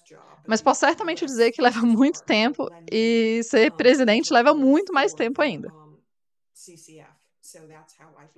mas 0.46 0.62
posso 0.62 0.80
certamente 0.80 1.24
dizer 1.24 1.52
que 1.52 1.62
leva 1.62 1.80
muito 1.82 2.22
tempo 2.24 2.68
e 2.90 3.42
ser 3.44 3.72
presidente 3.72 4.32
leva 4.32 4.54
muito 4.54 4.92
mais 4.92 5.14
tempo 5.14 5.40
ainda. 5.42 5.72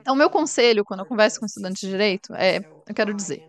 Então, 0.00 0.14
meu 0.14 0.30
conselho, 0.30 0.84
quando 0.84 1.00
eu 1.00 1.06
converso 1.06 1.40
com 1.40 1.46
estudantes 1.46 1.80
de 1.80 1.88
direito, 1.88 2.32
é: 2.34 2.58
eu 2.88 2.94
quero 2.94 3.14
dizer, 3.14 3.42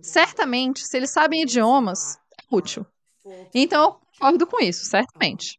certamente, 0.00 0.86
se 0.86 0.96
eles 0.96 1.10
sabem 1.10 1.42
idiomas, 1.42 2.18
é 2.40 2.44
útil. 2.50 2.86
Então, 3.54 3.84
eu 3.84 3.92
concordo 4.18 4.46
com 4.46 4.62
isso, 4.62 4.84
certamente. 4.84 5.58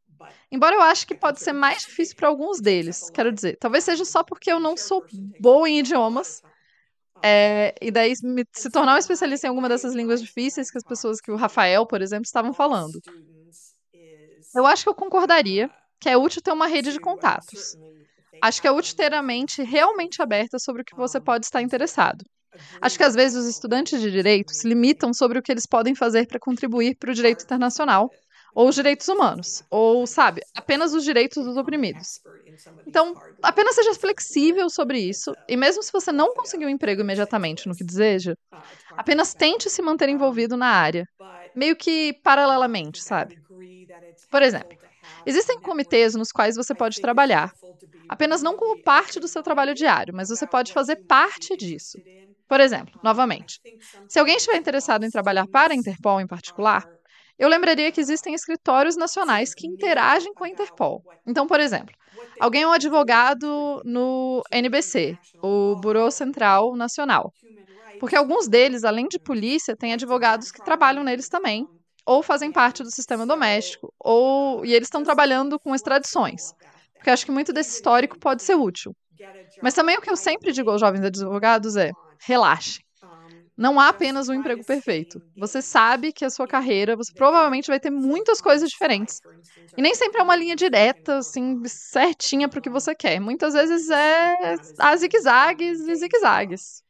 Embora 0.52 0.76
eu 0.76 0.82
ache 0.82 1.06
que 1.06 1.16
pode 1.16 1.42
ser 1.42 1.54
mais 1.54 1.84
difícil 1.84 2.16
para 2.16 2.30
alguns 2.30 2.62
deles, 2.62 3.10
quero 3.12 3.32
dizer, 3.34 3.58
talvez 3.60 3.84
seja 3.84 4.06
só 4.06 4.24
porque 4.24 4.52
eu 4.52 4.60
não 4.60 4.78
sou 4.78 5.06
boa 5.40 5.70
em 5.70 5.80
idiomas, 5.80 6.42
é, 7.24 7.74
e 7.82 7.92
daí 7.92 8.14
se 8.54 8.70
tornar 8.70 8.96
um 8.96 8.98
especialista 8.98 9.48
em 9.48 9.50
alguma 9.50 9.70
dessas 9.70 9.94
línguas 9.94 10.22
difíceis 10.22 10.70
que 10.72 10.78
as 10.78 10.84
pessoas, 10.84 11.20
que 11.20 11.32
o 11.32 11.36
Rafael, 11.36 11.86
por 11.86 12.02
exemplo, 12.02 12.26
estavam 12.26 12.54
falando. 12.54 13.00
Eu 14.56 14.66
acho 14.66 14.84
que 14.84 14.90
eu 14.90 14.96
concordaria 14.96 15.70
que 16.00 16.10
é 16.10 16.18
útil 16.18 16.42
ter 16.42 16.52
uma 16.52 16.68
rede 16.68 16.92
de 16.92 17.00
contatos. 17.00 17.76
Acho 18.42 18.62
que 18.62 18.68
é 18.68 18.72
útil 18.72 18.96
ter 18.96 19.14
a 19.14 19.22
mente 19.22 19.64
realmente 19.64 20.22
aberta 20.22 20.60
sobre 20.60 20.82
o 20.82 20.86
que 20.86 20.96
você 20.96 21.20
pode 21.20 21.46
estar 21.46 21.62
interessado. 21.62 22.24
Acho 22.82 22.98
que 22.98 23.04
às 23.04 23.14
vezes 23.14 23.38
os 23.38 23.48
estudantes 23.48 24.02
de 24.02 24.10
direito 24.10 24.54
se 24.54 24.68
limitam 24.68 25.14
sobre 25.14 25.38
o 25.38 25.42
que 25.42 25.52
eles 25.52 25.68
podem 25.68 25.94
fazer 25.94 26.28
para 26.28 26.40
contribuir 26.40 26.96
para 26.98 27.12
o 27.12 27.14
direito 27.14 27.44
internacional, 27.44 28.10
ou 28.58 28.70
os 28.70 28.76
direitos 28.76 29.08
humanos, 29.10 29.62
ou, 29.72 30.08
sabe, 30.08 30.42
apenas 30.56 30.94
os 30.94 31.04
direitos 31.06 31.46
dos 31.46 31.58
oprimidos. 31.58 32.22
Então, 32.86 33.14
apenas 33.42 33.76
seja 33.76 33.94
flexível 33.96 34.70
sobre 34.70 35.00
isso, 35.00 35.34
e 35.48 35.58
mesmo 35.58 35.84
se 35.84 35.92
você 35.92 36.12
não 36.12 36.34
conseguir 36.34 36.66
um 36.66 36.70
emprego 36.70 37.02
imediatamente 37.02 37.68
no 37.68 37.76
que 37.76 37.84
deseja, 37.86 38.36
apenas 38.98 39.34
tente 39.36 39.70
se 39.70 39.82
manter 39.82 40.10
envolvido 40.10 40.58
na 40.58 40.68
área, 40.70 41.06
meio 41.56 41.76
que 41.76 42.14
paralelamente, 42.24 43.02
sabe? 43.04 43.36
Por 44.30 44.42
exemplo, 44.44 44.78
existem 45.26 45.60
comitês 45.62 46.16
nos 46.16 46.32
quais 46.32 46.56
você 46.56 46.76
pode 46.76 47.00
trabalhar, 47.00 47.52
apenas 48.10 48.42
não 48.42 48.56
como 48.58 48.82
parte 48.84 49.20
do 49.20 49.28
seu 49.28 49.44
trabalho 49.44 49.74
diário, 49.76 50.14
mas 50.16 50.30
você 50.30 50.48
pode 50.48 50.72
fazer 50.74 50.98
parte 51.08 51.56
disso. 51.58 52.00
Por 52.48 52.60
exemplo, 52.62 52.94
novamente, 53.04 53.60
se 54.08 54.20
alguém 54.20 54.38
estiver 54.38 54.58
interessado 54.58 55.04
em 55.06 55.10
trabalhar 55.12 55.48
para 55.50 55.74
a 55.74 55.78
Interpol 55.78 56.22
em 56.22 56.28
particular, 56.28 56.84
eu 57.38 57.48
lembraria 57.50 57.92
que 57.92 58.02
existem 58.02 58.34
escritórios 58.34 58.96
nacionais 58.96 59.54
que 59.54 59.68
interagem 59.68 60.34
com 60.34 60.44
a 60.44 60.50
Interpol. 60.50 61.04
Então, 61.26 61.46
por 61.46 61.60
exemplo, 61.60 61.94
alguém 62.40 62.64
é 62.64 62.68
um 62.68 62.72
advogado 62.72 63.82
no 63.86 64.42
NBC, 64.52 65.18
o 65.44 65.76
Bureau 65.76 66.10
Central 66.10 66.76
Nacional. 66.76 67.32
Porque 68.00 68.16
alguns 68.16 68.48
deles, 68.48 68.84
além 68.84 69.08
de 69.08 69.20
polícia, 69.20 69.76
têm 69.76 69.94
advogados 69.94 70.52
que 70.52 70.64
trabalham 70.64 71.04
neles 71.04 71.30
também, 71.30 71.68
ou 72.06 72.24
fazem 72.24 72.52
parte 72.52 72.84
do 72.84 72.92
sistema 72.92 73.26
doméstico, 73.26 73.94
ou 74.00 74.66
e 74.66 74.74
eles 74.74 74.88
estão 74.88 75.04
trabalhando 75.04 75.60
com 75.60 75.76
extradições. 75.76 76.54
Porque 76.94 77.10
acho 77.10 77.26
que 77.26 77.32
muito 77.32 77.54
desse 77.54 77.76
histórico 77.76 78.18
pode 78.20 78.44
ser 78.44 78.56
útil. 78.56 78.96
Mas 79.62 79.74
também 79.74 79.98
o 79.98 80.02
que 80.02 80.10
eu 80.10 80.16
sempre 80.16 80.52
digo 80.52 80.70
aos 80.70 80.80
jovens 80.80 81.04
advogados 81.04 81.76
é: 81.76 81.92
relaxe. 82.26 82.80
Não 83.58 83.80
há 83.80 83.90
apenas 83.90 84.30
um 84.30 84.34
emprego 84.36 84.64
perfeito. 84.64 85.22
Você 85.36 85.62
sabe 85.62 86.14
que 86.14 86.24
a 86.24 86.30
sua 86.30 86.48
carreira, 86.48 86.96
você 86.96 87.12
provavelmente 87.14 87.68
vai 87.68 87.80
ter 87.80 87.90
muitas 87.90 88.40
coisas 88.40 88.70
diferentes. 88.70 89.22
E 89.76 89.82
nem 89.82 89.96
sempre 89.96 90.20
é 90.22 90.24
uma 90.24 90.36
linha 90.36 90.56
direta, 90.56 91.18
assim, 91.18 91.62
certinha 91.68 92.50
para 92.50 92.60
o 92.60 92.62
que 92.62 92.70
você 92.70 92.96
quer. 92.96 93.20
Muitas 93.20 93.54
vezes 93.54 93.90
é 93.90 94.36
a 94.80 94.96
zigue-zagues 94.98 95.80
e 95.82 95.96
zigue-zagues. 95.96 96.84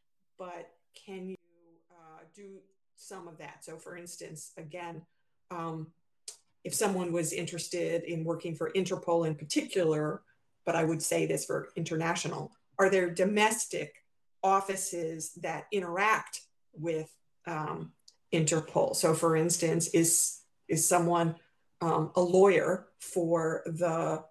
if 6.63 6.75
someone 6.75 7.13
was 7.13 7.31
interested 7.31 8.03
in 8.03 8.25
working 8.25 8.53
for 8.53 8.71
Interpol 8.73 9.25
in 9.25 9.35
particular, 9.35 10.21
but 10.65 10.75
I 10.75 10.83
would 10.83 11.01
say 11.01 11.25
this 11.25 11.45
for 11.45 11.69
international, 11.77 12.51
are 12.77 12.89
there 12.89 13.09
domestic 13.09 14.03
offices 14.43 15.31
that 15.41 15.67
interact 15.71 16.41
with 16.79 17.09
um, 17.45 17.91
Interpol? 18.33 18.95
So, 18.95 19.13
for 19.13 19.35
instance, 19.35 19.87
is 19.89 20.41
is 20.67 20.87
someone 20.87 21.35
um, 21.81 22.11
a 22.15 22.21
lawyer 22.21 22.87
for 22.99 23.63
the 23.65 24.23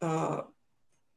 uh, 0.00 0.42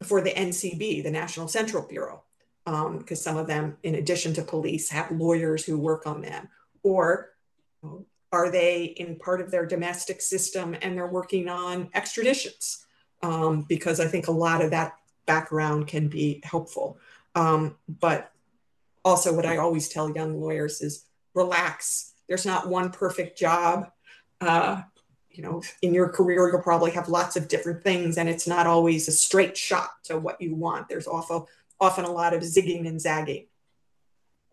for 0.04 0.22
the 0.22 0.32
NCB, 0.32 1.04
the 1.04 1.12
National 1.12 1.48
Central 1.48 1.88
Bureau? 1.88 2.24
Because 2.66 3.26
um, 3.26 3.34
some 3.34 3.38
of 3.38 3.48
them, 3.48 3.78
in 3.84 3.96
addition 3.96 4.34
to 4.34 4.42
police, 4.42 4.90
have 4.90 5.10
lawyers 5.12 5.64
who 5.64 5.78
work 5.78 6.06
on 6.06 6.22
them, 6.22 6.50
or 6.84 7.30
are 8.32 8.52
they 8.52 8.84
in 8.84 9.16
part 9.16 9.42
of 9.42 9.52
their 9.52 9.66
domestic 9.66 10.22
system 10.22 10.76
and 10.82 10.98
they're 10.98 11.08
working 11.08 11.48
on 11.48 11.90
extraditions? 11.96 12.84
Um, 13.24 13.64
because 13.68 14.00
I 14.00 14.08
think 14.08 14.28
a 14.28 14.32
lot 14.32 14.62
of 14.62 14.72
that 14.72 14.94
background 15.26 15.88
can 15.88 16.08
be 16.08 16.42
helpful. 16.44 16.98
Um, 17.36 17.78
but 17.88 18.32
also, 19.08 19.34
what 19.34 19.46
I 19.46 19.58
always 19.58 19.88
tell 19.90 20.12
young 20.12 20.40
lawyers 20.40 20.82
is 20.82 21.06
relax. 21.34 22.14
There's 22.28 22.46
not 22.46 22.68
one 22.68 22.92
perfect 22.92 23.40
job. 23.40 23.90
Uh, 24.42 24.82
you 25.32 25.44
know, 25.44 25.62
in 25.82 25.94
your 25.94 26.10
career, 26.10 26.50
you'll 26.50 26.62
probably 26.62 26.92
have 26.92 27.08
lots 27.08 27.36
of 27.38 27.48
different 27.48 27.84
things, 27.84 28.18
and 28.18 28.28
it's 28.28 28.48
not 28.48 28.68
always 28.68 29.08
a 29.08 29.12
straight 29.12 29.56
shot 29.56 29.92
to 30.04 30.20
what 30.20 30.42
you 30.42 30.56
want. 30.56 30.90
There's 30.90 31.08
often 31.08 31.46
often 31.80 32.06
a 32.06 32.12
lot 32.12 32.34
of 32.34 32.42
zigging 32.42 32.88
and 32.88 33.00
zagging. 33.00 33.46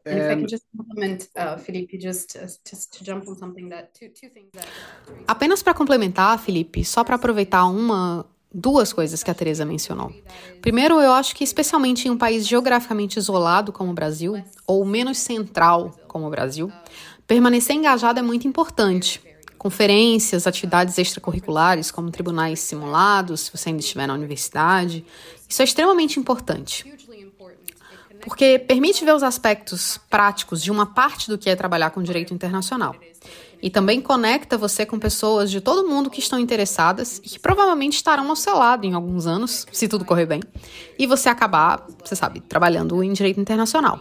And 0.07 0.19
if 0.21 0.31
I 0.31 0.35
could 0.37 0.49
just 0.49 0.64
compliment 0.77 1.29
uh, 1.35 1.57
Felipe, 1.57 1.99
just, 1.99 2.37
uh, 2.37 2.47
just 2.69 2.93
to 2.95 3.05
jump 3.05 3.27
on 3.27 3.38
something 3.38 3.71
that 3.71 3.95
two, 3.95 4.09
two 4.09 4.29
things 4.29 4.53
that. 4.53 4.69
Apenas 5.27 5.62
para 5.62 5.73
complementar, 5.73 6.38
Felipe, 6.38 6.85
só 6.85 7.03
para 7.03 7.17
aproveitar 7.17 7.64
uma 7.64 8.27
duas 8.55 8.93
coisas 8.93 9.23
que 9.25 9.31
a 9.31 9.35
Teresa 9.35 9.64
mencionou. 9.64 10.12
Primeiro, 10.62 11.01
eu 11.01 11.12
acho 11.12 11.35
que 11.35 11.43
especialmente 11.43 12.07
em 12.07 12.11
um 12.11 12.17
país 12.17 12.47
geograficamente 12.47 13.19
isolado 13.19 13.73
como 13.73 13.90
o 13.90 13.95
Brasil, 13.95 14.43
ou 14.64 14.85
menos 14.85 15.19
central 15.19 15.93
como 16.07 16.29
o 16.29 16.31
Brasil, 16.31 16.71
permanecer 17.27 17.75
engajado 17.75 18.21
é 18.21 18.23
muito 18.23 18.47
importante. 18.47 19.21
Conferências, 19.59 20.47
atividades 20.47 20.97
extracurriculares, 20.99 21.90
como 21.90 22.11
tribunais 22.11 22.61
simulados, 22.61 23.40
se 23.40 23.57
você 23.57 23.71
ainda 23.71 23.81
estiver 23.81 24.07
na 24.07 24.14
universidade, 24.14 25.05
isso 25.49 25.61
é 25.61 25.64
extremamente 25.64 26.21
importante. 26.21 26.94
Porque 28.25 28.59
permite 28.59 29.05
ver 29.05 29.15
os 29.15 29.23
aspectos 29.23 30.01
práticos 30.09 30.63
de 30.63 30.71
uma 30.71 30.87
parte 30.87 31.29
do 31.29 31.37
que 31.37 31.51
é 31.51 31.55
trabalhar 31.55 31.91
com 31.91 32.03
direito 32.03 32.33
internacional. 32.33 32.97
E 33.63 33.71
também 33.71 34.01
conecta 34.01 34.59
você 34.59 34.85
com 34.85 34.99
pessoas 34.99 35.51
de 35.51 35.61
todo 35.61 35.87
mundo 35.89 36.11
que 36.11 36.21
estão 36.21 36.39
interessadas 36.39 37.19
e 37.19 37.29
que 37.29 37.39
provavelmente 37.39 37.97
estarão 37.97 38.29
ao 38.29 38.37
seu 38.37 38.57
lado 38.57 38.87
em 38.87 38.95
alguns 38.95 39.27
anos, 39.27 39.67
se 39.71 39.89
tudo 39.89 40.05
correr 40.05 40.27
bem, 40.27 40.41
e 40.99 41.07
você 41.07 41.29
acabar, 41.29 41.87
você 42.03 42.17
sabe, 42.17 42.41
trabalhando 42.41 43.03
em 43.03 43.13
direito 43.13 43.41
internacional. 43.41 44.01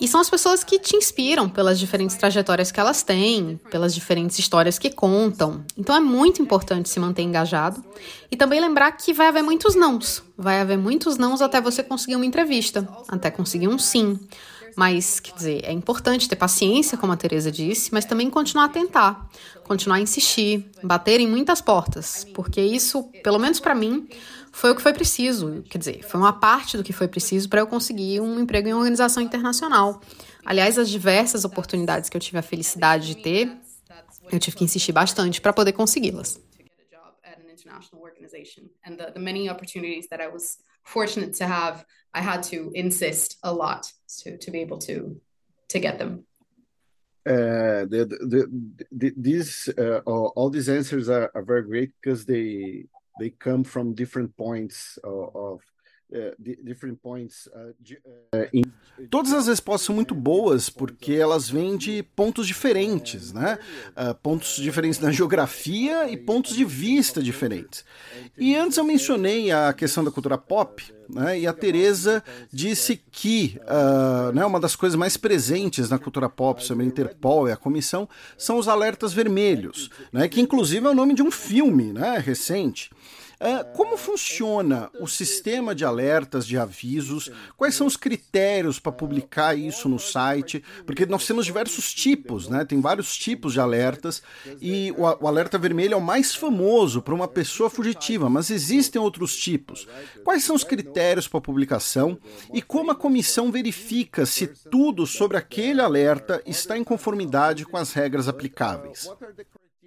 E 0.00 0.06
são 0.06 0.20
as 0.20 0.30
pessoas 0.30 0.62
que 0.62 0.78
te 0.78 0.94
inspiram 0.94 1.48
pelas 1.48 1.78
diferentes 1.78 2.16
trajetórias 2.16 2.70
que 2.70 2.78
elas 2.78 3.02
têm, 3.02 3.58
pelas 3.70 3.92
diferentes 3.92 4.38
histórias 4.38 4.78
que 4.78 4.90
contam. 4.90 5.64
Então 5.76 5.94
é 5.94 6.00
muito 6.00 6.40
importante 6.40 6.88
se 6.88 7.00
manter 7.00 7.22
engajado 7.22 7.84
e 8.30 8.36
também 8.36 8.60
lembrar 8.60 8.92
que 8.92 9.12
vai 9.12 9.26
haver 9.26 9.42
muitos 9.42 9.74
nãos. 9.74 10.22
Vai 10.36 10.60
haver 10.60 10.78
muitos 10.78 11.16
nãos 11.18 11.42
até 11.42 11.60
você 11.60 11.82
conseguir 11.82 12.14
uma 12.14 12.26
entrevista, 12.26 12.88
até 13.08 13.28
conseguir 13.30 13.66
um 13.66 13.78
sim. 13.78 14.18
Mas, 14.76 15.18
quer 15.18 15.34
dizer, 15.34 15.64
é 15.64 15.72
importante 15.72 16.28
ter 16.28 16.36
paciência, 16.36 16.96
como 16.96 17.12
a 17.12 17.16
Teresa 17.16 17.50
disse, 17.50 17.92
mas 17.92 18.04
também 18.04 18.30
continuar 18.30 18.66
a 18.66 18.68
tentar, 18.68 19.28
continuar 19.64 19.96
a 19.96 20.00
insistir, 20.00 20.70
bater 20.84 21.18
em 21.18 21.26
muitas 21.26 21.60
portas, 21.60 22.24
porque 22.32 22.60
isso, 22.60 23.02
pelo 23.24 23.40
menos 23.40 23.58
para 23.58 23.74
mim, 23.74 24.06
foi 24.58 24.72
o 24.72 24.74
que 24.74 24.82
foi 24.82 24.92
preciso, 24.92 25.62
quer 25.70 25.78
dizer, 25.78 26.02
foi 26.02 26.18
uma 26.18 26.32
parte 26.32 26.76
do 26.76 26.82
que 26.82 26.92
foi 26.92 27.06
preciso 27.06 27.48
para 27.48 27.60
eu 27.60 27.66
conseguir 27.68 28.20
um 28.20 28.40
emprego 28.40 28.66
em 28.66 28.72
uma 28.72 28.80
organização 28.80 29.22
internacional. 29.22 30.00
Aliás, 30.44 30.76
as 30.76 30.90
diversas 30.90 31.44
oportunidades 31.44 32.10
que 32.10 32.16
eu 32.16 32.20
tive 32.20 32.38
a 32.38 32.42
felicidade 32.42 33.06
de 33.06 33.22
ter, 33.22 33.56
eu 34.32 34.38
tive 34.40 34.56
que 34.56 34.64
insistir 34.64 34.90
bastante 34.90 35.40
para 35.40 35.52
poder 35.52 35.72
consegui-las. 35.74 36.40
And 38.84 38.96
the, 38.96 39.12
the 39.12 39.20
many 39.20 39.48
opportunities 39.48 40.08
that 40.08 40.20
I 40.20 40.28
was 40.28 40.58
fortunate 40.82 41.36
to 41.38 41.44
have, 41.44 41.84
I 42.12 42.20
had 42.20 42.42
to 42.50 42.72
insist 42.74 43.38
a 43.42 43.52
lot 43.52 43.92
to, 44.24 44.38
to 44.38 44.50
be 44.50 44.58
able 44.58 44.78
to, 44.78 45.20
to 45.68 45.78
get 45.78 45.98
them. 45.98 46.24
Uh, 47.26 47.84
the, 47.86 48.06
the, 48.06 48.46
the, 48.90 49.12
these 49.16 49.68
uh, 49.76 50.00
all 50.06 50.50
these 50.50 50.68
answers 50.68 51.08
are, 51.08 51.30
are 51.34 51.42
very 51.42 51.62
great 51.62 51.90
because 52.00 52.24
they 52.24 52.86
they 53.18 53.30
come 53.30 53.64
from 53.64 53.94
different 53.94 54.36
points 54.36 54.98
of, 55.04 55.34
of 55.34 55.60
points 57.02 57.46
uh, 57.48 57.70
uh, 58.34 58.48
in... 58.52 58.62
Todas 59.10 59.32
as 59.32 59.46
respostas 59.46 59.86
são 59.86 59.94
muito 59.94 60.14
boas 60.14 60.70
porque 60.70 61.12
elas 61.12 61.48
vêm 61.48 61.76
de 61.76 62.02
pontos 62.02 62.46
diferentes, 62.46 63.32
né? 63.32 63.58
Uh, 63.90 64.14
pontos 64.14 64.56
diferentes 64.56 64.98
na 65.00 65.10
geografia 65.10 66.10
e 66.10 66.16
pontos 66.16 66.56
de 66.56 66.64
vista 66.64 67.22
diferentes. 67.22 67.84
E 68.36 68.56
antes 68.56 68.78
eu 68.78 68.84
mencionei 68.84 69.50
a 69.50 69.72
questão 69.72 70.02
da 70.02 70.10
cultura 70.10 70.38
pop, 70.38 70.82
né? 71.08 71.40
E 71.40 71.46
a 71.46 71.52
Teresa 71.52 72.22
disse 72.52 73.00
que 73.10 73.58
uh, 73.62 74.32
né, 74.32 74.44
uma 74.44 74.60
das 74.60 74.76
coisas 74.76 74.96
mais 74.96 75.16
presentes 75.16 75.88
na 75.88 75.98
cultura 75.98 76.28
pop 76.28 76.62
sobre 76.64 76.84
a 76.84 76.86
Interpol 76.86 77.48
e 77.48 77.52
a 77.52 77.56
comissão 77.56 78.08
são 78.36 78.58
os 78.58 78.68
alertas 78.68 79.12
vermelhos, 79.12 79.90
né? 80.12 80.28
Que 80.28 80.40
inclusive 80.40 80.86
é 80.86 80.90
o 80.90 80.94
nome 80.94 81.14
de 81.14 81.22
um 81.22 81.30
filme, 81.30 81.92
né? 81.92 82.18
Recente. 82.18 82.90
Uh, 83.40 83.64
como 83.76 83.96
funciona 83.96 84.90
o 85.00 85.06
sistema 85.06 85.72
de 85.72 85.84
alertas, 85.84 86.44
de 86.44 86.58
avisos? 86.58 87.30
Quais 87.56 87.72
são 87.72 87.86
os 87.86 87.96
critérios 87.96 88.80
para 88.80 88.90
publicar 88.90 89.56
isso 89.56 89.88
no 89.88 89.98
site? 89.98 90.62
Porque 90.84 91.06
nós 91.06 91.24
temos 91.24 91.46
diversos 91.46 91.94
tipos, 91.94 92.48
né? 92.48 92.64
Tem 92.64 92.80
vários 92.80 93.16
tipos 93.16 93.52
de 93.52 93.60
alertas 93.60 94.22
e 94.60 94.92
o, 94.98 95.02
o 95.02 95.28
alerta 95.28 95.56
vermelho 95.56 95.94
é 95.94 95.96
o 95.96 96.00
mais 96.00 96.34
famoso 96.34 97.00
para 97.00 97.14
uma 97.14 97.28
pessoa 97.28 97.70
fugitiva, 97.70 98.28
mas 98.28 98.50
existem 98.50 99.00
outros 99.00 99.36
tipos. 99.36 99.86
Quais 100.24 100.42
são 100.42 100.56
os 100.56 100.64
critérios 100.64 101.28
para 101.28 101.40
publicação 101.40 102.18
e 102.52 102.60
como 102.60 102.90
a 102.90 102.96
comissão 102.96 103.52
verifica 103.52 104.26
se 104.26 104.48
tudo 104.48 105.06
sobre 105.06 105.36
aquele 105.36 105.80
alerta 105.80 106.42
está 106.44 106.76
em 106.76 106.82
conformidade 106.82 107.64
com 107.64 107.76
as 107.76 107.92
regras 107.92 108.26
aplicáveis? 108.26 109.08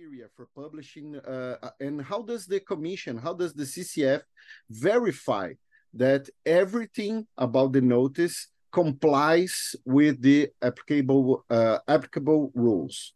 Criteria 0.02 0.28
for 0.36 0.48
publishing 0.56 1.16
uh, 1.16 1.56
uh, 1.62 1.70
and 1.80 2.02
how 2.02 2.22
does 2.22 2.46
the 2.48 2.60
commission 2.60 3.18
how 3.18 3.34
does 3.34 3.54
the 3.54 3.64
ccf 3.64 4.22
verify 4.70 5.54
that 5.94 6.30
everything 6.46 7.28
about 7.38 7.72
the 7.74 7.82
notice 7.82 8.48
complies 8.72 9.76
with 9.86 10.22
the 10.22 10.50
applicable 10.62 11.44
uh, 11.50 11.80
applicable 11.88 12.52
rules? 12.56 13.14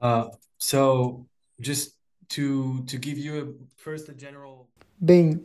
Uh, 0.00 0.28
so 0.58 1.26
just 1.60 1.96
to 2.28 2.82
to 2.84 2.98
give 2.98 3.18
you 3.18 3.32
a, 3.40 3.46
first 3.76 4.08
a 4.08 4.14
general 4.14 4.68
Bem, 5.02 5.42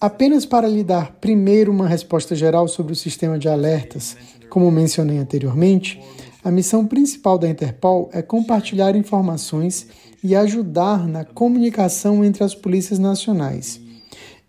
apenas 0.00 0.44
para 0.44 0.66
lhe 0.66 0.82
dar 0.82 1.12
primeiro 1.20 1.70
uma 1.70 1.86
resposta 1.86 2.34
geral 2.34 2.66
sobre 2.66 2.92
o 2.92 2.96
sistema 2.96 3.38
de 3.38 3.48
alertas, 3.48 4.16
como 4.50 4.72
mencionei 4.72 5.18
anteriormente, 5.18 6.00
a 6.46 6.50
missão 6.52 6.86
principal 6.86 7.36
da 7.36 7.48
Interpol 7.48 8.08
é 8.12 8.22
compartilhar 8.22 8.94
informações 8.94 9.88
e 10.22 10.36
ajudar 10.36 11.08
na 11.08 11.24
comunicação 11.24 12.24
entre 12.24 12.44
as 12.44 12.54
polícias 12.54 13.00
nacionais. 13.00 13.80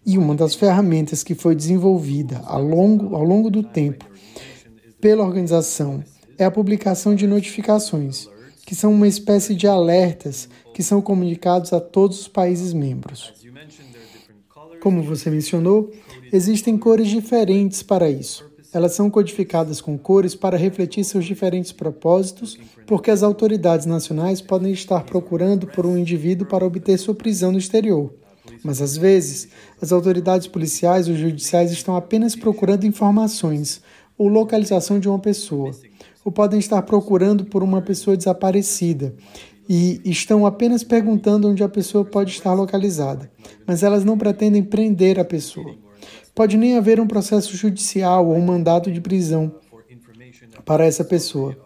E 0.06 0.16
uma 0.16 0.36
das 0.36 0.54
ferramentas 0.54 1.24
que 1.24 1.34
foi 1.34 1.56
desenvolvida 1.56 2.40
ao 2.46 2.62
longo, 2.62 3.16
ao 3.16 3.24
longo 3.24 3.50
do 3.50 3.64
tempo 3.64 4.06
pela 5.02 5.26
organização 5.26 6.04
é 6.38 6.46
a 6.46 6.52
publicação 6.52 7.16
de 7.16 7.26
notificações, 7.26 8.30
que 8.64 8.76
são 8.76 8.94
uma 8.94 9.08
espécie 9.08 9.56
de 9.56 9.66
alertas 9.66 10.48
que 10.76 10.84
são 10.84 11.02
comunicados 11.02 11.74
a 11.74 11.80
todos 11.80 12.22
os 12.22 12.28
países 12.28 12.74
membros. 12.74 13.34
Como 14.84 15.02
você 15.02 15.32
mencionou, 15.32 15.92
existem 16.32 16.78
cores 16.78 17.08
diferentes 17.08 17.82
para 17.82 18.08
isso. 18.08 18.47
Elas 18.74 18.94
são 18.94 19.10
codificadas 19.10 19.80
com 19.80 19.98
cores 19.98 20.36
para 20.36 20.58
refletir 20.58 21.04
seus 21.04 21.26
diferentes 21.26 21.72
propósitos, 21.72 22.58
porque 22.86 23.10
as 23.10 23.24
autoridades 23.24 23.86
nacionais 23.86 24.42
podem 24.42 24.74
estar 24.74 25.04
procurando 25.04 25.68
por 25.68 25.86
um 25.86 25.98
indivíduo 25.98 26.48
para 26.48 26.66
obter 26.66 26.98
sua 26.98 27.16
prisão 27.16 27.52
no 27.52 27.58
exterior. 27.58 28.14
Mas 28.64 28.82
às 28.82 28.98
vezes, 28.98 29.50
as 29.82 29.92
autoridades 29.92 30.48
policiais 30.48 31.08
ou 31.08 31.16
judiciais 31.16 31.72
estão 31.72 31.96
apenas 31.96 32.36
procurando 32.36 32.86
informações 32.86 33.82
ou 34.18 34.28
localização 34.28 35.00
de 35.00 35.08
uma 35.08 35.20
pessoa, 35.20 35.72
ou 36.26 36.32
podem 36.32 36.60
estar 36.60 36.82
procurando 36.82 37.46
por 37.46 37.64
uma 37.64 37.82
pessoa 37.82 38.18
desaparecida 38.18 39.16
e 39.70 40.02
estão 40.06 40.46
apenas 40.46 40.84
perguntando 40.84 41.50
onde 41.50 41.64
a 41.64 41.70
pessoa 41.70 42.04
pode 42.04 42.32
estar 42.32 42.54
localizada, 42.54 43.30
mas 43.66 43.84
elas 43.84 44.04
não 44.04 44.18
pretendem 44.18 44.64
prender 44.64 45.20
a 45.20 45.26
pessoa. 45.26 45.76
Pode 46.34 46.58
nem 46.58 46.78
haver 46.78 47.00
um 47.00 47.08
processo 47.08 47.56
judicial 47.56 48.28
ou 48.28 48.36
um 48.36 48.46
mandato 48.46 48.92
de 48.92 49.02
prisão 49.02 49.52
para 50.66 50.86
essa 50.86 51.04
pessoa. 51.04 51.58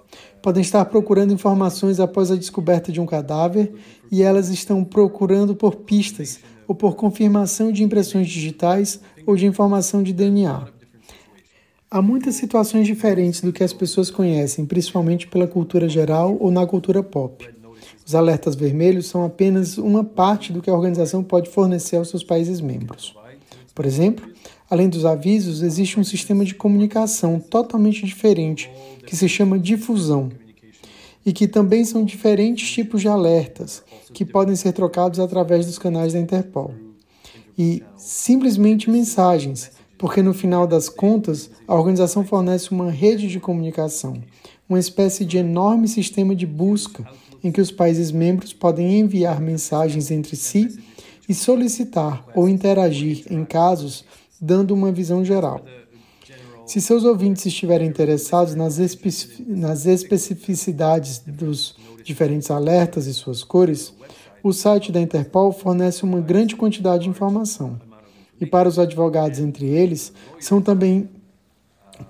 Podem 0.41 0.61
estar 0.61 0.85
procurando 0.85 1.33
informações 1.33 1.99
após 1.99 2.31
a 2.31 2.35
descoberta 2.35 2.91
de 2.91 2.99
um 2.99 3.05
cadáver 3.05 3.73
e 4.11 4.23
elas 4.23 4.49
estão 4.49 4.83
procurando 4.83 5.55
por 5.55 5.75
pistas 5.77 6.39
ou 6.67 6.73
por 6.73 6.95
confirmação 6.95 7.71
de 7.71 7.83
impressões 7.83 8.27
digitais 8.27 8.99
ou 9.25 9.35
de 9.35 9.45
informação 9.45 10.01
de 10.01 10.13
DNA. 10.13 10.67
Há 11.89 12.01
muitas 12.01 12.35
situações 12.35 12.87
diferentes 12.87 13.41
do 13.41 13.51
que 13.51 13.63
as 13.63 13.73
pessoas 13.73 14.09
conhecem, 14.09 14.65
principalmente 14.65 15.27
pela 15.27 15.45
cultura 15.47 15.89
geral 15.89 16.37
ou 16.39 16.49
na 16.49 16.65
cultura 16.65 17.03
pop. 17.03 17.49
Os 18.05 18.15
alertas 18.15 18.55
vermelhos 18.55 19.07
são 19.07 19.25
apenas 19.25 19.77
uma 19.77 20.03
parte 20.03 20.53
do 20.53 20.61
que 20.61 20.69
a 20.69 20.73
organização 20.73 21.23
pode 21.23 21.49
fornecer 21.49 21.97
aos 21.97 22.09
seus 22.09 22.23
países 22.23 22.61
membros. 22.61 23.15
Por 23.73 23.85
exemplo, 23.85 24.27
Além 24.71 24.87
dos 24.87 25.05
avisos, 25.05 25.61
existe 25.61 25.99
um 25.99 26.03
sistema 26.03 26.45
de 26.45 26.55
comunicação 26.55 27.41
totalmente 27.41 28.05
diferente, 28.05 28.71
que 29.05 29.17
se 29.17 29.27
chama 29.27 29.59
difusão, 29.59 30.29
e 31.25 31.33
que 31.33 31.45
também 31.45 31.83
são 31.83 32.05
diferentes 32.05 32.71
tipos 32.71 33.01
de 33.01 33.09
alertas, 33.09 33.83
que 34.13 34.23
podem 34.23 34.55
ser 34.55 34.71
trocados 34.71 35.19
através 35.19 35.65
dos 35.65 35.77
canais 35.77 36.13
da 36.13 36.19
Interpol. 36.19 36.73
E 37.57 37.83
simplesmente 37.97 38.89
mensagens, 38.89 39.71
porque 39.97 40.21
no 40.21 40.33
final 40.33 40.65
das 40.65 40.87
contas, 40.87 41.51
a 41.67 41.75
organização 41.75 42.23
fornece 42.23 42.71
uma 42.71 42.89
rede 42.89 43.27
de 43.27 43.41
comunicação, 43.41 44.23
uma 44.69 44.79
espécie 44.79 45.25
de 45.25 45.37
enorme 45.37 45.89
sistema 45.89 46.33
de 46.33 46.47
busca 46.47 47.05
em 47.43 47.51
que 47.51 47.59
os 47.59 47.71
países 47.71 48.09
membros 48.09 48.53
podem 48.53 48.99
enviar 48.99 49.41
mensagens 49.41 50.11
entre 50.11 50.37
si 50.37 50.79
e 51.31 51.33
solicitar 51.33 52.25
ou 52.35 52.49
interagir 52.49 53.23
em 53.29 53.45
casos 53.45 54.03
dando 54.39 54.73
uma 54.73 54.91
visão 54.91 55.23
geral. 55.23 55.61
Se 56.65 56.81
seus 56.81 57.05
ouvintes 57.05 57.45
estiverem 57.45 57.87
interessados 57.87 58.53
nas, 58.53 58.77
nas 59.47 59.85
especificidades 59.85 61.19
dos 61.19 61.77
diferentes 62.03 62.51
alertas 62.51 63.07
e 63.07 63.13
suas 63.13 63.45
cores, 63.45 63.93
o 64.43 64.51
site 64.51 64.91
da 64.91 64.99
Interpol 64.99 65.53
fornece 65.53 66.03
uma 66.03 66.19
grande 66.19 66.53
quantidade 66.57 67.03
de 67.03 67.09
informação. 67.09 67.79
E 68.39 68.45
para 68.45 68.67
os 68.67 68.77
advogados 68.77 69.39
entre 69.39 69.67
eles, 69.67 70.11
são 70.37 70.61
também 70.61 71.09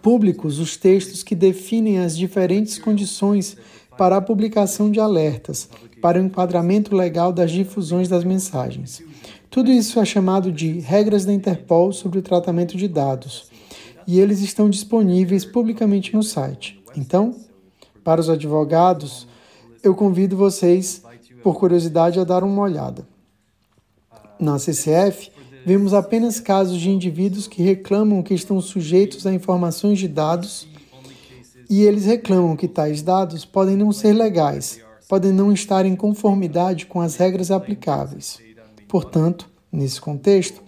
públicos 0.01 0.57
os 0.57 0.77
textos 0.77 1.21
que 1.21 1.35
definem 1.35 1.99
as 1.99 2.17
diferentes 2.17 2.79
condições 2.79 3.55
para 3.95 4.17
a 4.17 4.21
publicação 4.21 4.89
de 4.89 4.99
alertas, 4.99 5.69
para 6.01 6.19
o 6.19 6.23
enquadramento 6.23 6.95
legal 6.95 7.31
das 7.31 7.51
difusões 7.51 8.07
das 8.07 8.23
mensagens. 8.23 9.10
Tudo 9.51 9.69
isso 9.69 9.99
é 9.99 10.05
chamado 10.05 10.49
de 10.49 10.79
regras 10.79 11.25
da 11.25 11.33
Interpol 11.33 11.91
sobre 11.91 12.17
o 12.17 12.21
tratamento 12.21 12.77
de 12.77 12.87
dados. 12.87 13.51
e 14.07 14.19
eles 14.19 14.39
estão 14.39 14.69
disponíveis 14.69 15.45
publicamente 15.45 16.15
no 16.15 16.23
site. 16.23 16.81
Então, 16.97 17.35
para 18.03 18.19
os 18.19 18.29
advogados, 18.29 19.27
eu 19.83 19.93
convido 19.93 20.35
vocês, 20.35 21.03
por 21.43 21.55
curiosidade, 21.59 22.19
a 22.19 22.23
dar 22.23 22.43
uma 22.43 22.61
olhada. 22.63 23.05
Na 24.39 24.57
CCF, 24.57 25.31
vemos 25.65 25.93
apenas 25.93 26.39
casos 26.39 26.79
de 26.79 26.89
indivíduos 26.89 27.47
que 27.47 27.61
reclamam 27.61 28.23
que 28.23 28.33
estão 28.33 28.59
sujeitos 28.59 29.27
a 29.27 29.33
informações 29.33 29.99
de 29.99 30.07
dados 30.07 30.67
e 31.69 31.83
eles 31.83 32.05
reclamam 32.05 32.55
que 32.55 32.67
tais 32.67 33.01
dados 33.01 33.45
podem 33.45 33.75
não 33.75 33.91
ser 33.91 34.13
legais, 34.13 34.79
podem 35.07 35.31
não 35.31 35.53
estar 35.53 35.85
em 35.85 35.95
conformidade 35.95 36.85
com 36.85 37.01
as 37.01 37.17
regras 37.17 37.51
aplicáveis. 37.51 38.39
Portanto, 38.91 39.49
nesse 39.71 40.01
contexto, 40.01 40.61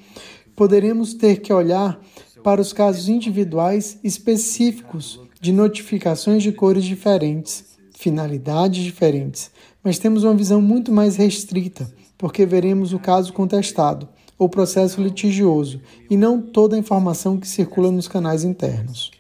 poderemos 0.56 1.14
ter 1.14 1.42
que 1.42 1.52
olhar 1.52 2.00
para 2.42 2.62
os 2.62 2.72
casos 2.72 3.10
individuais 3.10 4.00
específicos 4.02 5.20
de 5.42 5.52
notificações 5.52 6.42
de 6.42 6.54
cores 6.54 6.86
diferentes, 6.86 7.78
finalidades 7.94 8.82
diferentes, 8.82 9.52
mas 9.84 10.00
temos 10.00 10.24
uma 10.24 10.34
visão 10.34 10.62
muito 10.62 10.90
mais 10.90 11.18
restrita, 11.18 11.94
porque 12.18 12.46
veremos 12.46 12.94
o 12.94 13.00
caso 13.00 13.34
contestado 13.34 14.08
ou 14.40 14.48
processo 14.48 15.02
litigioso 15.02 15.82
e 16.10 16.16
não 16.16 16.42
toda 16.42 16.78
a 16.78 16.80
informação 16.80 17.38
que 17.38 17.46
circula 17.46 17.92
nos 17.92 18.08
canais 18.08 18.46
internos. 18.46 19.12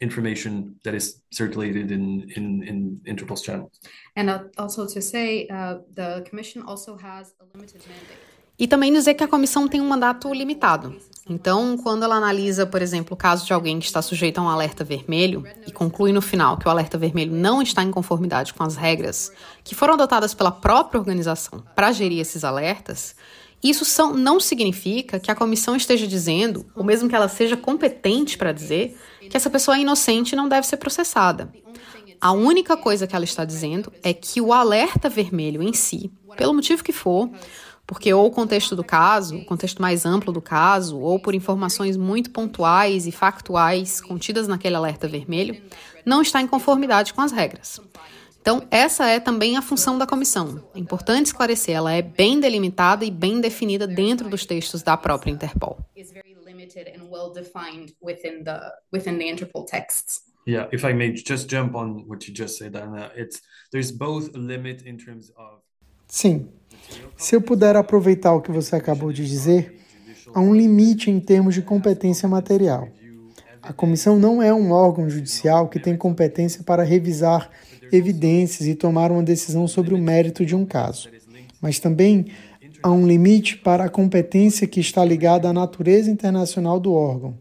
Information 0.00 0.74
that 0.84 0.94
is 0.96 1.22
circulated 1.30 1.90
in, 1.90 2.30
in, 2.36 2.62
in 2.62 3.00
Interpol's 3.06 3.42
channels. 3.42 3.80
And 4.16 4.30
also 4.58 4.86
to 4.86 5.00
say, 5.00 5.46
uh, 5.48 5.78
the 5.94 6.24
Commission 6.28 6.62
also 6.62 6.96
has 6.96 7.34
a 7.40 7.44
limited 7.54 7.82
mandate. 7.88 8.18
E 8.58 8.66
também 8.66 8.90
dizer 8.90 9.12
que 9.12 9.22
a 9.22 9.28
comissão 9.28 9.68
tem 9.68 9.82
um 9.82 9.88
mandato 9.88 10.32
limitado. 10.32 10.96
Então, 11.28 11.76
quando 11.76 12.04
ela 12.04 12.14
analisa, 12.14 12.64
por 12.64 12.80
exemplo, 12.80 13.12
o 13.12 13.16
caso 13.16 13.44
de 13.44 13.52
alguém 13.52 13.78
que 13.78 13.84
está 13.84 14.00
sujeito 14.00 14.38
a 14.38 14.42
um 14.42 14.48
alerta 14.48 14.82
vermelho 14.82 15.44
e 15.66 15.72
conclui 15.72 16.12
no 16.12 16.22
final 16.22 16.56
que 16.56 16.66
o 16.66 16.70
alerta 16.70 16.96
vermelho 16.96 17.32
não 17.32 17.60
está 17.60 17.82
em 17.82 17.90
conformidade 17.90 18.54
com 18.54 18.62
as 18.62 18.76
regras 18.76 19.30
que 19.62 19.74
foram 19.74 19.94
adotadas 19.94 20.32
pela 20.32 20.50
própria 20.50 20.98
organização 20.98 21.62
para 21.74 21.92
gerir 21.92 22.20
esses 22.20 22.44
alertas, 22.44 23.14
isso 23.62 23.84
são, 23.84 24.14
não 24.14 24.38
significa 24.38 25.18
que 25.18 25.30
a 25.30 25.34
comissão 25.34 25.76
esteja 25.76 26.06
dizendo, 26.06 26.66
ou 26.74 26.84
mesmo 26.84 27.08
que 27.08 27.14
ela 27.14 27.28
seja 27.28 27.56
competente 27.56 28.36
para 28.36 28.52
dizer, 28.52 28.96
que 29.28 29.36
essa 29.36 29.50
pessoa 29.50 29.76
é 29.76 29.80
inocente 29.80 30.32
e 30.32 30.36
não 30.36 30.48
deve 30.48 30.66
ser 30.66 30.76
processada. 30.76 31.52
A 32.20 32.32
única 32.32 32.76
coisa 32.76 33.06
que 33.06 33.14
ela 33.14 33.24
está 33.24 33.44
dizendo 33.44 33.92
é 34.02 34.12
que 34.14 34.40
o 34.40 34.52
alerta 34.52 35.08
vermelho 35.08 35.62
em 35.62 35.72
si, 35.72 36.10
pelo 36.36 36.54
motivo 36.54 36.82
que 36.82 36.92
for, 36.92 37.30
porque 37.86 38.12
ou 38.12 38.26
o 38.26 38.30
contexto 38.30 38.74
do 38.74 38.82
caso, 38.82 39.36
o 39.36 39.44
contexto 39.44 39.80
mais 39.80 40.04
amplo 40.04 40.32
do 40.32 40.42
caso, 40.42 40.98
ou 40.98 41.20
por 41.20 41.34
informações 41.34 41.96
muito 41.96 42.30
pontuais 42.30 43.06
e 43.06 43.12
factuais 43.12 44.00
contidas 44.00 44.48
naquele 44.48 44.74
alerta 44.74 45.06
vermelho, 45.06 45.62
não 46.04 46.20
está 46.20 46.40
em 46.40 46.46
conformidade 46.46 47.14
com 47.14 47.20
as 47.20 47.30
regras. 47.30 47.80
Então, 48.46 48.62
essa 48.70 49.08
é 49.08 49.18
também 49.18 49.56
a 49.56 49.60
função 49.60 49.98
da 49.98 50.06
comissão. 50.06 50.62
É 50.72 50.78
importante 50.78 51.26
esclarecer, 51.26 51.74
ela 51.74 51.92
é 51.92 52.00
bem 52.00 52.38
delimitada 52.38 53.04
e 53.04 53.10
bem 53.10 53.40
definida 53.40 53.88
dentro 53.88 54.30
dos 54.30 54.46
textos 54.46 54.84
da 54.84 54.96
própria 54.96 55.32
Interpol. 55.32 55.76
Yeah, 60.46 60.68
if 60.72 60.84
I 60.84 60.92
may 60.92 61.12
just 61.16 61.50
jump 61.50 61.74
on 61.74 62.04
what 62.06 62.30
you 62.30 62.36
just 62.36 62.56
said, 62.56 62.76
Anna, 62.76 63.10
it's 63.16 63.42
there's 63.72 63.90
both 63.90 64.32
a 64.32 64.38
limit 64.38 64.88
in 64.88 64.96
terms 64.96 65.32
of 65.36 65.60
Sim. 66.06 66.48
Se 67.16 67.34
eu 67.34 67.40
puder 67.40 67.74
aproveitar 67.74 68.32
o 68.32 68.40
que 68.40 68.52
você 68.52 68.76
acabou 68.76 69.12
de 69.12 69.26
dizer, 69.26 69.76
há 70.32 70.40
um 70.40 70.54
limite 70.54 71.10
em 71.10 71.18
termos 71.18 71.52
de 71.52 71.62
competência 71.62 72.28
material. 72.28 72.86
A 73.60 73.72
comissão 73.72 74.16
não 74.16 74.40
é 74.40 74.54
um 74.54 74.70
órgão 74.70 75.10
judicial 75.10 75.68
que 75.68 75.80
tem 75.80 75.96
competência 75.96 76.62
para 76.62 76.84
revisar 76.84 77.50
evidências 77.92 78.68
e 78.68 78.74
tomar 78.74 79.10
uma 79.10 79.22
decisão 79.22 79.66
sobre 79.66 79.94
o 79.94 79.98
mérito 79.98 80.44
de 80.44 80.54
um 80.54 80.64
caso. 80.64 81.08
Mas 81.60 81.78
também 81.78 82.26
há 82.82 82.90
um 82.90 83.06
limite 83.06 83.56
para 83.56 83.84
a 83.84 83.88
competência 83.88 84.66
que 84.66 84.80
está 84.80 85.04
ligada 85.04 85.48
à 85.48 85.52
natureza 85.52 86.10
internacional 86.10 86.78
do 86.78 86.92
órgão, 86.92 87.36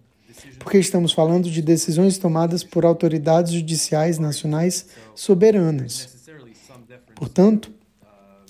porque 0.59 0.77
estamos 0.77 1.11
falando 1.11 1.49
de 1.49 1.61
decisões 1.61 2.17
tomadas 2.17 2.63
por 2.63 2.85
autoridades 2.85 3.53
judiciais 3.53 4.17
nacionais 4.17 4.87
soberanas. 5.13 6.09
Portanto, 7.15 7.71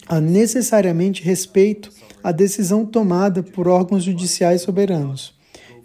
há 0.08 0.20
necessariamente 0.20 1.24
respeito 1.24 1.92
à 2.24 2.32
decisão 2.32 2.86
tomada 2.86 3.44
por 3.44 3.68
órgãos 3.68 4.04
judiciais 4.04 4.62
soberanos. 4.62 5.36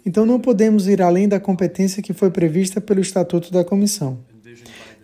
Então, 0.05 0.25
não 0.25 0.39
podemos 0.39 0.87
ir 0.87 1.01
além 1.01 1.27
da 1.27 1.39
competência 1.39 2.01
que 2.01 2.13
foi 2.13 2.31
prevista 2.31 2.81
pelo 2.81 3.01
Estatuto 3.01 3.51
da 3.51 3.63
Comissão. 3.63 4.17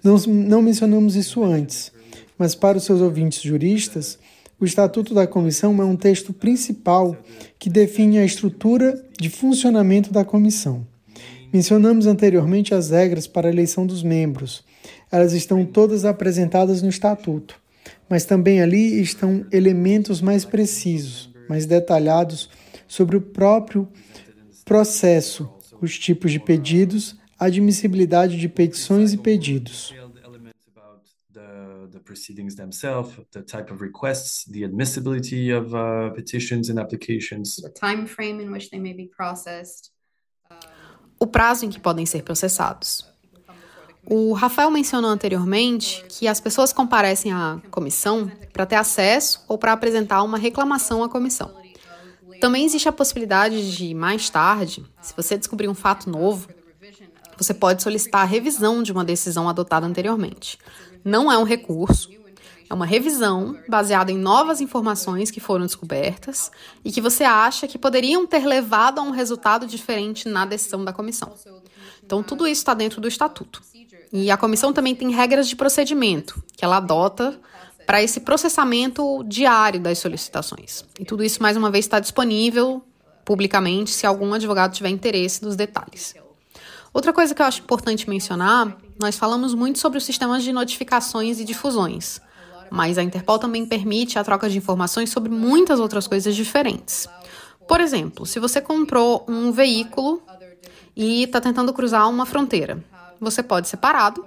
Não, 0.03 0.17
não 0.17 0.61
mencionamos 0.61 1.15
isso 1.15 1.43
antes, 1.43 1.91
mas 2.37 2.55
para 2.55 2.77
os 2.77 2.83
seus 2.83 3.01
ouvintes 3.01 3.41
juristas, 3.41 4.17
o 4.59 4.65
Estatuto 4.65 5.13
da 5.13 5.27
Comissão 5.27 5.79
é 5.81 5.85
um 5.85 5.95
texto 5.95 6.33
principal 6.33 7.15
que 7.59 7.69
define 7.69 8.17
a 8.17 8.25
estrutura 8.25 9.03
de 9.19 9.29
funcionamento 9.29 10.11
da 10.11 10.25
comissão. 10.25 10.85
Mencionamos 11.53 12.07
anteriormente 12.07 12.73
as 12.73 12.89
regras 12.89 13.27
para 13.27 13.47
a 13.47 13.51
eleição 13.51 13.85
dos 13.85 14.03
membros. 14.03 14.63
Elas 15.11 15.33
estão 15.33 15.65
todas 15.65 16.05
apresentadas 16.05 16.81
no 16.81 16.89
Estatuto 16.89 17.59
mas 18.09 18.25
também 18.25 18.61
ali 18.61 19.01
estão 19.01 19.45
elementos 19.51 20.21
mais 20.21 20.45
precisos, 20.45 21.29
mais 21.49 21.65
detalhados 21.65 22.49
sobre 22.87 23.17
o 23.17 23.21
próprio 23.21 23.87
processo, 24.63 25.49
os 25.81 25.97
tipos 25.97 26.31
de 26.31 26.39
pedidos, 26.39 27.16
admissibilidade 27.39 28.37
de 28.37 28.49
petições 28.49 29.13
e 29.13 29.17
pedidos. 29.17 29.93
The 31.91 31.99
proceedings 31.99 32.55
themselves, 32.55 33.15
the 33.31 33.41
type 33.41 33.71
of 33.71 33.81
requests, 33.81 34.45
the 34.51 34.63
admissibility 34.63 35.51
of 35.51 35.73
uh, 35.73 36.13
petitions 36.13 36.69
and 36.69 36.79
applications, 36.79 37.55
the 37.55 37.69
time 37.69 38.05
frame 38.05 38.41
in 38.41 38.51
which 38.51 38.69
they 38.69 38.79
may 38.79 38.93
be 38.93 39.07
processed, 39.07 39.91
o 41.19 41.25
prazo 41.25 41.65
em 41.65 41.69
que 41.69 41.79
podem 41.79 42.05
ser 42.05 42.23
processados. 42.23 43.05
O 44.05 44.31
Rafael 44.33 44.71
mencionou 44.71 45.09
anteriormente 45.09 46.03
que 46.07 46.27
as 46.27 46.39
pessoas 46.39 46.71
comparecem 46.71 47.33
à 47.33 47.59
comissão 47.69 48.31
para 48.53 48.65
ter 48.65 48.75
acesso 48.75 49.43
ou 49.47 49.57
para 49.57 49.73
apresentar 49.73 50.23
uma 50.23 50.37
reclamação 50.37 51.03
à 51.03 51.09
comissão. 51.09 51.53
Também 52.39 52.63
existe 52.63 52.87
a 52.87 52.91
possibilidade 52.91 53.75
de, 53.75 53.93
mais 53.93 54.29
tarde, 54.29 54.85
se 55.01 55.13
você 55.15 55.37
descobrir 55.37 55.67
um 55.67 55.73
fato 55.73 56.09
novo, 56.09 56.47
você 57.37 57.53
pode 57.53 57.83
solicitar 57.83 58.21
a 58.21 58.25
revisão 58.25 58.81
de 58.81 58.91
uma 58.91 59.05
decisão 59.05 59.47
adotada 59.47 59.85
anteriormente. 59.85 60.57
Não 61.03 61.31
é 61.31 61.37
um 61.37 61.43
recurso, 61.43 62.09
é 62.69 62.73
uma 62.73 62.85
revisão 62.85 63.57
baseada 63.67 64.11
em 64.11 64.17
novas 64.17 64.59
informações 64.59 65.31
que 65.31 65.39
foram 65.39 65.65
descobertas 65.65 66.51
e 66.83 66.91
que 66.91 66.99
você 66.99 67.23
acha 67.23 67.67
que 67.67 67.77
poderiam 67.77 68.27
ter 68.27 68.45
levado 68.45 68.99
a 68.99 69.01
um 69.01 69.11
resultado 69.11 69.65
diferente 69.65 70.27
na 70.27 70.45
decisão 70.45 70.83
da 70.83 70.91
comissão. 70.91 71.33
Então, 72.05 72.21
tudo 72.21 72.45
isso 72.45 72.61
está 72.61 72.73
dentro 72.73 72.99
do 72.99 73.07
estatuto. 73.07 73.61
E 74.11 74.31
a 74.31 74.37
comissão 74.37 74.73
também 74.73 74.95
tem 74.95 75.11
regras 75.11 75.47
de 75.47 75.55
procedimento 75.55 76.41
que 76.55 76.63
ela 76.63 76.77
adota 76.77 77.39
para 77.85 78.03
esse 78.03 78.19
processamento 78.19 79.23
diário 79.23 79.79
das 79.79 79.99
solicitações. 79.99 80.83
E 80.99 81.05
tudo 81.05 81.23
isso, 81.23 81.41
mais 81.41 81.55
uma 81.55 81.71
vez, 81.71 81.85
está 81.85 81.99
disponível 81.99 82.83
publicamente 83.23 83.91
se 83.91 84.05
algum 84.05 84.33
advogado 84.33 84.73
tiver 84.73 84.89
interesse 84.89 85.43
nos 85.43 85.55
detalhes. 85.55 86.15
Outra 86.97 87.13
coisa 87.13 87.35
que 87.35 87.39
eu 87.39 87.45
acho 87.45 87.61
importante 87.61 88.09
mencionar, 88.09 88.75
nós 88.99 89.15
falamos 89.15 89.53
muito 89.53 89.77
sobre 89.77 89.99
os 89.99 90.03
sistemas 90.03 90.43
de 90.43 90.51
notificações 90.51 91.39
e 91.39 91.45
difusões, 91.45 92.19
mas 92.71 92.97
a 92.97 93.03
Interpol 93.03 93.37
também 93.37 93.67
permite 93.67 94.17
a 94.17 94.23
troca 94.23 94.49
de 94.49 94.57
informações 94.57 95.11
sobre 95.11 95.29
muitas 95.29 95.79
outras 95.79 96.07
coisas 96.07 96.35
diferentes. 96.35 97.07
Por 97.67 97.79
exemplo, 97.81 98.25
se 98.25 98.39
você 98.39 98.59
comprou 98.59 99.23
um 99.27 99.51
veículo 99.51 100.23
e 100.95 101.25
está 101.25 101.39
tentando 101.39 101.71
cruzar 101.71 102.09
uma 102.09 102.25
fronteira, 102.25 102.83
você 103.21 103.43
pode 103.43 103.67
ser 103.67 103.77
parado, 103.77 104.25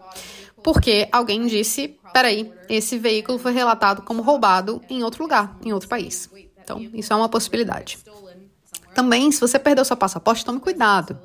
porque 0.63 1.09
alguém 1.11 1.49
disse: 1.49 1.99
peraí, 2.13 2.53
esse 2.69 2.97
veículo 2.99 3.37
foi 3.37 3.51
relatado 3.51 4.03
como 4.03 4.23
roubado 4.23 4.81
em 4.89 5.03
outro 5.03 5.25
lugar, 5.25 5.59
em 5.65 5.73
outro 5.73 5.89
país. 5.89 6.31
Então, 6.63 6.81
isso 6.95 7.13
é 7.13 7.17
uma 7.17 7.29
possibilidade. 7.29 7.99
Também, 8.95 9.31
se 9.31 9.41
você 9.41 9.59
perdeu 9.59 9.85
seu 9.85 9.97
passaporte, 9.97 10.45
tome 10.45 10.61
cuidado. 10.61 11.19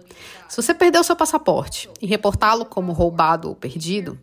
Se 0.48 0.62
você 0.62 0.74
perdeu 0.74 1.04
seu 1.04 1.16
passaporte 1.16 1.90
e 2.02 2.06
reportá-lo 2.06 2.66
como 2.66 2.92
roubado 2.92 3.50
ou 3.50 3.56
perdido, 3.56 4.20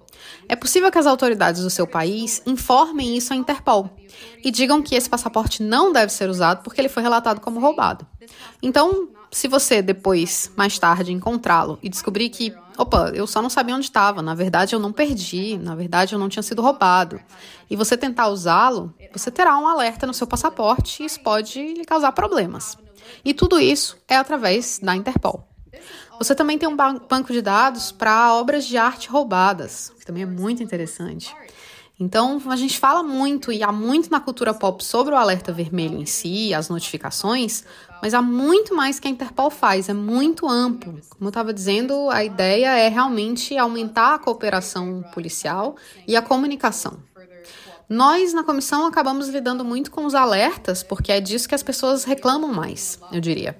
é 0.49 0.55
possível 0.55 0.91
que 0.91 0.99
as 0.99 1.07
autoridades 1.07 1.63
do 1.63 1.71
seu 1.71 1.87
país 1.87 2.41
informem 2.47 3.17
isso 3.17 3.33
à 3.33 3.37
Interpol 3.37 3.91
e 4.45 4.51
digam 4.51 4.81
que 4.81 4.95
esse 4.95 5.11
passaporte 5.11 5.63
não 5.63 5.93
deve 5.93 6.13
ser 6.13 6.29
usado 6.31 6.63
porque 6.63 6.81
ele 6.81 6.89
foi 6.89 7.03
relatado 7.03 7.41
como 7.41 7.61
roubado. 7.61 8.07
Então, 8.63 9.09
se 9.33 9.49
você 9.49 9.83
depois, 9.83 10.53
mais 10.57 10.79
tarde, 10.79 11.13
encontrá-lo 11.13 11.79
e 11.83 11.89
descobrir 11.89 12.29
que, 12.29 12.55
opa, 12.77 13.11
eu 13.15 13.27
só 13.27 13.43
não 13.43 13.51
sabia 13.51 13.75
onde 13.75 13.87
estava, 13.87 14.23
na 14.23 14.35
verdade 14.35 14.75
eu 14.75 14.79
não 14.79 14.93
perdi, 14.93 15.59
na 15.59 15.75
verdade 15.75 16.15
eu 16.15 16.19
não 16.19 16.29
tinha 16.29 16.43
sido 16.43 16.63
roubado, 16.63 17.19
e 17.69 17.75
você 17.75 17.97
tentar 17.97 18.29
usá-lo, 18.29 18.95
você 19.13 19.31
terá 19.31 19.57
um 19.59 19.67
alerta 19.67 20.07
no 20.07 20.15
seu 20.15 20.27
passaporte 20.27 21.03
e 21.03 21.07
isso 21.07 21.21
pode 21.21 21.61
lhe 21.61 21.85
causar 21.85 22.13
problemas. 22.13 22.77
E 23.25 23.35
tudo 23.35 23.59
isso 23.59 23.97
é 24.09 24.17
através 24.17 24.79
da 24.83 24.97
Interpol. 24.97 25.49
Você 26.19 26.35
também 26.35 26.59
tem 26.59 26.69
um 26.69 26.77
banco 26.77 27.33
de 27.33 27.43
dados 27.43 27.91
para 27.91 28.35
obras 28.35 28.67
de 28.67 28.77
arte 28.77 29.09
roubadas, 29.09 29.93
que 29.99 30.07
também 30.07 30.23
é 30.23 30.27
muito 30.27 30.63
interessante. 30.63 31.35
Então, 31.99 32.41
a 32.49 32.57
gente 32.57 32.79
fala 32.79 33.03
muito 33.03 33.53
e 33.53 33.63
há 33.63 33.71
muito 33.71 34.11
na 34.11 34.19
cultura 34.19 34.53
pop 34.53 34.85
sobre 34.85 35.15
o 35.15 35.17
alerta 35.17 35.53
vermelho 35.53 35.99
em 35.99 36.07
si, 36.07 36.53
as 36.53 36.69
notificações, 36.69 37.65
mas 38.01 38.15
há 38.15 38.21
muito 38.21 38.75
mais 38.75 38.99
que 38.99 39.07
a 39.07 39.11
Interpol 39.11 39.51
faz, 39.51 39.89
é 39.89 39.93
muito 39.93 40.49
amplo. 40.49 40.99
Como 41.11 41.27
eu 41.27 41.29
estava 41.29 41.53
dizendo, 41.53 42.11
a 42.11 42.25
ideia 42.25 42.77
é 42.77 42.89
realmente 42.89 43.57
aumentar 43.57 44.15
a 44.15 44.19
cooperação 44.19 45.05
policial 45.15 45.77
e 46.07 46.17
a 46.17 46.23
comunicação. 46.23 46.99
Nós, 47.93 48.33
na 48.33 48.43
comissão, 48.43 48.87
acabamos 48.87 49.29
lidando 49.29 49.65
muito 49.65 49.91
com 49.91 50.07
os 50.07 50.15
alertas, 50.15 50.83
porque 50.83 51.13
é 51.13 51.21
disso 51.21 51.49
que 51.49 51.55
as 51.55 51.63
pessoas 51.63 52.05
reclamam 52.05 52.53
mais, 52.53 52.99
eu 53.13 53.21
diria. 53.21 53.57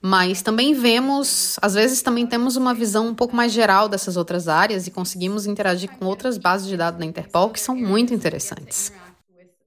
Mas 0.00 0.42
também 0.42 0.74
vemos, 0.74 1.58
às 1.60 1.74
vezes 1.74 2.02
também 2.02 2.26
temos 2.26 2.56
uma 2.56 2.74
visão 2.74 3.08
um 3.08 3.14
pouco 3.14 3.34
mais 3.34 3.52
geral 3.52 3.88
dessas 3.88 4.16
outras 4.16 4.48
áreas 4.48 4.86
e 4.86 4.90
conseguimos 4.90 5.46
interagir 5.46 5.90
com 5.90 6.06
outras 6.06 6.38
bases 6.38 6.68
de 6.68 6.76
dados 6.76 6.98
da 6.98 7.06
Interpol 7.06 7.50
que 7.50 7.60
são 7.60 7.76
muito 7.76 8.12
interessantes 8.12 8.92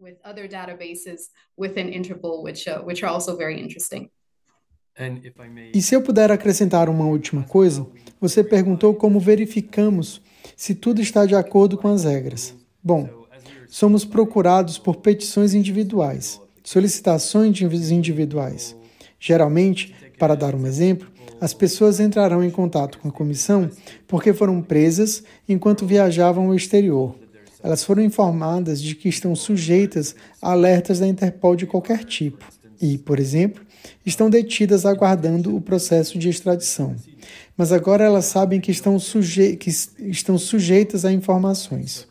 with 0.05 0.17
other 0.23 0.47
databases 0.47 1.31
within 1.57 1.89
Interpol, 1.89 2.43
which, 2.43 2.69
uh, 2.69 2.81
which 2.85 3.03
are 3.03 3.11
also 3.11 3.35
very 3.35 3.59
interesting. 3.59 4.09
E 5.73 5.81
se 5.81 5.93
eu 5.93 6.01
puder 6.01 6.31
acrescentar 6.31 6.87
uma 6.87 7.05
última 7.05 7.43
coisa, 7.43 7.85
você 8.21 8.41
perguntou 8.41 8.95
como 8.95 9.19
verificamos 9.19 10.21
se 10.55 10.73
tudo 10.73 11.01
está 11.01 11.25
de 11.25 11.35
acordo 11.35 11.77
com 11.77 11.89
as 11.89 12.05
regras. 12.05 12.55
Bom, 12.81 13.24
somos 13.75 14.05
procurados 14.05 14.77
por 14.77 14.95
petições 14.95 15.53
individuais, 15.53 16.39
solicitações 16.63 17.59
individuais. 17.91 18.73
Geralmente, 19.19 19.93
para 20.17 20.33
dar 20.33 20.55
um 20.55 20.65
exemplo, 20.65 21.11
as 21.41 21.53
pessoas 21.53 21.99
entrarão 21.99 22.41
em 22.41 22.49
contato 22.49 22.97
com 22.99 23.09
a 23.09 23.11
comissão 23.11 23.69
porque 24.07 24.33
foram 24.33 24.61
presas 24.61 25.25
enquanto 25.49 25.85
viajavam 25.85 26.45
ao 26.45 26.55
exterior 26.55 27.15
elas 27.61 27.83
foram 27.83 28.03
informadas 28.03 28.79
de 28.79 28.95
que 28.95 29.09
estão 29.09 29.35
sujeitas 29.35 30.15
a 30.39 30.51
alertas 30.51 30.99
da 30.99 31.07
Interpol 31.07 31.55
de 31.55 31.65
qualquer 31.65 32.05
tipo 32.05 32.45
e, 32.79 32.95
por 32.95 33.19
exemplo, 33.19 33.65
estão 34.05 34.29
detidas 34.29 34.85
aguardando 34.85 35.55
o 35.55 35.59
processo 35.59 36.19
de 36.19 36.29
extradição. 36.29 36.95
Mas 37.57 37.71
agora 37.71 38.05
elas 38.05 38.25
sabem 38.25 38.61
que 38.61 38.69
estão, 38.69 38.99
suje 38.99 39.55
que 39.55 39.71
estão 39.99 40.37
sujeitas 40.37 41.05
a 41.05 41.11
informações. 41.11 42.07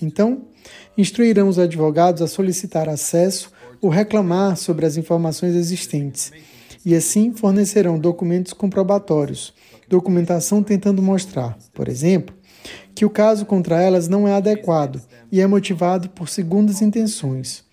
Então, 0.00 0.46
instruirão 0.96 1.48
os 1.48 1.58
advogados 1.58 2.22
a 2.22 2.26
solicitar 2.26 2.88
acesso 2.88 3.50
ou 3.80 3.90
reclamar 3.90 4.56
sobre 4.56 4.86
as 4.86 4.96
informações 4.96 5.54
existentes, 5.54 6.32
e 6.84 6.94
assim 6.94 7.32
fornecerão 7.32 7.98
documentos 7.98 8.52
comprobatórios, 8.52 9.52
documentação 9.88 10.62
tentando 10.62 11.02
mostrar, 11.02 11.56
por 11.72 11.88
exemplo, 11.88 12.34
que 12.94 13.04
o 13.04 13.10
caso 13.10 13.44
contra 13.44 13.80
elas 13.80 14.08
não 14.08 14.26
é 14.26 14.34
adequado 14.34 15.00
e 15.30 15.40
é 15.40 15.46
motivado 15.46 16.08
por 16.10 16.28
segundas 16.28 16.80
intenções, 16.80 17.64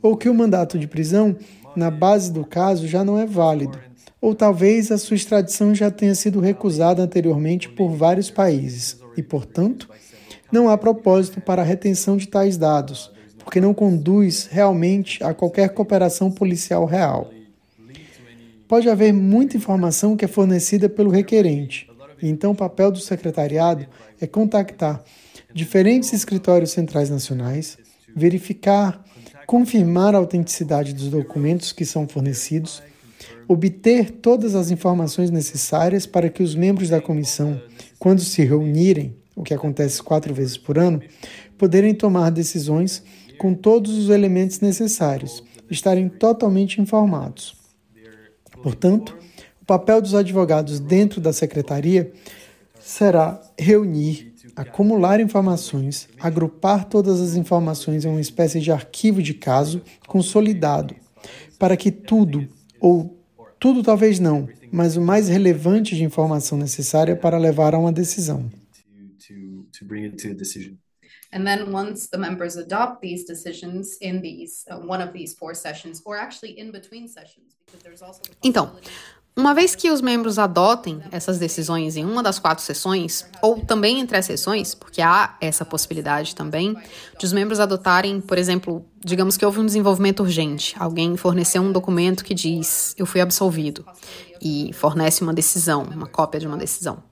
ou 0.00 0.16
que 0.16 0.28
o 0.28 0.34
mandato 0.34 0.78
de 0.78 0.86
prisão, 0.86 1.36
na 1.76 1.90
base 1.90 2.32
do 2.32 2.44
caso, 2.44 2.88
já 2.88 3.04
não 3.04 3.18
é 3.18 3.26
válido, 3.26 3.78
ou 4.20 4.34
talvez 4.34 4.90
a 4.90 4.98
sua 4.98 5.16
extradição 5.16 5.74
já 5.74 5.90
tenha 5.90 6.14
sido 6.14 6.40
recusada 6.40 7.02
anteriormente 7.02 7.68
por 7.68 7.90
vários 7.90 8.30
países 8.30 9.00
e, 9.16 9.22
portanto, 9.22 9.88
não 10.52 10.68
há 10.68 10.76
propósito 10.76 11.40
para 11.40 11.62
a 11.62 11.64
retenção 11.64 12.16
de 12.16 12.28
tais 12.28 12.58
dados, 12.58 13.10
porque 13.38 13.60
não 13.60 13.72
conduz 13.72 14.46
realmente 14.50 15.24
a 15.24 15.32
qualquer 15.32 15.70
cooperação 15.70 16.30
policial 16.30 16.84
real. 16.84 17.30
Pode 18.68 18.88
haver 18.88 19.12
muita 19.12 19.56
informação 19.56 20.16
que 20.16 20.24
é 20.24 20.28
fornecida 20.28 20.88
pelo 20.88 21.10
requerente, 21.10 21.90
então 22.22 22.52
o 22.52 22.56
papel 22.56 22.92
do 22.92 23.00
secretariado 23.00 23.86
é 24.20 24.26
contactar 24.26 25.02
diferentes 25.52 26.12
escritórios 26.12 26.70
centrais 26.70 27.10
nacionais, 27.10 27.76
verificar, 28.14 29.04
confirmar 29.46 30.14
a 30.14 30.18
autenticidade 30.18 30.92
dos 30.92 31.08
documentos 31.08 31.72
que 31.72 31.84
são 31.84 32.06
fornecidos, 32.06 32.82
obter 33.48 34.10
todas 34.10 34.54
as 34.54 34.70
informações 34.70 35.30
necessárias 35.30 36.06
para 36.06 36.30
que 36.30 36.42
os 36.42 36.54
membros 36.54 36.88
da 36.88 37.00
comissão, 37.00 37.60
quando 37.98 38.20
se 38.20 38.42
reunirem, 38.44 39.14
o 39.34 39.42
que 39.42 39.54
acontece 39.54 40.02
quatro 40.02 40.34
vezes 40.34 40.56
por 40.56 40.78
ano, 40.78 41.00
poderem 41.56 41.94
tomar 41.94 42.30
decisões 42.30 43.02
com 43.38 43.54
todos 43.54 43.96
os 43.96 44.08
elementos 44.10 44.60
necessários, 44.60 45.42
estarem 45.70 46.08
totalmente 46.08 46.80
informados. 46.80 47.56
Portanto, 48.62 49.16
o 49.60 49.64
papel 49.64 50.00
dos 50.00 50.14
advogados 50.14 50.78
dentro 50.78 51.20
da 51.20 51.32
secretaria 51.32 52.12
será 52.80 53.40
reunir, 53.58 54.34
acumular 54.54 55.20
informações, 55.20 56.08
agrupar 56.20 56.84
todas 56.84 57.20
as 57.20 57.36
informações 57.36 58.04
em 58.04 58.08
uma 58.08 58.20
espécie 58.20 58.60
de 58.60 58.70
arquivo 58.70 59.22
de 59.22 59.34
caso 59.34 59.82
consolidado, 60.06 60.94
para 61.58 61.76
que 61.76 61.90
tudo, 61.90 62.46
ou 62.80 63.16
tudo 63.58 63.82
talvez 63.82 64.18
não, 64.18 64.48
mas 64.70 64.96
o 64.96 65.00
mais 65.00 65.28
relevante 65.28 65.94
de 65.94 66.02
informação 66.02 66.58
necessária 66.58 67.14
para 67.14 67.38
levar 67.38 67.74
a 67.74 67.78
uma 67.78 67.92
decisão. 67.92 68.50
And 71.32 71.46
then 71.46 71.72
once 71.72 72.08
the 72.08 72.18
members 72.18 72.56
adopt 72.56 73.00
these 73.00 73.24
decisions 73.24 73.96
in 74.00 74.20
these 74.20 74.64
uh, 74.70 74.76
one 74.76 75.02
of 75.02 75.12
these 75.12 75.34
four 75.34 75.54
sessions 75.54 76.02
or 76.04 76.18
actually 76.18 76.58
in 76.58 76.70
between 76.70 77.08
sessions 77.08 77.56
because 77.64 77.82
there's 77.82 78.02
also 78.02 78.20
the 78.22 78.36
Então, 78.42 78.70
uma 79.34 79.54
vez 79.54 79.74
que 79.74 79.90
os 79.90 80.02
membros 80.02 80.38
adotem 80.38 81.00
essas 81.10 81.38
decisões 81.38 81.96
em 81.96 82.04
uma 82.04 82.22
das 82.22 82.38
quatro 82.38 82.62
sessões, 82.62 83.24
ou 83.40 83.58
também 83.64 83.98
entre 83.98 84.18
as 84.18 84.26
sessões, 84.26 84.74
porque 84.74 85.00
há 85.00 85.38
essa 85.40 85.64
possibilidade 85.64 86.36
também, 86.36 86.76
de 87.18 87.24
os 87.24 87.32
membros 87.32 87.58
adotarem, 87.58 88.20
por 88.20 88.36
exemplo, 88.36 88.84
digamos 89.02 89.38
que 89.38 89.46
houve 89.46 89.58
um 89.58 89.64
desenvolvimento 89.64 90.20
urgente, 90.20 90.74
alguém 90.78 91.16
forneceu 91.16 91.62
um 91.62 91.72
documento 91.72 92.22
que 92.22 92.34
diz 92.34 92.94
eu 92.98 93.06
fui 93.06 93.22
absolvido 93.22 93.86
e 94.38 94.70
fornece 94.74 95.22
uma 95.22 95.32
decisão, 95.32 95.84
uma 95.84 96.06
cópia 96.06 96.38
de 96.38 96.46
uma 96.46 96.58
decisão. 96.58 97.02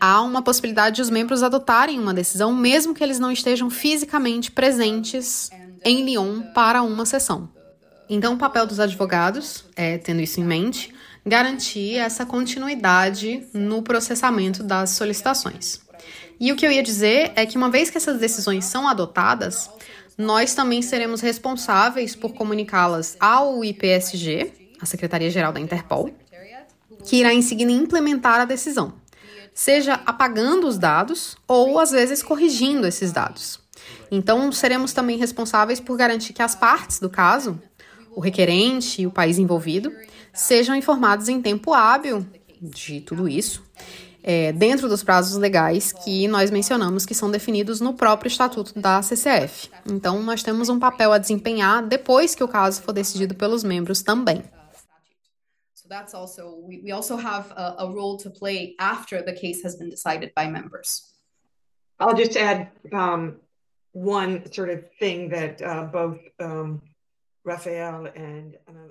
Há 0.00 0.20
uma 0.22 0.42
possibilidade 0.42 0.96
de 0.96 1.02
os 1.02 1.10
membros 1.10 1.42
adotarem 1.42 1.98
uma 1.98 2.14
decisão, 2.14 2.54
mesmo 2.54 2.94
que 2.94 3.02
eles 3.02 3.18
não 3.18 3.30
estejam 3.30 3.70
fisicamente 3.70 4.50
presentes 4.50 5.50
em 5.84 6.04
Lyon 6.04 6.42
para 6.54 6.82
uma 6.82 7.06
sessão. 7.06 7.48
Então, 8.08 8.34
o 8.34 8.38
papel 8.38 8.66
dos 8.66 8.78
advogados, 8.78 9.64
é, 9.74 9.98
tendo 9.98 10.20
isso 10.20 10.40
em 10.40 10.44
mente, 10.44 10.94
garantir 11.24 11.96
essa 11.96 12.24
continuidade 12.24 13.46
no 13.52 13.82
processamento 13.82 14.62
das 14.62 14.90
solicitações. 14.90 15.80
E 16.38 16.52
o 16.52 16.56
que 16.56 16.64
eu 16.64 16.70
ia 16.70 16.82
dizer 16.82 17.32
é 17.34 17.44
que, 17.44 17.56
uma 17.56 17.70
vez 17.70 17.90
que 17.90 17.96
essas 17.96 18.18
decisões 18.18 18.64
são 18.64 18.86
adotadas, 18.86 19.68
nós 20.16 20.54
também 20.54 20.82
seremos 20.82 21.20
responsáveis 21.20 22.14
por 22.14 22.32
comunicá-las 22.32 23.16
ao 23.18 23.64
IPSG, 23.64 24.52
a 24.80 24.86
Secretaria-Geral 24.86 25.52
da 25.52 25.60
Interpol, 25.60 26.10
que 27.04 27.16
irá 27.16 27.32
em 27.32 27.42
seguida 27.42 27.72
implementar 27.72 28.40
a 28.40 28.44
decisão, 28.44 28.94
seja 29.56 30.02
apagando 30.04 30.68
os 30.68 30.76
dados 30.76 31.34
ou, 31.48 31.78
às 31.78 31.90
vezes, 31.90 32.22
corrigindo 32.22 32.86
esses 32.86 33.10
dados. 33.10 33.58
Então, 34.10 34.52
seremos 34.52 34.92
também 34.92 35.16
responsáveis 35.16 35.80
por 35.80 35.96
garantir 35.96 36.34
que 36.34 36.42
as 36.42 36.54
partes 36.54 37.00
do 37.00 37.08
caso, 37.08 37.58
o 38.14 38.20
requerente 38.20 39.00
e 39.00 39.06
o 39.06 39.10
país 39.10 39.38
envolvido, 39.38 39.90
sejam 40.32 40.76
informados 40.76 41.30
em 41.30 41.40
tempo 41.40 41.72
hábil 41.72 42.24
de 42.60 43.00
tudo 43.00 43.26
isso, 43.26 43.64
é, 44.22 44.52
dentro 44.52 44.90
dos 44.90 45.02
prazos 45.02 45.38
legais 45.38 45.90
que 45.90 46.28
nós 46.28 46.50
mencionamos 46.50 47.06
que 47.06 47.14
são 47.14 47.30
definidos 47.30 47.80
no 47.80 47.94
próprio 47.94 48.28
estatuto 48.28 48.78
da 48.78 49.00
CCF. 49.00 49.70
Então, 49.86 50.22
nós 50.22 50.42
temos 50.42 50.68
um 50.68 50.78
papel 50.78 51.14
a 51.14 51.18
desempenhar 51.18 51.82
depois 51.82 52.34
que 52.34 52.44
o 52.44 52.48
caso 52.48 52.82
for 52.82 52.92
decidido 52.92 53.34
pelos 53.34 53.64
membros 53.64 54.02
também. 54.02 54.44
So 55.86 55.94
that's 55.94 56.14
also 56.14 56.56
we, 56.56 56.80
we 56.82 56.90
also 56.90 57.16
have 57.16 57.52
a, 57.52 57.76
a 57.78 57.92
role 57.92 58.16
to 58.18 58.28
play 58.28 58.74
after 58.80 59.22
the 59.22 59.32
case 59.32 59.62
has 59.62 59.76
been 59.76 59.88
decided 59.88 60.32
by 60.34 60.48
members. 60.48 61.14
I'll 62.00 62.14
just 62.14 62.36
add 62.36 62.70
um, 62.92 63.36
one 63.92 64.50
sort 64.52 64.70
of 64.70 64.84
thing 64.98 65.28
that 65.28 65.62
uh, 65.62 65.84
both 65.84 66.18
um, 66.40 66.82
Raphael 67.44 68.06
and 68.16 68.56
uh, 68.68 68.90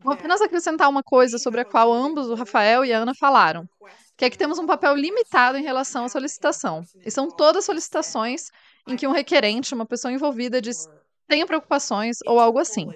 Vou 0.00 0.12
apenas 0.12 0.40
acrescentar 0.40 0.88
uma 0.88 1.02
coisa 1.04 1.38
sobre 1.38 1.60
a 1.60 1.64
qual 1.64 1.92
ambos, 1.92 2.28
o 2.28 2.34
Rafael 2.34 2.84
e 2.84 2.92
a 2.92 2.98
Ana, 2.98 3.14
falaram, 3.14 3.68
que 4.16 4.24
é 4.24 4.30
que 4.30 4.36
temos 4.36 4.58
um 4.58 4.66
papel 4.66 4.96
limitado 4.96 5.56
em 5.56 5.62
relação 5.62 6.04
à 6.04 6.08
solicitação. 6.08 6.84
E 7.06 7.10
são 7.12 7.30
todas 7.30 7.64
solicitações 7.64 8.50
em 8.88 8.96
que 8.96 9.06
um 9.06 9.12
requerente, 9.12 9.72
uma 9.72 9.86
pessoa 9.86 10.12
envolvida, 10.12 10.60
diz 10.60 10.88
tenha 11.28 11.46
preocupações 11.46 12.18
ou 12.26 12.40
algo 12.40 12.58
assim. 12.58 12.92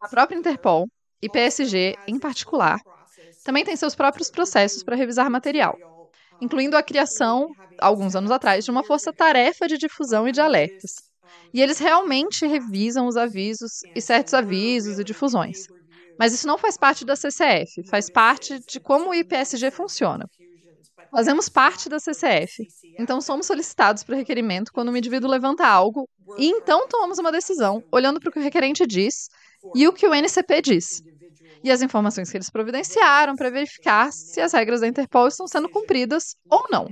A 0.00 0.08
própria 0.08 0.36
Interpol 0.36 0.86
e 1.22 1.28
PSG, 1.28 1.94
em 2.06 2.18
particular, 2.18 2.78
também 3.44 3.64
têm 3.64 3.76
seus 3.76 3.94
próprios 3.94 4.30
processos 4.30 4.82
para 4.82 4.96
revisar 4.96 5.30
material, 5.30 5.76
incluindo 6.40 6.76
a 6.76 6.82
criação, 6.82 7.48
alguns 7.80 8.14
anos 8.14 8.30
atrás, 8.30 8.64
de 8.64 8.70
uma 8.70 8.84
força-tarefa 8.84 9.66
de 9.66 9.78
difusão 9.78 10.28
e 10.28 10.32
de 10.32 10.40
alertas. 10.40 10.94
E 11.52 11.62
eles 11.62 11.78
realmente 11.78 12.46
revisam 12.46 13.06
os 13.06 13.16
avisos 13.16 13.80
e 13.94 14.00
certos 14.00 14.34
avisos 14.34 14.98
e 14.98 15.04
difusões. 15.04 15.66
Mas 16.18 16.32
isso 16.32 16.46
não 16.46 16.58
faz 16.58 16.76
parte 16.76 17.04
da 17.04 17.16
CCF, 17.16 17.88
faz 17.88 18.10
parte 18.10 18.60
de 18.66 18.80
como 18.80 19.10
o 19.10 19.14
IPSG 19.14 19.70
funciona. 19.70 20.26
Fazemos 21.10 21.48
parte 21.48 21.88
da 21.88 21.98
CCF, 21.98 22.66
então 22.98 23.20
somos 23.20 23.46
solicitados 23.46 24.02
para 24.02 24.16
requerimento 24.16 24.72
quando 24.72 24.90
um 24.90 24.96
indivíduo 24.96 25.30
levanta 25.30 25.66
algo 25.66 26.08
e 26.36 26.46
então 26.48 26.86
tomamos 26.88 27.18
uma 27.18 27.32
decisão, 27.32 27.82
olhando 27.90 28.20
para 28.20 28.28
o 28.28 28.32
que 28.32 28.38
o 28.38 28.42
requerente 28.42 28.86
diz 28.86 29.28
e 29.74 29.86
o 29.88 29.92
que 29.92 30.06
o 30.06 30.14
NCP 30.14 30.62
diz. 30.62 31.02
E 31.62 31.70
as 31.70 31.82
informações 31.82 32.30
que 32.30 32.36
eles 32.36 32.50
providenciaram 32.50 33.34
para 33.34 33.50
verificar 33.50 34.12
se 34.12 34.40
as 34.40 34.52
regras 34.52 34.80
da 34.80 34.86
Interpol 34.86 35.26
estão 35.26 35.46
sendo 35.48 35.68
cumpridas 35.68 36.36
ou 36.48 36.66
não. 36.70 36.88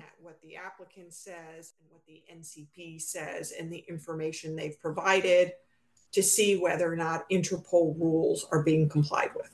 to 6.15 6.23
see 6.23 6.57
whether 6.57 6.91
or 6.91 6.97
not 6.97 7.29
Interpol 7.29 7.99
rules 7.99 8.47
are 8.53 8.63
being 8.63 8.89
complied 8.89 9.31
with. 9.35 9.51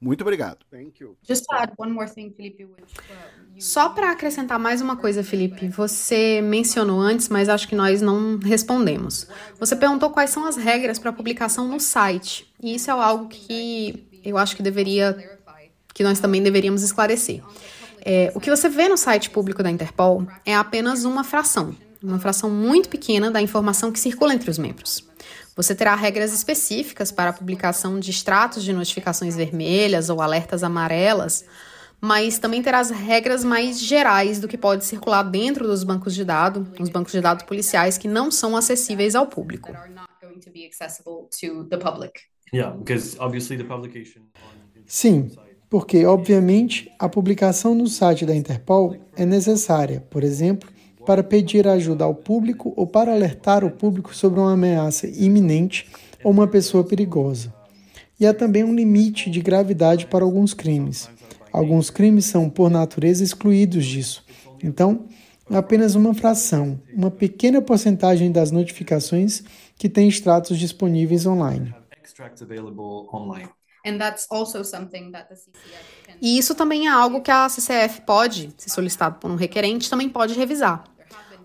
Muito 0.00 0.22
obrigado. 0.22 0.64
Só 3.58 3.90
para 3.90 4.10
acrescentar 4.12 4.58
mais 4.58 4.80
uma 4.80 4.96
coisa, 4.96 5.22
Felipe, 5.22 5.68
você 5.68 6.40
mencionou 6.40 6.98
antes, 6.98 7.28
mas 7.28 7.50
acho 7.50 7.68
que 7.68 7.76
nós 7.76 8.00
não 8.00 8.38
respondemos. 8.38 9.26
Você 9.58 9.76
perguntou 9.76 10.08
quais 10.08 10.30
são 10.30 10.46
as 10.46 10.56
regras 10.56 10.98
para 10.98 11.12
publicação 11.12 11.68
no 11.68 11.78
site, 11.78 12.50
e 12.62 12.74
isso 12.74 12.90
é 12.90 12.94
algo 12.94 13.28
que 13.28 14.08
eu 14.24 14.38
acho 14.38 14.56
que 14.56 14.62
deveria, 14.62 15.38
que 15.92 16.02
nós 16.02 16.18
também 16.18 16.42
deveríamos 16.42 16.82
esclarecer. 16.82 17.42
É, 18.02 18.32
o 18.34 18.40
que 18.40 18.48
você 18.48 18.70
vê 18.70 18.88
no 18.88 18.96
site 18.96 19.28
público 19.28 19.62
da 19.62 19.70
Interpol 19.70 20.26
é 20.46 20.56
apenas 20.56 21.04
uma 21.04 21.22
fração, 21.22 21.76
uma 22.02 22.18
fração 22.18 22.48
muito 22.48 22.88
pequena 22.88 23.30
da 23.30 23.42
informação 23.42 23.92
que 23.92 24.00
circula 24.00 24.32
entre 24.32 24.50
os 24.50 24.56
membros. 24.56 25.09
Você 25.56 25.74
terá 25.74 25.94
regras 25.94 26.32
específicas 26.32 27.10
para 27.10 27.30
a 27.30 27.32
publicação 27.32 27.98
de 27.98 28.10
extratos 28.10 28.62
de 28.64 28.72
notificações 28.72 29.36
vermelhas 29.36 30.08
ou 30.08 30.20
alertas 30.22 30.62
amarelas, 30.62 31.44
mas 32.00 32.38
também 32.38 32.62
terá 32.62 32.78
as 32.78 32.90
regras 32.90 33.44
mais 33.44 33.78
gerais 33.78 34.40
do 34.40 34.48
que 34.48 34.56
pode 34.56 34.84
circular 34.84 35.22
dentro 35.22 35.66
dos 35.66 35.84
bancos 35.84 36.14
de 36.14 36.24
dados, 36.24 36.66
os 36.78 36.88
bancos 36.88 37.12
de 37.12 37.20
dados 37.20 37.44
policiais 37.44 37.98
que 37.98 38.08
não 38.08 38.30
são 38.30 38.56
acessíveis 38.56 39.14
ao 39.14 39.26
público. 39.26 39.72
Sim, 44.86 45.30
porque, 45.68 46.04
obviamente, 46.04 46.90
a 46.98 47.08
publicação 47.08 47.74
no 47.74 47.86
site 47.86 48.24
da 48.24 48.34
Interpol 48.34 48.96
é 49.14 49.24
necessária, 49.24 50.00
por 50.10 50.24
exemplo, 50.24 50.68
para 51.10 51.24
pedir 51.24 51.66
ajuda 51.66 52.04
ao 52.04 52.14
público 52.14 52.72
ou 52.76 52.86
para 52.86 53.12
alertar 53.12 53.64
o 53.64 53.70
público 53.72 54.14
sobre 54.14 54.38
uma 54.38 54.52
ameaça 54.52 55.08
iminente 55.08 55.90
ou 56.22 56.30
uma 56.30 56.46
pessoa 56.46 56.84
perigosa. 56.84 57.52
E 58.20 58.24
há 58.24 58.32
também 58.32 58.62
um 58.62 58.72
limite 58.72 59.28
de 59.28 59.40
gravidade 59.40 60.06
para 60.06 60.24
alguns 60.24 60.54
crimes. 60.54 61.10
Alguns 61.52 61.90
crimes 61.90 62.26
são, 62.26 62.48
por 62.48 62.70
natureza, 62.70 63.24
excluídos 63.24 63.84
disso. 63.86 64.24
Então, 64.62 65.06
apenas 65.50 65.96
uma 65.96 66.14
fração, 66.14 66.80
uma 66.94 67.10
pequena 67.10 67.60
porcentagem 67.60 68.30
das 68.30 68.52
notificações 68.52 69.42
que 69.76 69.88
tem 69.88 70.08
extratos 70.08 70.56
disponíveis 70.56 71.26
online. 71.26 71.74
E 76.20 76.38
isso 76.38 76.54
também 76.54 76.86
é 76.86 76.90
algo 76.90 77.20
que 77.20 77.30
a 77.30 77.48
CCF 77.48 78.02
pode, 78.02 78.54
se 78.56 78.68
solicitado 78.68 79.18
por 79.18 79.30
um 79.30 79.36
requerente, 79.36 79.88
também 79.88 80.08
pode 80.08 80.34
revisar. 80.34 80.84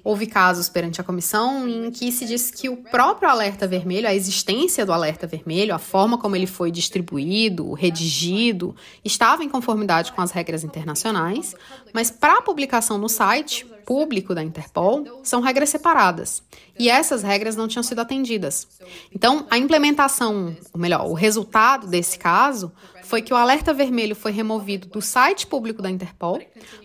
Houve 0.05 0.27
casos 0.27 0.69
perante 0.69 1.01
a 1.01 1.03
comissão 1.03 1.67
em 1.67 1.89
que 1.89 2.11
se 2.11 2.27
disse 2.27 2.53
que 2.53 2.69
o 2.69 2.77
próprio 2.77 3.27
alerta 3.27 3.67
vermelho, 3.67 4.07
a 4.07 4.13
existência 4.13 4.85
do 4.85 4.93
alerta 4.93 5.25
vermelho, 5.25 5.73
a 5.73 5.79
forma 5.79 6.15
como 6.15 6.35
ele 6.35 6.45
foi 6.45 6.69
distribuído, 6.69 7.73
redigido, 7.73 8.75
estava 9.03 9.43
em 9.43 9.49
conformidade 9.49 10.13
com 10.13 10.21
as 10.21 10.29
regras 10.29 10.63
internacionais, 10.63 11.55
mas 11.91 12.11
para 12.11 12.37
a 12.37 12.41
publicação 12.43 12.99
no 12.99 13.09
site 13.09 13.65
público 13.85 14.33
da 14.33 14.43
Interpol, 14.43 15.21
são 15.23 15.41
regras 15.41 15.69
separadas. 15.69 16.43
E 16.77 16.89
essas 16.89 17.23
regras 17.23 17.55
não 17.55 17.67
tinham 17.67 17.83
sido 17.83 17.99
atendidas. 17.99 18.67
Então, 19.13 19.45
a 19.49 19.57
implementação, 19.57 20.55
ou 20.73 20.79
melhor, 20.79 21.07
o 21.07 21.13
resultado 21.13 21.87
desse 21.87 22.17
caso 22.17 22.71
foi 23.05 23.21
que 23.21 23.33
o 23.33 23.37
alerta 23.37 23.73
vermelho 23.73 24.15
foi 24.15 24.31
removido 24.31 24.87
do 24.87 25.01
site 25.01 25.45
público 25.45 25.81
da 25.81 25.89
Interpol, 25.89 26.41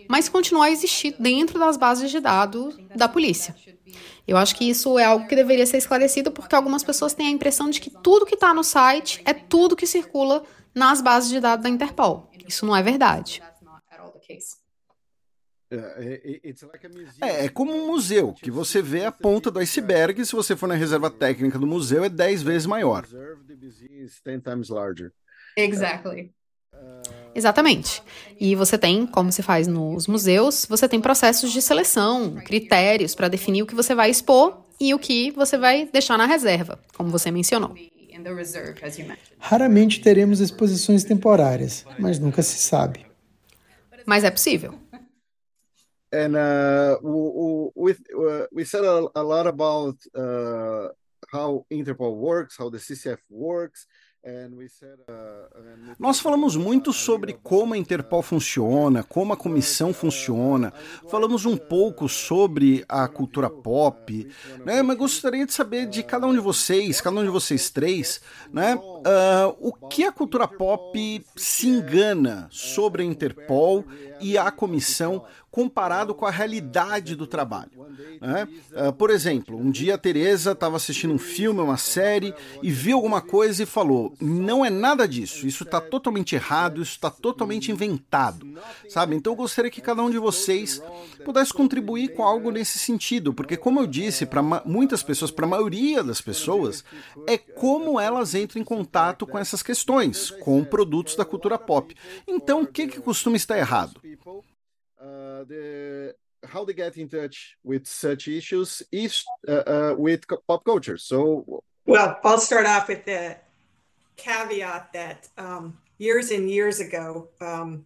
mas 0.08 0.28
continuou 0.28 0.64
a 0.64 0.70
existir 0.70 1.14
dentro 1.18 1.58
das 1.58 1.76
bases 1.76 2.10
de 2.10 2.20
dados 2.20 2.76
da 2.94 3.08
polícia. 3.08 3.54
Eu 4.28 4.36
acho 4.36 4.54
que 4.54 4.68
isso 4.68 4.98
é 4.98 5.04
algo 5.04 5.26
que 5.26 5.34
deveria 5.34 5.66
ser 5.66 5.78
esclarecido 5.78 6.30
porque 6.30 6.54
algumas 6.54 6.84
pessoas 6.84 7.14
têm 7.14 7.26
a 7.26 7.30
impressão 7.30 7.70
de 7.70 7.80
que 7.80 7.90
tudo 7.90 8.26
que 8.26 8.34
está 8.34 8.54
no 8.54 8.62
site 8.62 9.20
é 9.24 9.32
tudo 9.32 9.74
que 9.74 9.86
circula 9.86 10.44
nas 10.74 11.00
bases 11.00 11.30
de 11.30 11.40
dados 11.40 11.64
da 11.64 11.68
Interpol. 11.68 12.30
Isso 12.46 12.64
não 12.66 12.76
é 12.76 12.82
verdade. 12.82 13.42
É, 17.22 17.44
é 17.44 17.48
como 17.48 17.72
um 17.72 17.86
museu, 17.86 18.32
que 18.34 18.50
você 18.50 18.82
vê 18.82 19.04
a 19.04 19.12
ponta 19.12 19.50
do 19.52 19.60
iceberg 19.60 20.20
e 20.20 20.26
se 20.26 20.32
você 20.32 20.56
for 20.56 20.66
na 20.66 20.74
reserva 20.74 21.08
técnica 21.08 21.58
do 21.58 21.66
museu 21.66 22.02
é 22.02 22.08
10 22.08 22.42
vezes 22.42 22.66
maior. 22.66 23.06
Exactly. 25.56 26.32
Exatamente. 27.34 28.02
E 28.38 28.54
você 28.54 28.76
tem, 28.76 29.06
como 29.06 29.30
se 29.30 29.42
faz 29.42 29.66
nos 29.66 30.06
museus, 30.06 30.66
você 30.68 30.88
tem 30.88 31.00
processos 31.00 31.52
de 31.52 31.62
seleção, 31.62 32.36
critérios 32.44 33.14
para 33.14 33.28
definir 33.28 33.62
o 33.62 33.66
que 33.66 33.74
você 33.74 33.94
vai 33.94 34.10
expor 34.10 34.64
e 34.80 34.92
o 34.94 34.98
que 34.98 35.30
você 35.30 35.56
vai 35.56 35.86
deixar 35.86 36.16
na 36.16 36.26
reserva, 36.26 36.78
como 36.96 37.10
você 37.10 37.30
mencionou. 37.30 37.74
Raramente 39.38 40.00
teremos 40.00 40.40
exposições 40.40 41.04
temporárias, 41.04 41.84
mas 41.98 42.18
nunca 42.18 42.42
se 42.42 42.58
sabe. 42.58 43.06
Mas 44.06 44.24
é 44.24 44.30
possível. 44.30 44.74
And 46.12 46.34
uh, 46.34 46.98
we, 47.76 47.92
uh, 47.92 48.46
we 48.52 48.64
said 48.64 48.84
a, 48.84 49.08
a 49.14 49.22
lot 49.22 49.46
about 49.46 49.96
uh, 50.16 50.88
how 51.32 51.64
Interpol 51.70 52.16
works, 52.16 52.56
how 52.58 52.68
the 52.68 52.78
CCF 52.78 53.20
works. 53.30 53.86
Nós 55.98 56.20
falamos 56.20 56.54
muito 56.54 56.92
sobre 56.92 57.32
como 57.32 57.72
a 57.72 57.78
Interpol 57.78 58.22
funciona, 58.22 59.02
como 59.02 59.32
a 59.32 59.36
comissão 59.36 59.94
funciona, 59.94 60.74
falamos 61.08 61.46
um 61.46 61.56
pouco 61.56 62.06
sobre 62.06 62.84
a 62.86 63.08
cultura 63.08 63.48
pop, 63.48 64.28
né? 64.64 64.82
mas 64.82 64.98
gostaria 64.98 65.46
de 65.46 65.54
saber 65.54 65.86
de 65.86 66.02
cada 66.02 66.26
um 66.26 66.34
de 66.34 66.40
vocês, 66.40 67.00
cada 67.00 67.18
um 67.18 67.24
de 67.24 67.30
vocês 67.30 67.70
três, 67.70 68.20
né? 68.52 68.74
Uh, 68.76 69.56
o 69.58 69.72
que 69.88 70.04
a 70.04 70.12
cultura 70.12 70.46
pop 70.46 71.24
se 71.34 71.66
engana 71.66 72.46
sobre 72.50 73.02
a 73.02 73.06
Interpol 73.06 73.86
e 74.20 74.36
a 74.36 74.50
comissão 74.50 75.24
comparado 75.50 76.14
com 76.14 76.24
a 76.24 76.30
realidade 76.30 77.16
do 77.16 77.26
trabalho. 77.26 77.70
Né? 78.20 78.48
Uh, 78.72 78.92
por 78.92 79.10
exemplo, 79.10 79.56
um 79.56 79.70
dia 79.70 79.94
a 79.94 79.98
Teresa 79.98 80.52
estava 80.52 80.76
assistindo 80.76 81.12
um 81.12 81.18
filme, 81.18 81.60
uma 81.60 81.76
série, 81.76 82.32
e 82.62 82.70
viu 82.70 82.96
alguma 82.96 83.20
coisa 83.20 83.62
e 83.62 83.66
falou: 83.66 84.14
não 84.20 84.64
é 84.64 84.70
nada 84.70 85.06
disso, 85.08 85.46
isso 85.46 85.64
está 85.64 85.80
totalmente 85.80 86.34
errado, 86.34 86.80
isso 86.80 86.92
está 86.92 87.10
totalmente 87.10 87.72
inventado. 87.72 88.46
Sabe? 88.88 89.16
Então 89.16 89.32
eu 89.32 89.36
gostaria 89.36 89.70
que 89.70 89.80
cada 89.80 90.02
um 90.02 90.10
de 90.10 90.18
vocês 90.18 90.82
pudesse 91.24 91.52
contribuir 91.52 92.14
com 92.14 92.22
algo 92.22 92.50
nesse 92.50 92.78
sentido, 92.78 93.34
porque, 93.34 93.56
como 93.56 93.80
eu 93.80 93.86
disse, 93.86 94.26
para 94.26 94.42
muitas 94.64 95.02
pessoas, 95.02 95.30
para 95.30 95.46
a 95.46 95.48
maioria 95.48 96.02
das 96.02 96.20
pessoas, 96.20 96.84
é 97.26 97.36
como 97.36 97.98
elas 97.98 98.34
entram 98.34 98.60
em 98.60 98.64
contato 98.64 99.26
com 99.26 99.38
essas 99.38 99.62
questões, 99.62 100.30
com 100.30 100.62
produtos 100.64 101.16
da 101.16 101.24
cultura 101.24 101.58
pop. 101.58 101.94
Então, 102.26 102.62
o 102.62 102.66
que, 102.66 102.86
que 102.86 103.00
costuma 103.00 103.36
estar 103.36 103.58
errado? 103.58 104.00
Uh, 105.00 105.44
the 105.44 106.14
how 106.46 106.64
they 106.64 106.72
get 106.72 106.96
in 106.96 107.08
touch 107.08 107.56
with 107.62 107.86
such 107.86 108.28
issues 108.28 108.82
is 108.90 109.24
uh, 109.48 109.52
uh, 109.52 109.94
with 109.96 110.24
pop 110.46 110.64
culture. 110.64 110.96
So, 110.96 111.62
well, 111.86 112.18
I'll 112.24 112.38
start 112.38 112.66
off 112.66 112.88
with 112.88 113.04
the 113.04 113.36
caveat 114.16 114.92
that 114.92 115.28
um, 115.36 115.78
years 115.98 116.30
and 116.30 116.48
years 116.48 116.80
ago, 116.80 117.28
um, 117.40 117.84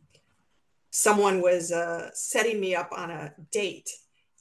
someone 0.91 1.41
was 1.41 1.73
uh, 1.73 2.11
setting 2.15 2.61
me 2.61 2.75
up 2.75 2.91
on 2.97 3.11
a 3.11 3.33
date, 3.51 3.91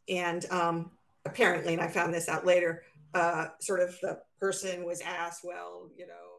and 0.10 0.46
um, 0.52 0.92
apparently, 1.26 1.74
and 1.74 1.82
I 1.82 1.88
found 1.88 2.14
this 2.14 2.30
out 2.30 2.46
later, 2.46 2.84
uh, 3.14 3.48
sort 3.60 3.80
of 3.80 3.98
the 4.02 4.20
person 4.40 4.86
was 4.86 5.02
asked, 5.02 5.42
well, 5.44 5.90
you 5.98 6.08
know. 6.08 6.33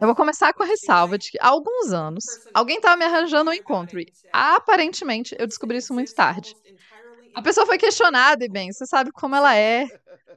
Eu 0.00 0.06
vou 0.06 0.14
começar 0.16 0.52
com 0.54 0.62
a 0.62 0.66
ressalva 0.66 1.18
de 1.18 1.30
que 1.30 1.38
há 1.40 1.48
alguns 1.48 1.92
anos 1.92 2.24
alguém 2.54 2.76
estava 2.76 2.96
me 2.96 3.04
arranjando 3.04 3.50
um 3.50 3.54
encontro 3.54 4.00
e 4.00 4.06
aparentemente 4.32 5.36
eu 5.38 5.46
descobri 5.46 5.76
isso 5.76 5.92
muito 5.92 6.14
tarde. 6.14 6.54
A 7.34 7.42
pessoa 7.42 7.66
foi 7.66 7.78
questionada, 7.78 8.44
e 8.44 8.48
bem, 8.48 8.72
você 8.72 8.86
sabe 8.86 9.10
como 9.12 9.36
ela 9.36 9.54
é, 9.56 9.86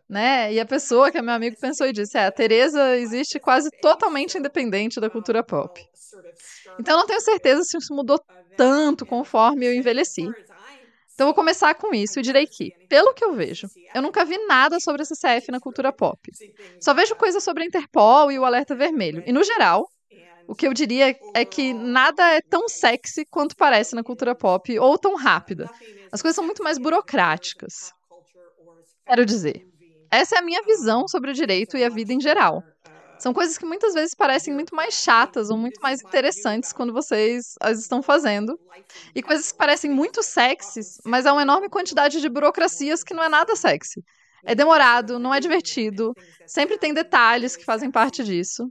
né? 0.09 0.53
E 0.53 0.59
a 0.59 0.65
pessoa 0.65 1.11
que 1.11 1.17
é 1.17 1.21
meu 1.21 1.33
amigo 1.33 1.57
pensou 1.59 1.87
e 1.87 1.93
disse: 1.93 2.17
é, 2.17 2.25
a 2.25 2.31
Teresa 2.31 2.97
existe 2.97 3.39
quase 3.39 3.69
totalmente 3.81 4.37
independente 4.37 4.99
da 4.99 5.09
cultura 5.09 5.43
pop. 5.43 5.79
Então 6.79 6.95
eu 6.95 6.99
não 6.99 7.07
tenho 7.07 7.21
certeza 7.21 7.63
se 7.63 7.77
isso 7.77 7.93
mudou 7.93 8.19
tanto 8.55 9.05
conforme 9.05 9.65
eu 9.67 9.73
envelheci. 9.73 10.35
Então 11.17 11.25
vou 11.25 11.33
começar 11.33 11.73
com 11.73 11.95
isso 11.95 12.19
e 12.19 12.21
direi 12.21 12.45
que, 12.45 12.71
pelo 12.87 13.11
que 13.11 13.25
eu 13.25 13.33
vejo, 13.33 13.67
eu 13.91 14.03
nunca 14.03 14.23
vi 14.23 14.37
nada 14.45 14.79
sobre 14.79 15.01
a 15.01 15.05
CCF 15.05 15.49
na 15.49 15.59
cultura 15.59 15.91
pop. 15.91 16.19
Só 16.79 16.93
vejo 16.93 17.15
coisas 17.15 17.43
sobre 17.43 17.63
a 17.63 17.65
Interpol 17.65 18.31
e 18.31 18.37
o 18.37 18.45
Alerta 18.45 18.75
Vermelho. 18.75 19.23
E 19.25 19.31
no 19.31 19.43
geral, 19.43 19.89
o 20.47 20.53
que 20.53 20.67
eu 20.67 20.73
diria 20.75 21.17
é 21.33 21.43
que 21.43 21.73
nada 21.73 22.23
é 22.35 22.39
tão 22.39 22.69
sexy 22.69 23.25
quanto 23.25 23.55
parece 23.55 23.95
na 23.95 24.03
cultura 24.03 24.35
pop 24.35 24.77
ou 24.77 24.95
tão 24.95 25.15
rápida. 25.15 25.67
As 26.11 26.21
coisas 26.21 26.35
são 26.35 26.45
muito 26.45 26.63
mais 26.63 26.77
burocráticas. 26.77 27.91
Quero 29.03 29.25
dizer, 29.25 29.65
essa 30.11 30.35
é 30.35 30.37
a 30.37 30.43
minha 30.43 30.61
visão 30.61 31.07
sobre 31.07 31.31
o 31.31 31.33
direito 31.33 31.75
e 31.77 31.83
a 31.83 31.89
vida 31.89 32.13
em 32.13 32.21
geral. 32.21 32.61
São 33.19 33.33
coisas 33.33 33.57
que 33.57 33.65
muitas 33.65 33.93
vezes 33.93 34.13
parecem 34.13 34.53
muito 34.53 34.75
mais 34.75 34.93
chatas 34.93 35.49
ou 35.49 35.57
muito 35.57 35.81
mais 35.81 36.01
interessantes 36.01 36.71
quando 36.71 36.93
vocês 36.93 37.55
as 37.59 37.79
estão 37.79 38.01
fazendo. 38.01 38.59
E 39.15 39.21
coisas 39.23 39.51
que 39.51 39.57
parecem 39.57 39.89
muito 39.89 40.21
sexys, 40.21 40.97
mas 41.05 41.25
há 41.25 41.33
uma 41.33 41.41
enorme 41.41 41.69
quantidade 41.69 42.21
de 42.21 42.29
burocracias 42.29 43.03
que 43.03 43.13
não 43.13 43.23
é 43.23 43.29
nada 43.29 43.55
sexy. 43.55 44.03
É 44.45 44.53
demorado, 44.53 45.19
não 45.19 45.33
é 45.33 45.39
divertido, 45.39 46.13
sempre 46.45 46.77
tem 46.77 46.93
detalhes 46.93 47.55
que 47.55 47.65
fazem 47.65 47.91
parte 47.91 48.23
disso. 48.23 48.67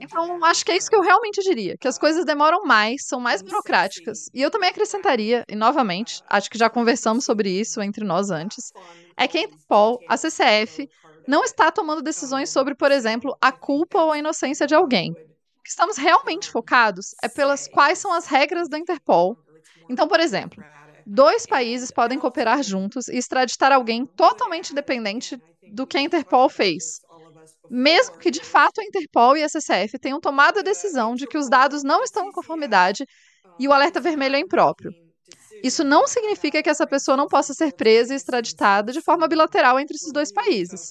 Então, 0.00 0.42
acho 0.44 0.64
que 0.64 0.70
é 0.70 0.76
isso 0.76 0.88
que 0.88 0.94
eu 0.94 1.02
realmente 1.02 1.42
diria, 1.42 1.76
que 1.76 1.88
as 1.88 1.98
coisas 1.98 2.24
demoram 2.24 2.62
mais, 2.64 3.04
são 3.04 3.20
mais 3.20 3.42
burocráticas. 3.42 4.30
E 4.32 4.40
eu 4.40 4.50
também 4.50 4.70
acrescentaria, 4.70 5.44
e 5.48 5.56
novamente, 5.56 6.22
acho 6.28 6.48
que 6.48 6.56
já 6.56 6.70
conversamos 6.70 7.24
sobre 7.24 7.50
isso 7.50 7.82
entre 7.82 8.04
nós 8.04 8.30
antes, 8.30 8.72
é 9.16 9.26
que 9.26 9.38
a 9.38 9.42
Interpol, 9.42 9.98
a 10.08 10.16
CCF, 10.16 10.88
não 11.28 11.44
está 11.44 11.70
tomando 11.70 12.00
decisões 12.00 12.48
sobre, 12.48 12.74
por 12.74 12.90
exemplo, 12.90 13.36
a 13.38 13.52
culpa 13.52 14.00
ou 14.00 14.12
a 14.12 14.18
inocência 14.18 14.66
de 14.66 14.74
alguém. 14.74 15.12
O 15.12 15.62
que 15.62 15.68
estamos 15.68 15.98
realmente 15.98 16.50
focados 16.50 17.14
é 17.22 17.28
pelas 17.28 17.68
quais 17.68 17.98
são 17.98 18.10
as 18.14 18.26
regras 18.26 18.66
da 18.66 18.78
Interpol. 18.78 19.36
Então, 19.90 20.08
por 20.08 20.20
exemplo, 20.20 20.64
dois 21.06 21.44
países 21.44 21.90
podem 21.90 22.18
cooperar 22.18 22.62
juntos 22.62 23.08
e 23.08 23.18
extraditar 23.18 23.72
alguém 23.72 24.06
totalmente 24.06 24.70
independente 24.70 25.38
do 25.74 25.86
que 25.86 25.98
a 25.98 26.00
Interpol 26.00 26.48
fez. 26.48 26.98
Mesmo 27.70 28.16
que 28.16 28.30
de 28.30 28.42
fato 28.42 28.80
a 28.80 28.84
Interpol 28.84 29.36
e 29.36 29.42
a 29.42 29.50
CCF 29.50 29.98
tenham 29.98 30.20
tomado 30.20 30.60
a 30.60 30.62
decisão 30.62 31.14
de 31.14 31.26
que 31.26 31.36
os 31.36 31.50
dados 31.50 31.82
não 31.82 32.02
estão 32.02 32.26
em 32.26 32.32
conformidade 32.32 33.04
e 33.58 33.68
o 33.68 33.72
alerta 33.74 34.00
vermelho 34.00 34.36
é 34.36 34.40
impróprio. 34.40 34.90
Isso 35.62 35.82
não 35.82 36.06
significa 36.06 36.62
que 36.62 36.70
essa 36.70 36.86
pessoa 36.86 37.16
não 37.16 37.26
possa 37.26 37.52
ser 37.52 37.72
presa 37.74 38.12
e 38.12 38.16
extraditada 38.16 38.92
de 38.92 39.00
forma 39.00 39.26
bilateral 39.26 39.78
entre 39.78 39.96
esses 39.96 40.12
dois 40.12 40.32
países. 40.32 40.90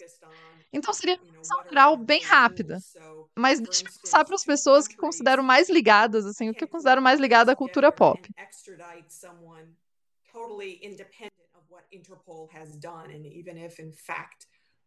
Então 0.71 0.93
seria 0.93 1.15
uma 1.15 1.31
decisão 1.31 1.63
geral 1.63 1.97
bem 1.97 2.21
rápida. 2.21 2.79
Mas 3.37 3.59
deixa 3.59 3.83
eu 3.83 3.91
passar 4.01 4.25
para 4.25 4.35
as 4.35 4.43
pessoas 4.43 4.87
que 4.87 4.97
considero 4.97 5.43
mais 5.43 5.69
ligadas, 5.69 6.25
assim, 6.25 6.49
o 6.49 6.53
que 6.53 6.63
eu 6.63 6.67
considero 6.67 7.01
mais 7.01 7.19
ligado 7.19 7.49
à 7.49 7.55
cultura 7.55 7.91
pop. 7.91 8.29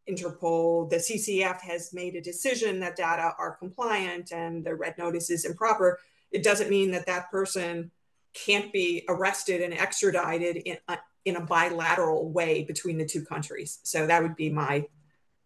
Interpol, 0.07 0.89
the 0.89 0.99
CCF 0.99 1.61
has 1.63 1.93
made 1.93 2.17
a 2.17 2.23
decision 2.23 2.81
that 2.81 2.97
data 2.97 3.35
are 3.39 3.57
compliant 3.59 4.33
and 4.33 4.65
the 4.65 4.75
red 4.75 4.97
notice 4.99 5.31
is 5.31 5.45
improper, 5.45 6.01
it 6.33 6.43
doesn't 6.43 6.71
mean 6.71 6.91
that 6.91 7.07
that 7.07 7.31
person 7.31 7.91
can't 8.33 8.73
be 8.73 9.05
arrested 9.09 9.61
and 9.61 9.75
extradited 9.75 10.57
in 10.65 10.79
a, 10.89 10.99
in 11.27 11.37
a 11.37 11.41
bilateral 11.41 12.29
way 12.31 12.65
between 12.65 12.97
the 12.97 13.05
two 13.05 13.25
countries. 13.25 13.79
So 13.83 14.07
that 14.07 14.23
would 14.23 14.37
be 14.37 14.51
my 14.51 14.87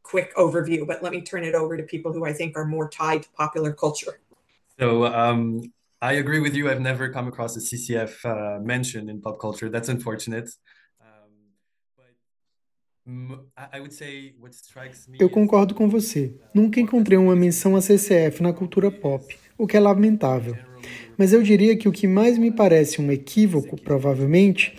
quick 0.04 0.32
overview, 0.36 0.86
but 0.86 1.02
let 1.02 1.12
me 1.12 1.20
turn 1.20 1.42
it 1.42 1.54
over 1.56 1.76
to 1.76 1.82
people 1.82 2.12
who 2.12 2.24
I 2.24 2.32
think 2.32 2.56
are 2.56 2.64
more 2.64 2.88
tied 2.88 3.24
to 3.24 3.28
popular 3.30 3.72
culture. 3.72 4.20
So 4.78 5.06
um, 5.06 5.72
I 6.00 6.12
agree 6.14 6.40
with 6.40 6.54
you. 6.54 6.70
I've 6.70 6.80
never 6.80 7.08
come 7.08 7.26
across 7.26 7.56
a 7.56 7.60
CCF 7.60 8.24
uh, 8.24 8.60
mention 8.60 9.08
in 9.08 9.20
pop 9.20 9.40
culture. 9.40 9.68
That's 9.68 9.88
unfortunate. 9.88 10.50
Eu 15.18 15.28
concordo 15.28 15.74
com 15.74 15.90
você. 15.90 16.34
Nunca 16.54 16.80
encontrei 16.80 17.18
uma 17.18 17.36
menção 17.36 17.76
a 17.76 17.82
CCF 17.82 18.42
na 18.42 18.50
cultura 18.50 18.90
pop, 18.90 19.36
o 19.58 19.66
que 19.66 19.76
é 19.76 19.80
lamentável. 19.80 20.56
Mas 21.16 21.32
eu 21.32 21.42
diria 21.42 21.76
que 21.76 21.86
o 21.86 21.92
que 21.92 22.06
mais 22.06 22.38
me 22.38 22.50
parece 22.50 23.02
um 23.02 23.12
equívoco, 23.12 23.76
provavelmente, 23.80 24.74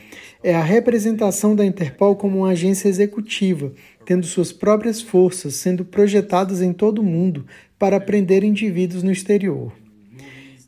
é 0.46 0.54
a 0.54 0.62
representação 0.62 1.56
da 1.56 1.66
Interpol 1.66 2.16
como 2.16 2.38
uma 2.38 2.50
agência 2.50 2.88
executiva 2.88 3.74
tendo 4.06 4.28
suas 4.28 4.54
próprias 4.54 5.02
forças 5.02 5.56
sendo 5.56 5.84
projetadas 5.84 6.62
em 6.62 6.72
todo 6.72 7.00
o 7.00 7.04
mundo 7.04 7.48
para 7.80 8.00
prender 8.00 8.44
indivíduos 8.44 9.02
no 9.02 9.12
exterior. 9.12 9.74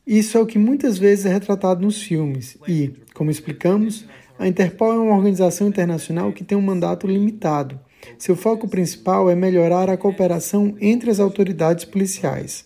Isso 0.05 0.35
é 0.35 0.41
o 0.41 0.47
que 0.47 0.57
muitas 0.57 0.97
vezes 0.97 1.27
é 1.27 1.29
retratado 1.29 1.85
nos 1.85 2.01
filmes 2.01 2.57
e, 2.67 2.91
como 3.13 3.29
explicamos, 3.29 4.07
a 4.39 4.47
Interpol 4.47 4.93
é 4.93 4.97
uma 4.97 5.15
organização 5.15 5.67
internacional 5.67 6.33
que 6.33 6.43
tem 6.43 6.57
um 6.57 6.61
mandato 6.61 7.05
limitado. 7.05 7.79
Seu 8.17 8.35
foco 8.35 8.67
principal 8.67 9.29
é 9.29 9.35
melhorar 9.35 9.91
a 9.91 9.97
cooperação 9.97 10.75
entre 10.81 11.11
as 11.11 11.19
autoridades 11.19 11.85
policiais. 11.85 12.65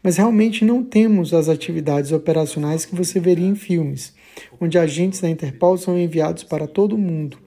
Mas 0.00 0.16
realmente 0.16 0.64
não 0.64 0.84
temos 0.84 1.34
as 1.34 1.48
atividades 1.48 2.12
operacionais 2.12 2.84
que 2.84 2.94
você 2.94 3.18
veria 3.18 3.48
em 3.48 3.56
filmes, 3.56 4.14
onde 4.60 4.78
agentes 4.78 5.20
da 5.20 5.30
Interpol 5.30 5.76
são 5.76 5.98
enviados 5.98 6.44
para 6.44 6.66
todo 6.66 6.94
o 6.94 6.98
mundo. 6.98 7.38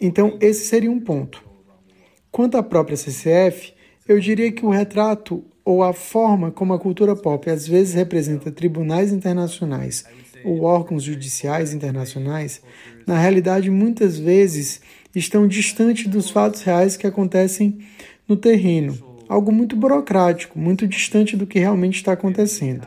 Então, 0.00 0.36
esse 0.40 0.66
seria 0.66 0.90
um 0.90 1.00
ponto. 1.00 1.42
Quanto 2.30 2.56
à 2.56 2.62
própria 2.62 2.96
CCF, 2.96 3.72
eu 4.06 4.20
diria 4.20 4.52
que 4.52 4.64
o 4.64 4.70
retrato 4.70 5.44
ou 5.64 5.82
a 5.82 5.92
forma 5.92 6.50
como 6.50 6.72
a 6.72 6.78
cultura 6.78 7.16
pop 7.16 7.50
às 7.50 7.66
vezes 7.66 7.94
representa 7.94 8.52
tribunais 8.52 9.12
internacionais 9.12 10.04
ou 10.44 10.62
órgãos 10.62 11.02
judiciais 11.02 11.72
internacionais, 11.72 12.62
na 13.04 13.18
realidade 13.18 13.68
muitas 13.68 14.16
vezes 14.16 14.80
estão 15.14 15.48
distantes 15.48 16.06
dos 16.06 16.30
fatos 16.30 16.62
reais 16.62 16.96
que 16.96 17.06
acontecem 17.06 17.78
no 18.28 18.36
terreno, 18.36 18.96
algo 19.28 19.50
muito 19.50 19.74
burocrático, 19.74 20.58
muito 20.58 20.86
distante 20.86 21.36
do 21.36 21.46
que 21.46 21.58
realmente 21.58 21.96
está 21.96 22.12
acontecendo. 22.12 22.86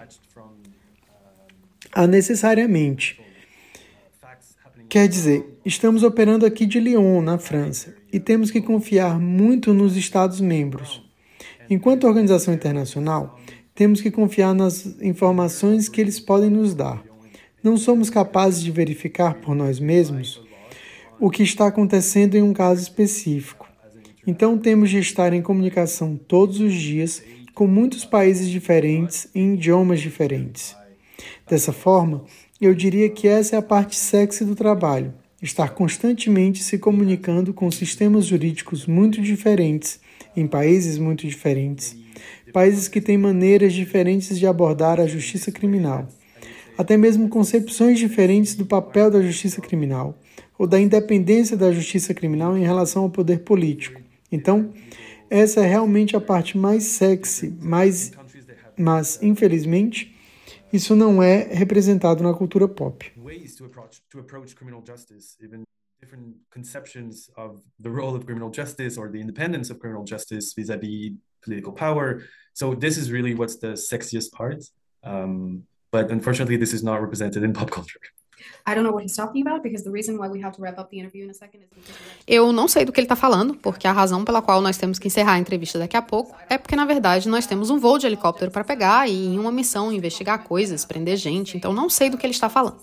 Há 1.91 2.05
necessariamente. 2.05 3.19
Quer 4.87 5.07
dizer, 5.07 5.59
estamos 5.65 6.03
operando 6.03 6.45
aqui 6.45 6.65
de 6.65 6.79
Lyon, 6.79 7.21
na 7.21 7.37
França, 7.37 7.95
e 8.13 8.19
temos 8.19 8.51
que 8.51 8.61
confiar 8.61 9.19
muito 9.19 9.73
nos 9.73 9.97
Estados-membros. 9.97 11.03
Enquanto 11.69 12.07
organização 12.07 12.53
internacional, 12.53 13.39
temos 13.73 14.01
que 14.01 14.11
confiar 14.11 14.53
nas 14.53 14.85
informações 15.01 15.89
que 15.89 15.99
eles 15.99 16.19
podem 16.19 16.49
nos 16.49 16.75
dar. 16.75 17.03
Não 17.63 17.75
somos 17.75 18.09
capazes 18.09 18.63
de 18.63 18.71
verificar 18.71 19.35
por 19.35 19.55
nós 19.55 19.79
mesmos 19.79 20.41
o 21.19 21.29
que 21.29 21.43
está 21.43 21.67
acontecendo 21.67 22.35
em 22.35 22.41
um 22.41 22.53
caso 22.53 22.81
específico. 22.81 23.67
Então 24.25 24.57
temos 24.57 24.89
de 24.89 24.99
estar 24.99 25.33
em 25.33 25.41
comunicação 25.41 26.15
todos 26.15 26.59
os 26.59 26.73
dias 26.73 27.23
com 27.53 27.65
muitos 27.65 28.05
países 28.05 28.47
diferentes 28.47 29.27
em 29.33 29.55
idiomas 29.55 29.99
diferentes. 29.99 30.78
Dessa 31.47 31.71
forma, 31.73 32.23
eu 32.59 32.73
diria 32.73 33.09
que 33.09 33.27
essa 33.27 33.55
é 33.55 33.59
a 33.59 33.61
parte 33.61 33.95
sexy 33.95 34.43
do 34.43 34.55
trabalho 34.55 35.13
estar 35.41 35.69
constantemente 35.69 36.61
se 36.61 36.77
comunicando 36.77 37.53
com 37.53 37.71
sistemas 37.71 38.25
jurídicos 38.25 38.85
muito 38.85 39.21
diferentes, 39.21 39.99
em 40.35 40.45
países 40.45 40.97
muito 40.97 41.25
diferentes, 41.25 41.95
países 42.51 42.87
que 42.87 42.99
têm 42.99 43.17
maneiras 43.17 43.73
diferentes 43.73 44.37
de 44.37 44.45
abordar 44.45 44.99
a 44.99 45.07
justiça 45.07 45.51
criminal, 45.51 46.07
até 46.77 46.97
mesmo 46.97 47.29
concepções 47.29 47.99
diferentes 47.99 48.55
do 48.55 48.65
papel 48.65 49.09
da 49.09 49.21
justiça 49.21 49.61
criminal 49.61 50.17
ou 50.57 50.67
da 50.67 50.79
independência 50.79 51.55
da 51.55 51.71
justiça 51.71 52.13
criminal 52.13 52.57
em 52.57 52.63
relação 52.63 53.03
ao 53.03 53.09
poder 53.09 53.39
político. 53.39 54.01
Então, 54.29 54.71
essa 55.29 55.61
é 55.61 55.67
realmente 55.67 56.15
a 56.15 56.21
parte 56.21 56.57
mais 56.57 56.83
sexy, 56.83 57.53
mais, 57.61 58.11
mas 58.77 59.19
infelizmente 59.21 60.13
isso 60.71 60.95
não 60.95 61.21
é 61.21 61.43
representado 61.53 62.23
na 62.23 62.33
cultura 62.33 62.67
pop. 62.67 63.11
different 65.99 66.35
conceptions 66.49 67.29
of 67.35 67.61
the 67.79 67.89
role 67.89 68.15
of 68.15 68.25
criminal 68.25 68.49
justice 68.49 68.97
or 68.97 69.09
the 69.09 69.19
independence 69.19 69.69
of 69.69 69.79
criminal 69.79 70.05
justice 70.05 70.53
vis-a-vis 70.53 71.11
political 71.41 71.73
power. 71.73 72.23
So 72.53 72.73
this 72.73 72.97
is 72.97 73.11
really 73.11 73.35
what's 73.35 73.57
the 73.57 73.73
sexiest 73.75 74.31
part. 74.31 74.63
Um, 75.03 75.63
but 75.91 76.11
unfortunately, 76.11 76.57
this 76.57 76.73
is 76.73 76.83
not 76.83 77.01
represented 77.01 77.43
in 77.43 77.53
pop 77.53 77.71
culture. 77.71 77.99
Eu 82.27 82.51
não 82.51 82.67
sei 82.67 82.85
do 82.85 82.91
que 82.91 82.99
ele 82.99 83.05
está 83.05 83.15
falando, 83.15 83.55
porque 83.55 83.87
a 83.87 83.91
razão 83.91 84.23
pela 84.23 84.41
qual 84.41 84.61
nós 84.61 84.77
temos 84.77 84.99
que 84.99 85.07
encerrar 85.07 85.33
a 85.33 85.39
entrevista 85.39 85.79
daqui 85.79 85.97
a 85.97 86.01
pouco 86.01 86.35
é 86.49 86.57
porque, 86.57 86.75
na 86.75 86.85
verdade, 86.85 87.27
nós 87.27 87.45
temos 87.45 87.69
um 87.69 87.79
voo 87.79 87.97
de 87.97 88.05
helicóptero 88.05 88.51
para 88.51 88.63
pegar 88.63 89.09
e 89.09 89.27
em 89.27 89.39
uma 89.39 89.51
missão 89.51 89.91
investigar 89.91 90.43
coisas, 90.43 90.85
prender 90.85 91.17
gente, 91.17 91.57
então 91.57 91.73
não 91.73 91.89
sei 91.89 92.09
do 92.09 92.17
que 92.17 92.25
ele 92.25 92.33
está 92.33 92.49
falando. 92.49 92.79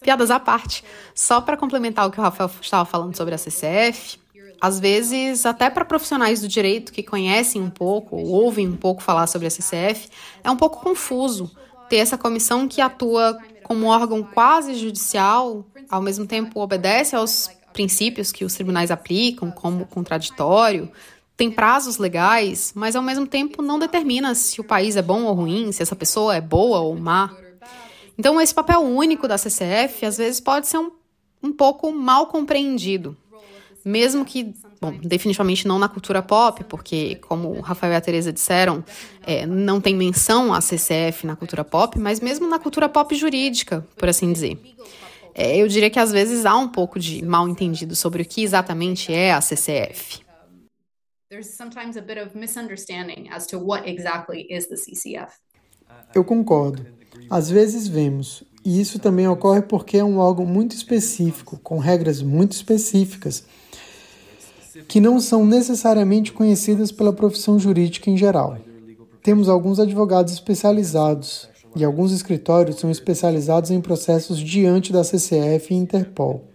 Piadas 0.00 0.30
à 0.30 0.40
parte, 0.40 0.82
só 1.14 1.40
para 1.40 1.56
complementar 1.56 2.06
o 2.06 2.10
que 2.10 2.18
o 2.18 2.22
Rafael 2.22 2.50
estava 2.60 2.84
falando 2.84 3.16
sobre 3.16 3.34
a 3.34 3.38
CCF, 3.38 4.18
às 4.62 4.78
vezes, 4.78 5.44
até 5.44 5.68
para 5.68 5.84
profissionais 5.84 6.40
do 6.40 6.46
direito 6.46 6.92
que 6.92 7.02
conhecem 7.02 7.60
um 7.60 7.68
pouco 7.68 8.14
ou 8.14 8.26
ouvem 8.28 8.68
um 8.68 8.76
pouco 8.76 9.02
falar 9.02 9.26
sobre 9.26 9.48
a 9.48 9.50
CCF, 9.50 10.08
é 10.44 10.48
um 10.48 10.56
pouco 10.56 10.80
confuso 10.80 11.50
ter 11.88 11.96
essa 11.96 12.16
comissão 12.16 12.68
que 12.68 12.80
atua 12.80 13.36
como 13.72 13.86
órgão 13.86 14.22
quase 14.22 14.74
judicial, 14.74 15.64
ao 15.88 16.02
mesmo 16.02 16.26
tempo 16.26 16.60
obedece 16.60 17.16
aos 17.16 17.48
princípios 17.72 18.30
que 18.30 18.44
os 18.44 18.52
tribunais 18.52 18.90
aplicam, 18.90 19.50
como 19.50 19.86
contraditório, 19.86 20.92
tem 21.38 21.50
prazos 21.50 21.96
legais, 21.96 22.74
mas 22.76 22.94
ao 22.94 23.02
mesmo 23.02 23.26
tempo 23.26 23.62
não 23.62 23.78
determina 23.78 24.34
se 24.34 24.60
o 24.60 24.64
país 24.64 24.94
é 24.94 25.00
bom 25.00 25.22
ou 25.22 25.32
ruim, 25.32 25.72
se 25.72 25.82
essa 25.82 25.96
pessoa 25.96 26.36
é 26.36 26.40
boa 26.40 26.80
ou 26.80 26.94
má. 26.94 27.34
Então, 28.18 28.38
esse 28.38 28.54
papel 28.54 28.82
único 28.82 29.26
da 29.26 29.38
CCF 29.38 30.04
às 30.04 30.18
vezes 30.18 30.38
pode 30.38 30.66
ser 30.66 30.76
um, 30.76 30.90
um 31.42 31.50
pouco 31.50 31.90
mal 31.90 32.26
compreendido 32.26 33.16
mesmo 33.84 34.24
que, 34.24 34.54
bom, 34.80 34.92
definitivamente 35.02 35.66
não 35.66 35.78
na 35.78 35.88
cultura 35.88 36.22
pop, 36.22 36.62
porque, 36.64 37.16
como 37.16 37.50
o 37.50 37.60
Rafael 37.60 37.92
e 37.92 37.96
a 37.96 38.00
Teresa 38.00 38.32
disseram, 38.32 38.84
é, 39.26 39.46
não 39.46 39.80
tem 39.80 39.94
menção 39.96 40.52
a 40.52 40.60
CCF 40.60 41.26
na 41.26 41.36
cultura 41.36 41.64
pop, 41.64 41.98
mas 41.98 42.20
mesmo 42.20 42.48
na 42.48 42.58
cultura 42.58 42.88
pop 42.88 43.14
jurídica, 43.14 43.86
por 43.96 44.08
assim 44.08 44.32
dizer. 44.32 44.58
É, 45.34 45.56
eu 45.56 45.66
diria 45.66 45.88
que 45.88 45.98
às 45.98 46.12
vezes 46.12 46.44
há 46.44 46.56
um 46.56 46.68
pouco 46.68 46.98
de 46.98 47.24
mal 47.24 47.48
entendido 47.48 47.96
sobre 47.96 48.22
o 48.22 48.24
que 48.24 48.42
exatamente 48.42 49.12
é 49.12 49.32
a 49.32 49.40
CCF. 49.40 50.20
Eu 56.14 56.24
concordo. 56.24 56.86
Às 57.30 57.48
vezes 57.48 57.88
vemos, 57.88 58.44
e 58.64 58.80
isso 58.80 58.98
também 58.98 59.26
ocorre 59.26 59.62
porque 59.62 59.96
é 59.96 60.04
um 60.04 60.18
órgão 60.18 60.44
muito 60.44 60.76
específico, 60.76 61.58
com 61.58 61.78
regras 61.78 62.20
muito 62.20 62.52
específicas, 62.52 63.44
que 64.88 65.00
não 65.00 65.20
são 65.20 65.44
necessariamente 65.44 66.32
conhecidas 66.32 66.90
pela 66.90 67.12
profissão 67.12 67.58
jurídica 67.58 68.10
em 68.10 68.16
geral. 68.16 68.56
Temos 69.22 69.48
alguns 69.48 69.78
advogados 69.78 70.32
especializados 70.32 71.48
e 71.76 71.84
alguns 71.84 72.12
escritórios 72.12 72.76
são 72.76 72.90
especializados 72.90 73.70
em 73.70 73.80
processos 73.80 74.38
diante 74.38 74.92
da 74.92 75.04
CCF 75.04 75.72
e 75.72 75.76
Interpol. 75.76 76.48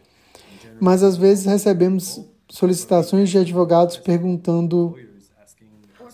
Mas 0.79 1.01
às 1.01 1.17
vezes 1.17 1.45
recebemos 1.45 2.21
solicitações 2.49 3.29
de 3.29 3.37
advogados 3.37 3.97
perguntando 3.97 4.95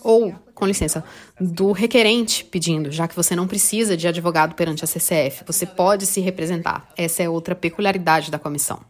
ou, 0.02 0.34
com 0.54 0.66
licença, 0.66 1.02
do 1.40 1.72
requerente 1.72 2.44
pedindo, 2.44 2.92
já 2.92 3.08
que 3.08 3.16
você 3.16 3.34
não 3.34 3.46
precisa 3.46 3.96
de 3.96 4.06
advogado 4.06 4.54
perante 4.54 4.84
a 4.84 4.86
CCF, 4.86 5.44
você 5.46 5.64
pode 5.64 6.04
se 6.04 6.20
representar. 6.20 6.92
Essa 6.94 7.22
é 7.22 7.28
outra 7.28 7.54
peculiaridade 7.54 8.30
da 8.30 8.38
comissão. 8.38 8.80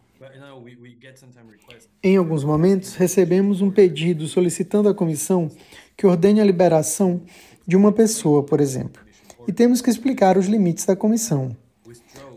Em 2.07 2.17
alguns 2.17 2.43
momentos, 2.43 2.93
recebemos 2.93 3.63
um 3.63 3.71
pedido 3.71 4.27
solicitando 4.27 4.87
à 4.87 4.93
comissão 4.93 5.49
que 5.97 6.05
ordene 6.05 6.39
a 6.39 6.45
liberação 6.45 7.21
de 7.65 7.75
uma 7.75 7.91
pessoa, 7.91 8.43
por 8.43 8.61
exemplo, 8.61 9.01
e 9.47 9.51
temos 9.51 9.81
que 9.81 9.89
explicar 9.89 10.37
os 10.37 10.45
limites 10.45 10.85
da 10.85 10.95
comissão. 10.95 11.57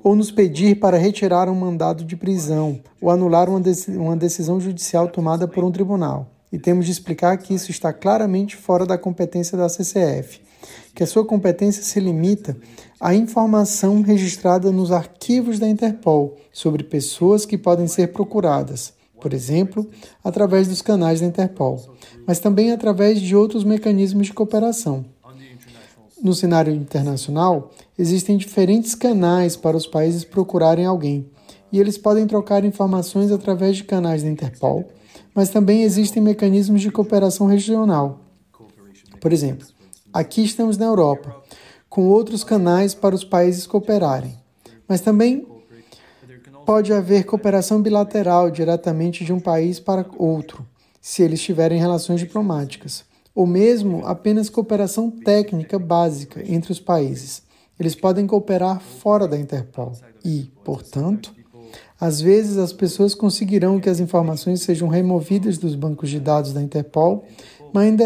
Ou 0.02 0.16
nos 0.16 0.30
pedir 0.30 0.80
para 0.80 0.96
retirar 0.96 1.50
um 1.50 1.54
mandado 1.54 2.02
de 2.02 2.16
prisão 2.16 2.80
ou 2.98 3.10
anular 3.10 3.50
uma, 3.50 4.16
decisão 4.16 4.58
judicial 4.58 5.06
tomada 5.06 5.46
por 5.46 5.62
um 5.62 5.70
tribunal. 5.70 6.30
E 6.50 6.58
temos 6.58 6.86
de 6.86 6.92
explicar 6.92 7.36
que 7.36 7.52
isso 7.52 7.70
está 7.70 7.92
claramente 7.92 8.56
fora 8.56 8.86
da 8.86 8.96
competência 8.96 9.58
da 9.58 9.68
CCF, 9.68 10.40
que 10.94 11.02
a 11.02 11.06
sua 11.06 11.26
competência 11.26 11.82
se 11.82 12.00
limita 12.00 12.56
à 12.98 13.14
informação 13.14 14.00
registrada 14.00 14.72
nos 14.72 14.90
arquivos 14.90 15.58
da 15.58 15.68
Interpol 15.68 16.38
sobre 16.50 16.82
pessoas 16.82 17.44
que 17.44 17.58
podem 17.58 17.86
ser 17.86 18.14
procuradas 18.14 18.96
por 19.20 19.32
exemplo, 19.32 19.88
através 20.22 20.68
dos 20.68 20.82
canais 20.82 21.20
da 21.20 21.26
Interpol, 21.26 21.96
mas 22.26 22.38
também 22.38 22.72
através 22.72 23.20
de 23.20 23.34
outros 23.34 23.64
mecanismos 23.64 24.26
de 24.28 24.32
cooperação. 24.32 25.04
No 26.22 26.34
cenário 26.34 26.74
internacional, 26.74 27.70
existem 27.96 28.36
diferentes 28.36 28.94
canais 28.94 29.56
para 29.56 29.76
os 29.76 29.86
países 29.86 30.24
procurarem 30.24 30.84
alguém, 30.84 31.30
e 31.70 31.78
eles 31.78 31.98
podem 31.98 32.26
trocar 32.26 32.64
informações 32.64 33.30
através 33.30 33.76
de 33.76 33.84
canais 33.84 34.22
da 34.22 34.28
Interpol, 34.28 34.84
mas 35.34 35.50
também 35.50 35.82
existem 35.82 36.22
mecanismos 36.22 36.80
de 36.80 36.90
cooperação 36.90 37.46
regional. 37.46 38.20
Por 39.20 39.32
exemplo, 39.32 39.66
aqui 40.12 40.42
estamos 40.42 40.76
na 40.76 40.86
Europa, 40.86 41.36
com 41.88 42.08
outros 42.08 42.42
canais 42.42 42.94
para 42.94 43.14
os 43.14 43.24
países 43.24 43.66
cooperarem, 43.66 44.36
mas 44.88 45.00
também 45.00 45.46
pode 46.68 46.92
haver 46.92 47.24
cooperação 47.24 47.80
bilateral 47.80 48.50
diretamente 48.50 49.24
de 49.24 49.32
um 49.32 49.40
país 49.40 49.80
para 49.80 50.04
outro, 50.18 50.66
se 51.00 51.22
eles 51.22 51.40
tiverem 51.40 51.80
relações 51.80 52.20
diplomáticas, 52.20 53.06
ou 53.34 53.46
mesmo 53.46 54.04
apenas 54.04 54.50
cooperação 54.50 55.10
técnica 55.10 55.78
básica 55.78 56.44
entre 56.46 56.70
os 56.70 56.78
países. 56.78 57.42
Eles 57.80 57.94
podem 57.94 58.26
cooperar 58.26 58.80
fora 58.80 59.26
da 59.26 59.38
Interpol 59.38 59.92
e, 60.22 60.52
portanto, 60.62 61.34
às 61.98 62.20
vezes 62.20 62.58
as 62.58 62.74
pessoas 62.74 63.14
conseguirão 63.14 63.80
que 63.80 63.88
as 63.88 63.98
informações 63.98 64.60
sejam 64.60 64.88
removidas 64.88 65.56
dos 65.56 65.74
bancos 65.74 66.10
de 66.10 66.20
dados 66.20 66.52
da 66.52 66.60
Interpol, 66.60 67.24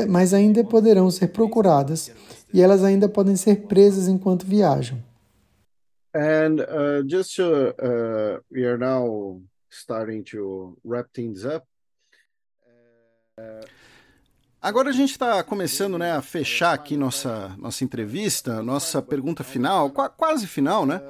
mas 0.08 0.32
ainda 0.32 0.62
poderão 0.62 1.10
ser 1.10 1.32
procuradas 1.32 2.12
e 2.54 2.62
elas 2.62 2.84
ainda 2.84 3.08
podem 3.08 3.34
ser 3.34 3.62
presas 3.62 4.06
enquanto 4.06 4.46
viajam. 4.46 4.98
And 6.14 6.60
uh, 6.60 7.02
just 7.06 7.38
uh, 7.38 7.72
we 8.50 8.64
are 8.64 8.78
now 8.78 9.40
starting 9.70 10.24
to 10.24 10.76
wrap 10.84 11.06
things 11.14 11.44
up. 11.44 11.64
Uh, 13.38 13.64
Agora 14.62 14.90
a 14.90 14.92
gente 14.92 15.10
está 15.10 15.42
começando 15.42 15.98
né, 15.98 16.12
a 16.12 16.22
fechar 16.22 16.72
aqui 16.72 16.96
nossa, 16.96 17.52
nossa 17.58 17.82
entrevista, 17.82 18.62
nossa 18.62 19.02
pergunta 19.02 19.42
final, 19.42 19.90
qu 19.90 20.08
quase 20.10 20.46
final, 20.46 20.86
né? 20.86 21.02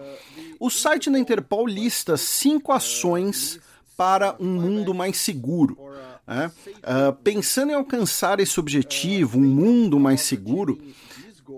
O 0.58 0.70
site 0.70 1.10
da 1.10 1.18
Interpol 1.18 1.66
lista 1.66 2.16
cinco 2.16 2.72
ações 2.72 3.60
para 3.94 4.34
um 4.40 4.54
mundo 4.54 4.94
mais 4.94 5.18
seguro. 5.18 5.76
Né? 6.26 6.50
Uh, 6.78 7.12
pensando 7.22 7.72
em 7.72 7.74
alcançar 7.74 8.40
esse 8.40 8.58
objetivo, 8.58 9.38
um 9.38 9.42
mundo 9.42 10.00
mais 10.00 10.22
seguro, 10.22 10.80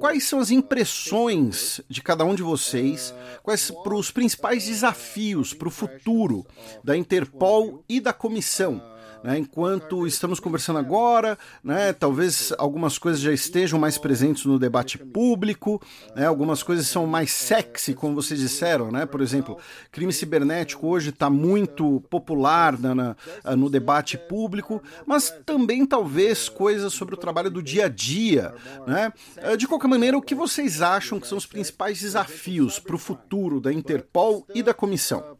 quais 0.00 0.24
são 0.24 0.40
as 0.40 0.50
impressões 0.50 1.80
de 1.88 2.02
cada 2.02 2.24
um 2.24 2.34
de 2.34 2.42
vocês, 2.42 3.14
quais 3.42 3.70
para 3.70 3.94
os 3.94 4.10
principais 4.10 4.66
desafios 4.66 5.52
para 5.52 5.68
o 5.68 5.70
futuro 5.70 6.46
da 6.82 6.96
Interpol 6.96 7.84
e 7.88 8.00
da 8.00 8.12
comissão? 8.12 8.93
Né? 9.24 9.38
Enquanto 9.38 10.06
estamos 10.06 10.38
conversando 10.38 10.78
agora, 10.78 11.38
né, 11.62 11.94
talvez 11.94 12.52
algumas 12.58 12.98
coisas 12.98 13.22
já 13.22 13.32
estejam 13.32 13.78
mais 13.78 13.96
presentes 13.96 14.44
no 14.44 14.58
debate 14.58 14.98
público, 14.98 15.80
né, 16.14 16.26
algumas 16.26 16.62
coisas 16.62 16.86
são 16.86 17.06
mais 17.06 17.32
sexy, 17.32 17.94
como 17.94 18.14
vocês 18.14 18.38
disseram, 18.38 18.92
né? 18.92 19.06
Por 19.06 19.22
exemplo, 19.22 19.56
crime 19.90 20.12
cibernético 20.12 20.86
hoje 20.86 21.08
está 21.08 21.30
muito 21.30 22.02
popular 22.10 22.78
na, 22.78 23.16
no 23.56 23.70
debate 23.70 24.18
público, 24.18 24.82
mas 25.06 25.34
também 25.46 25.86
talvez 25.86 26.50
coisas 26.50 26.92
sobre 26.92 27.14
o 27.14 27.18
trabalho 27.18 27.50
do 27.50 27.62
dia 27.62 27.86
a 27.86 27.88
dia. 27.88 28.54
Né? 28.86 29.10
De 29.56 29.66
qualquer 29.66 29.88
maneira, 29.88 30.18
o 30.18 30.22
que 30.22 30.34
vocês 30.34 30.82
acham 30.82 31.18
que 31.18 31.26
são 31.26 31.38
os 31.38 31.46
principais 31.46 31.98
desafios 31.98 32.78
para 32.78 32.94
o 32.94 32.98
futuro 32.98 33.58
da 33.58 33.72
Interpol 33.72 34.46
e 34.54 34.62
da 34.62 34.74
comissão? 34.74 35.38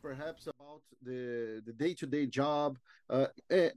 Uh, 3.08 3.26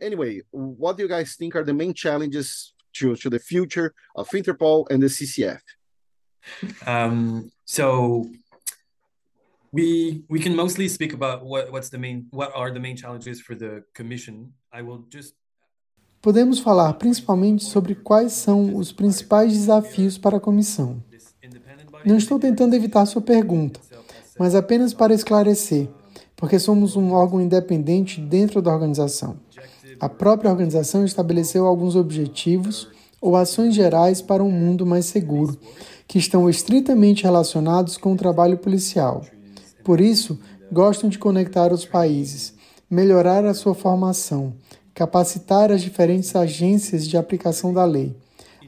anyway, 0.02 0.42
what 0.52 0.98
do 0.98 1.04
you 1.04 1.10
guys 1.10 1.36
think 1.36 1.56
are 1.56 1.64
the 1.64 1.74
main 1.74 1.94
challenges 1.94 2.74
to, 2.94 3.16
to 3.16 3.30
the 3.30 3.40
future 3.40 3.94
of 4.16 4.30
Interpol 4.30 4.90
and 4.90 5.02
the 5.02 5.08
CCF? 5.08 5.62
Um, 6.86 7.52
so 7.66 8.30
we 9.72 10.24
we 10.30 10.40
can 10.40 10.56
mostly 10.56 10.88
speak 10.88 11.14
about 11.14 11.46
what, 11.46 11.72
what's 11.72 11.90
the 11.90 11.98
main 11.98 12.28
what 12.32 12.52
are 12.56 12.72
the 12.72 12.80
main 12.80 12.96
challenges 12.96 13.42
for 13.42 13.56
the 13.56 13.84
commission. 13.94 14.54
I 14.72 14.82
will 14.82 15.06
just 15.10 15.36
Podemos 16.22 16.60
falar 16.60 16.94
principalmente 16.94 17.64
sobre 17.64 17.94
quais 17.94 18.34
são 18.34 18.76
os 18.76 18.92
principais 18.92 19.54
desafios 19.54 20.18
para 20.18 20.38
a 20.38 20.40
comissão. 20.40 21.02
Não 22.06 22.18
estou 22.18 22.40
tentando 22.40 22.76
evitar 22.76 23.06
sua 23.06 23.22
pergunta, 23.22 23.80
mas 24.38 24.56
apenas 24.56 24.94
para 24.94 25.14
esclarecer 25.14 25.88
porque 26.38 26.60
somos 26.60 26.96
um 26.96 27.12
órgão 27.12 27.42
independente 27.42 28.22
dentro 28.22 28.62
da 28.62 28.72
organização. 28.72 29.38
A 30.00 30.08
própria 30.08 30.52
organização 30.52 31.04
estabeleceu 31.04 31.66
alguns 31.66 31.96
objetivos 31.96 32.88
ou 33.20 33.36
ações 33.36 33.74
gerais 33.74 34.22
para 34.22 34.44
um 34.44 34.52
mundo 34.52 34.86
mais 34.86 35.08
seguro, 35.08 35.58
que 36.08 36.20
estão 36.20 36.48
estritamente 36.48 37.24
relacionados 37.24 37.98
com 37.98 38.14
o 38.14 38.18
trabalho 38.18 38.60
policial. 38.60 39.26
Por 39.84 40.00
isso, 40.00 40.40
gostam 40.72 41.10
de 41.10 41.18
conectar 41.18 41.74
os 41.74 41.84
países, 41.84 42.54
melhorar 42.90 43.44
a 43.44 43.56
sua 43.56 43.74
formação, 43.74 44.54
capacitar 44.94 45.72
as 45.72 45.82
diferentes 45.82 46.36
agências 46.36 47.08
de 47.08 47.18
aplicação 47.18 47.74
da 47.74 47.84
lei, 47.84 48.16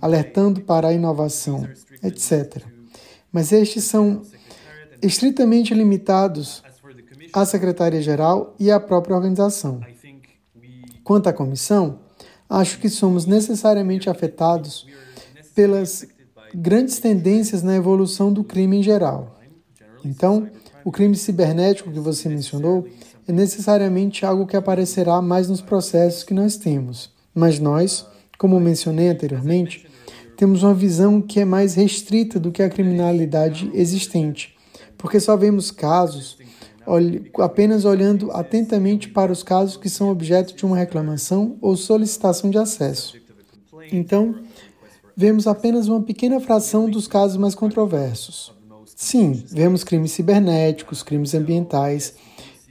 alertando 0.01 0.61
para 0.61 0.87
a 0.87 0.93
inovação, 0.93 1.67
etc. 2.01 2.63
Mas 3.31 3.51
estes 3.51 3.83
são 3.83 4.23
estritamente 5.01 5.73
limitados 5.73 6.63
a 7.33 7.45
secretaria-geral 7.45 8.55
e 8.59 8.71
a 8.71 8.79
própria 8.79 9.15
organização. 9.15 9.79
Quanto 11.03 11.27
à 11.27 11.33
comissão, 11.33 11.99
acho 12.49 12.79
que 12.79 12.89
somos 12.89 13.25
necessariamente 13.25 14.09
afetados 14.09 14.87
pelas 15.53 16.07
grandes 16.53 16.99
tendências 16.99 17.61
na 17.61 17.75
evolução 17.75 18.31
do 18.33 18.43
crime 18.43 18.77
em 18.77 18.83
geral. 18.83 19.35
Então, 20.03 20.49
o 20.83 20.91
crime 20.91 21.15
cibernético 21.15 21.91
que 21.91 21.99
você 21.99 22.29
mencionou 22.29 22.87
é 23.27 23.31
necessariamente 23.31 24.25
algo 24.25 24.47
que 24.47 24.57
aparecerá 24.57 25.21
mais 25.21 25.47
nos 25.47 25.61
processos 25.61 26.23
que 26.23 26.33
nós 26.33 26.57
temos. 26.57 27.13
Mas 27.33 27.59
nós, 27.59 28.07
como 28.37 28.59
mencionei 28.59 29.09
anteriormente, 29.09 29.87
temos 30.35 30.63
uma 30.63 30.73
visão 30.73 31.21
que 31.21 31.41
é 31.41 31.45
mais 31.45 31.75
restrita 31.75 32.39
do 32.39 32.51
que 32.51 32.63
a 32.63 32.69
criminalidade 32.69 33.69
existente, 33.73 34.55
porque 34.97 35.19
só 35.19 35.35
vemos 35.35 35.69
casos 35.69 36.38
apenas 37.41 37.85
olhando 37.85 38.31
atentamente 38.31 39.09
para 39.09 39.31
os 39.31 39.43
casos 39.43 39.77
que 39.77 39.89
são 39.89 40.09
objeto 40.09 40.55
de 40.55 40.65
uma 40.65 40.77
reclamação 40.77 41.57
ou 41.61 41.75
solicitação 41.75 42.49
de 42.49 42.57
acesso. 42.57 43.15
Então, 43.91 44.35
vemos 45.15 45.47
apenas 45.47 45.87
uma 45.87 46.01
pequena 46.01 46.39
fração 46.39 46.89
dos 46.89 47.07
casos 47.07 47.37
mais 47.37 47.55
controversos. 47.55 48.53
Sim, 48.95 49.43
vemos 49.51 49.83
crimes 49.83 50.11
cibernéticos, 50.11 51.03
crimes 51.03 51.33
ambientais, 51.33 52.15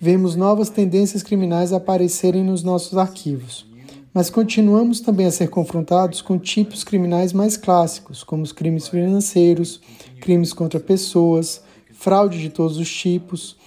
vemos 0.00 0.36
novas 0.36 0.68
tendências 0.68 1.22
criminais 1.22 1.72
aparecerem 1.72 2.44
nos 2.44 2.62
nossos 2.62 2.96
arquivos. 2.96 3.66
Mas 4.12 4.30
continuamos 4.30 5.00
também 5.00 5.26
a 5.26 5.30
ser 5.30 5.48
confrontados 5.48 6.20
com 6.22 6.38
tipos 6.38 6.82
criminais 6.82 7.32
mais 7.32 7.56
clássicos, 7.56 8.24
como 8.24 8.42
os 8.42 8.52
crimes 8.52 8.88
financeiros, 8.88 9.80
crimes 10.20 10.52
contra 10.52 10.80
pessoas, 10.80 11.62
fraude 11.92 12.40
de 12.40 12.48
todos 12.48 12.78
os 12.78 12.90
tipos, 12.90 13.57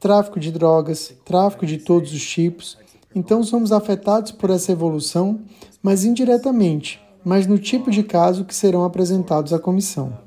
tráfico 0.00 0.38
de 0.38 0.50
drogas, 0.50 1.14
tráfico 1.24 1.66
de 1.66 1.78
todos 1.78 2.12
os 2.12 2.24
tipos. 2.24 2.78
Então 3.14 3.42
somos 3.42 3.72
afetados 3.72 4.32
por 4.32 4.50
essa 4.50 4.72
evolução, 4.72 5.44
mas 5.82 6.04
indiretamente, 6.04 7.00
mas 7.24 7.46
no 7.46 7.58
tipo 7.58 7.90
de 7.90 8.02
caso 8.02 8.44
que 8.44 8.54
serão 8.54 8.84
apresentados 8.84 9.52
à 9.52 9.58
comissão. 9.58 10.18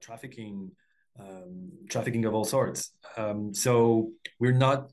Trafficking, 0.00 0.72
um, 1.18 1.70
trafficking 1.88 2.26
of 2.26 2.34
all 2.34 2.44
sorts. 2.44 2.92
Um, 3.16 3.52
so 3.54 4.10
we're 4.40 4.56
not 4.56 4.88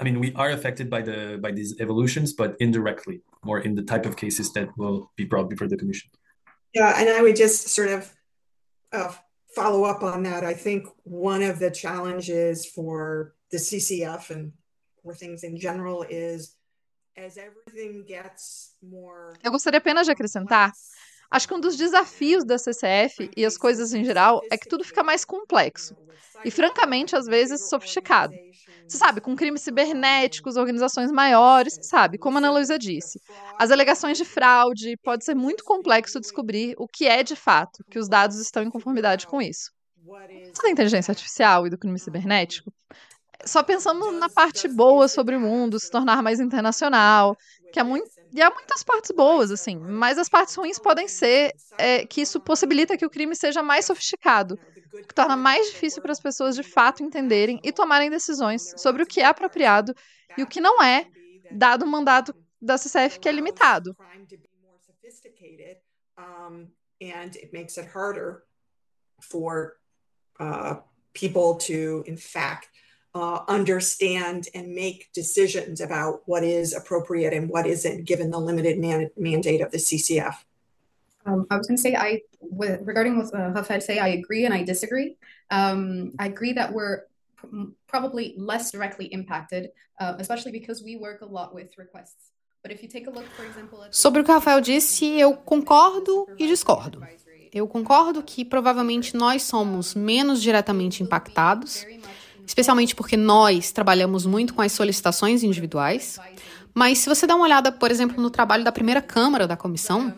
I 0.00 0.04
mean, 0.04 0.18
we 0.18 0.32
are 0.34 0.50
affected 0.50 0.88
by 0.88 1.02
the 1.02 1.38
by 1.40 1.52
these 1.52 1.76
evolutions, 1.78 2.32
but 2.32 2.56
indirectly, 2.58 3.20
more 3.44 3.60
in 3.60 3.74
the 3.74 3.82
type 3.82 4.06
of 4.06 4.16
cases 4.16 4.50
that 4.54 4.68
will 4.78 5.10
be 5.14 5.26
brought 5.26 5.50
before 5.50 5.68
the 5.68 5.76
commission. 5.76 6.10
Yeah, 6.74 6.94
and 6.96 7.08
I 7.10 7.20
would 7.20 7.36
just 7.36 7.68
sort 7.68 7.90
of 7.90 8.10
uh, 8.92 9.12
follow 9.54 9.84
up 9.84 10.02
on 10.02 10.22
that. 10.24 10.44
I 10.44 10.54
think 10.54 10.86
one 11.04 11.42
of 11.42 11.58
the 11.58 11.70
challenges 11.70 12.66
for 12.66 13.34
the 13.50 13.58
CCF 13.58 14.30
and 14.30 14.52
for 15.02 15.14
things 15.14 15.42
in 15.44 15.58
general 15.58 16.04
is 16.08 16.56
as 17.16 17.36
everything 17.36 18.04
gets 18.06 18.74
more. 18.82 19.34
Eu 19.42 19.50
gostaria 19.50 19.78
apenas 19.78 20.06
de 20.06 20.12
acrescentar 20.12 20.72
Acho 21.30 21.46
que 21.46 21.54
um 21.54 21.60
dos 21.60 21.76
desafios 21.76 22.44
da 22.44 22.58
CCF 22.58 23.30
e 23.36 23.44
as 23.44 23.56
coisas 23.56 23.92
em 23.94 24.04
geral 24.04 24.40
é 24.50 24.58
que 24.58 24.68
tudo 24.68 24.84
fica 24.84 25.02
mais 25.02 25.24
complexo 25.24 25.94
e, 26.44 26.50
francamente, 26.50 27.14
às 27.14 27.26
vezes 27.26 27.68
sofisticado. 27.68 28.34
Você 28.86 28.98
sabe, 28.98 29.20
com 29.20 29.36
crimes 29.36 29.62
cibernéticos, 29.62 30.56
organizações 30.56 31.12
maiores, 31.12 31.78
sabe, 31.82 32.18
como 32.18 32.38
a 32.38 32.40
Ana 32.40 32.50
Luísa 32.50 32.76
disse. 32.76 33.20
As 33.56 33.70
alegações 33.70 34.18
de 34.18 34.24
fraude, 34.24 34.96
pode 35.04 35.24
ser 35.24 35.34
muito 35.34 35.62
complexo 35.62 36.18
descobrir 36.18 36.74
o 36.76 36.88
que 36.88 37.06
é 37.06 37.22
de 37.22 37.36
fato, 37.36 37.84
que 37.88 37.98
os 37.98 38.08
dados 38.08 38.40
estão 38.40 38.64
em 38.64 38.70
conformidade 38.70 39.26
com 39.26 39.40
isso. 39.40 39.70
Isso 40.52 40.62
da 40.62 40.70
inteligência 40.70 41.12
artificial 41.12 41.66
e 41.66 41.70
do 41.70 41.78
crime 41.78 41.98
cibernético, 41.98 42.72
só 43.44 43.62
pensando 43.62 44.10
na 44.12 44.28
parte 44.28 44.68
boa 44.68 45.08
sobre 45.08 45.36
o 45.36 45.40
mundo, 45.40 45.78
se 45.78 45.90
tornar 45.90 46.22
mais 46.22 46.40
internacional, 46.40 47.36
que 47.72 47.78
é 47.78 47.82
muito 47.82 48.10
e 48.32 48.40
há 48.40 48.50
muitas 48.50 48.82
partes 48.82 49.10
boas, 49.10 49.50
assim, 49.50 49.76
mas 49.76 50.18
as 50.18 50.28
partes 50.28 50.54
ruins 50.54 50.78
podem 50.78 51.08
ser 51.08 51.52
é, 51.76 52.06
que 52.06 52.20
isso 52.20 52.40
possibilita 52.40 52.96
que 52.96 53.04
o 53.04 53.10
crime 53.10 53.34
seja 53.34 53.62
mais 53.62 53.84
sofisticado, 53.84 54.58
que 55.06 55.14
torna 55.14 55.36
mais 55.36 55.70
difícil 55.70 56.00
para 56.00 56.12
as 56.12 56.20
pessoas 56.20 56.54
de 56.54 56.62
fato 56.62 57.02
entenderem 57.02 57.60
e 57.62 57.72
tomarem 57.72 58.10
decisões 58.10 58.74
sobre 58.76 59.02
o 59.02 59.06
que 59.06 59.20
é 59.20 59.24
apropriado 59.24 59.94
e 60.36 60.42
o 60.42 60.46
que 60.46 60.60
não 60.60 60.82
é, 60.82 61.06
dado 61.50 61.84
o 61.84 61.88
mandato 61.88 62.34
da 62.60 62.78
CCF 62.78 63.18
que 63.18 63.28
é 63.28 63.32
limitado. 63.32 63.96
for 69.20 69.76
uh, 70.38 70.76
people 71.12 71.56
to, 71.56 72.02
in 72.06 72.16
fact, 72.16 72.68
uh, 73.14 73.40
understand 73.48 74.48
and 74.54 74.74
make 74.74 75.10
decisions 75.12 75.80
about 75.80 76.22
what 76.26 76.44
is 76.44 76.72
appropriate 76.74 77.32
and 77.32 77.48
what 77.48 77.66
isn't, 77.66 78.04
given 78.04 78.30
the 78.30 78.38
limited 78.38 78.78
man- 78.78 79.10
mandate 79.16 79.60
of 79.60 79.70
the 79.72 79.78
CCF. 79.78 80.36
Um, 81.26 81.46
I 81.50 81.56
was 81.56 81.66
going 81.66 81.76
to 81.76 81.82
say, 81.82 81.94
I 81.94 82.22
with, 82.40 82.80
regarding 82.82 83.18
what 83.18 83.34
uh, 83.34 83.52
Hafed 83.52 83.82
say, 83.82 83.98
I 83.98 84.08
agree 84.08 84.44
and 84.46 84.54
I 84.54 84.62
disagree. 84.62 85.16
Um, 85.50 86.12
I 86.18 86.26
agree 86.26 86.52
that 86.54 86.72
we're 86.72 87.02
probably 87.86 88.34
less 88.36 88.70
directly 88.70 89.06
impacted, 89.06 89.70
uh, 89.98 90.14
especially 90.18 90.52
because 90.52 90.82
we 90.82 90.96
work 90.96 91.20
a 91.20 91.26
lot 91.26 91.54
with 91.54 91.76
requests. 91.76 92.30
But 92.62 92.72
if 92.72 92.82
you 92.82 92.88
take 92.88 93.06
a 93.06 93.10
look, 93.10 93.26
for 93.36 93.44
example, 93.44 93.82
at... 93.82 93.94
Sobre 93.94 94.20
o 94.20 94.24
que 94.24 94.30
o 94.30 94.34
Rafael 94.34 94.60
disse, 94.60 95.06
eu 95.18 95.34
concordo 95.34 96.26
e 96.38 96.46
discordo. 96.46 97.02
Eu 97.52 97.66
concordo 97.66 98.22
que 98.22 98.44
provavelmente 98.44 99.16
nós 99.16 99.42
somos 99.42 99.94
menos 99.94 100.40
diretamente 100.40 101.02
impactados, 101.02 101.84
especialmente 102.50 102.96
porque 102.96 103.16
nós 103.16 103.70
trabalhamos 103.70 104.26
muito 104.26 104.54
com 104.54 104.60
as 104.60 104.72
solicitações 104.72 105.44
individuais. 105.44 106.18
Mas 106.74 106.98
se 106.98 107.08
você 107.08 107.24
dá 107.24 107.36
uma 107.36 107.44
olhada, 107.44 107.70
por 107.70 107.92
exemplo, 107.92 108.20
no 108.20 108.28
trabalho 108.28 108.64
da 108.64 108.72
primeira 108.72 109.00
Câmara 109.00 109.46
da 109.46 109.56
comissão, 109.56 110.12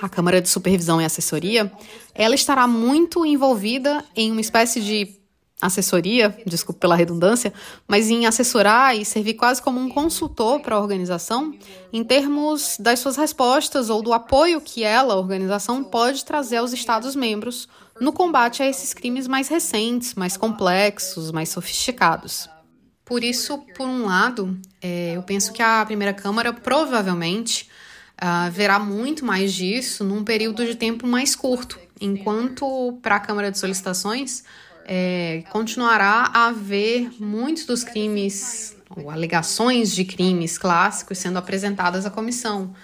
a 0.00 0.08
Câmara 0.10 0.42
de 0.42 0.48
Supervisão 0.48 1.00
e 1.00 1.06
Assessoria, 1.06 1.72
ela 2.14 2.34
estará 2.34 2.66
muito 2.66 3.24
envolvida 3.24 4.04
em 4.14 4.30
uma 4.30 4.42
espécie 4.42 4.82
de 4.82 5.18
assessoria, 5.60 6.36
desculpe 6.46 6.80
pela 6.80 6.94
redundância, 6.94 7.52
mas 7.88 8.10
em 8.10 8.26
assessorar 8.26 8.94
e 8.94 9.04
servir 9.04 9.34
quase 9.34 9.62
como 9.62 9.80
um 9.80 9.88
consultor 9.88 10.60
para 10.60 10.76
a 10.76 10.80
organização 10.80 11.54
em 11.92 12.04
termos 12.04 12.76
das 12.78 12.98
suas 12.98 13.16
respostas 13.16 13.88
ou 13.88 14.02
do 14.02 14.12
apoio 14.12 14.60
que 14.60 14.84
ela, 14.84 15.14
a 15.14 15.16
organização, 15.16 15.82
pode 15.82 16.26
trazer 16.26 16.58
aos 16.58 16.74
Estados-membros 16.74 17.66
no 18.00 18.12
combate 18.12 18.62
a 18.62 18.66
esses 18.66 18.94
crimes 18.94 19.26
mais 19.26 19.48
recentes, 19.48 20.14
mais 20.14 20.36
complexos, 20.36 21.30
mais 21.30 21.48
sofisticados. 21.48 22.48
Por 23.04 23.24
isso, 23.24 23.58
por 23.76 23.86
um 23.86 24.06
lado, 24.06 24.58
é, 24.82 25.16
eu 25.16 25.22
penso 25.22 25.52
que 25.52 25.62
a 25.62 25.84
primeira 25.84 26.12
Câmara 26.12 26.52
provavelmente 26.52 27.68
uh, 28.22 28.50
verá 28.50 28.78
muito 28.78 29.24
mais 29.24 29.52
disso 29.52 30.04
num 30.04 30.22
período 30.22 30.64
de 30.66 30.74
tempo 30.74 31.06
mais 31.06 31.34
curto, 31.34 31.78
enquanto 32.00 32.98
para 33.02 33.16
a 33.16 33.20
Câmara 33.20 33.50
de 33.50 33.58
Solicitações 33.58 34.44
é, 34.88 35.44
continuará 35.50 36.30
a 36.32 36.46
haver 36.46 37.10
muitos 37.20 37.66
dos 37.66 37.84
crimes 37.84 38.74
ou 38.96 39.10
alegações 39.10 39.94
de 39.94 40.02
crimes 40.02 40.56
clássicos 40.56 41.18
sendo 41.18 41.38
apresentadas 41.38 42.06
à 42.06 42.10
comissão. 42.10 42.74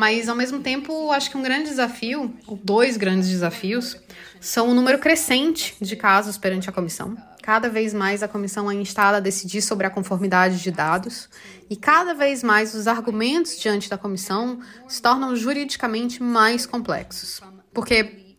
Mas, 0.00 0.30
ao 0.30 0.34
mesmo 0.34 0.60
tempo, 0.60 1.10
acho 1.10 1.30
que 1.30 1.36
um 1.36 1.42
grande 1.42 1.68
desafio, 1.68 2.34
ou 2.46 2.58
dois 2.64 2.96
grandes 2.96 3.28
desafios, 3.28 3.98
são 4.40 4.70
o 4.70 4.74
número 4.74 4.98
crescente 4.98 5.76
de 5.78 5.94
casos 5.94 6.38
perante 6.38 6.70
a 6.70 6.72
comissão. 6.72 7.14
Cada 7.42 7.68
vez 7.68 7.92
mais 7.92 8.22
a 8.22 8.28
comissão 8.28 8.70
é 8.70 8.74
instada 8.74 9.18
a 9.18 9.20
decidir 9.20 9.60
sobre 9.60 9.86
a 9.86 9.90
conformidade 9.90 10.62
de 10.62 10.70
dados 10.70 11.28
e 11.68 11.76
cada 11.76 12.14
vez 12.14 12.42
mais 12.42 12.74
os 12.74 12.86
argumentos 12.86 13.60
diante 13.60 13.90
da 13.90 13.98
comissão 13.98 14.60
se 14.88 15.02
tornam 15.02 15.36
juridicamente 15.36 16.22
mais 16.22 16.64
complexos. 16.64 17.42
Porque 17.74 18.38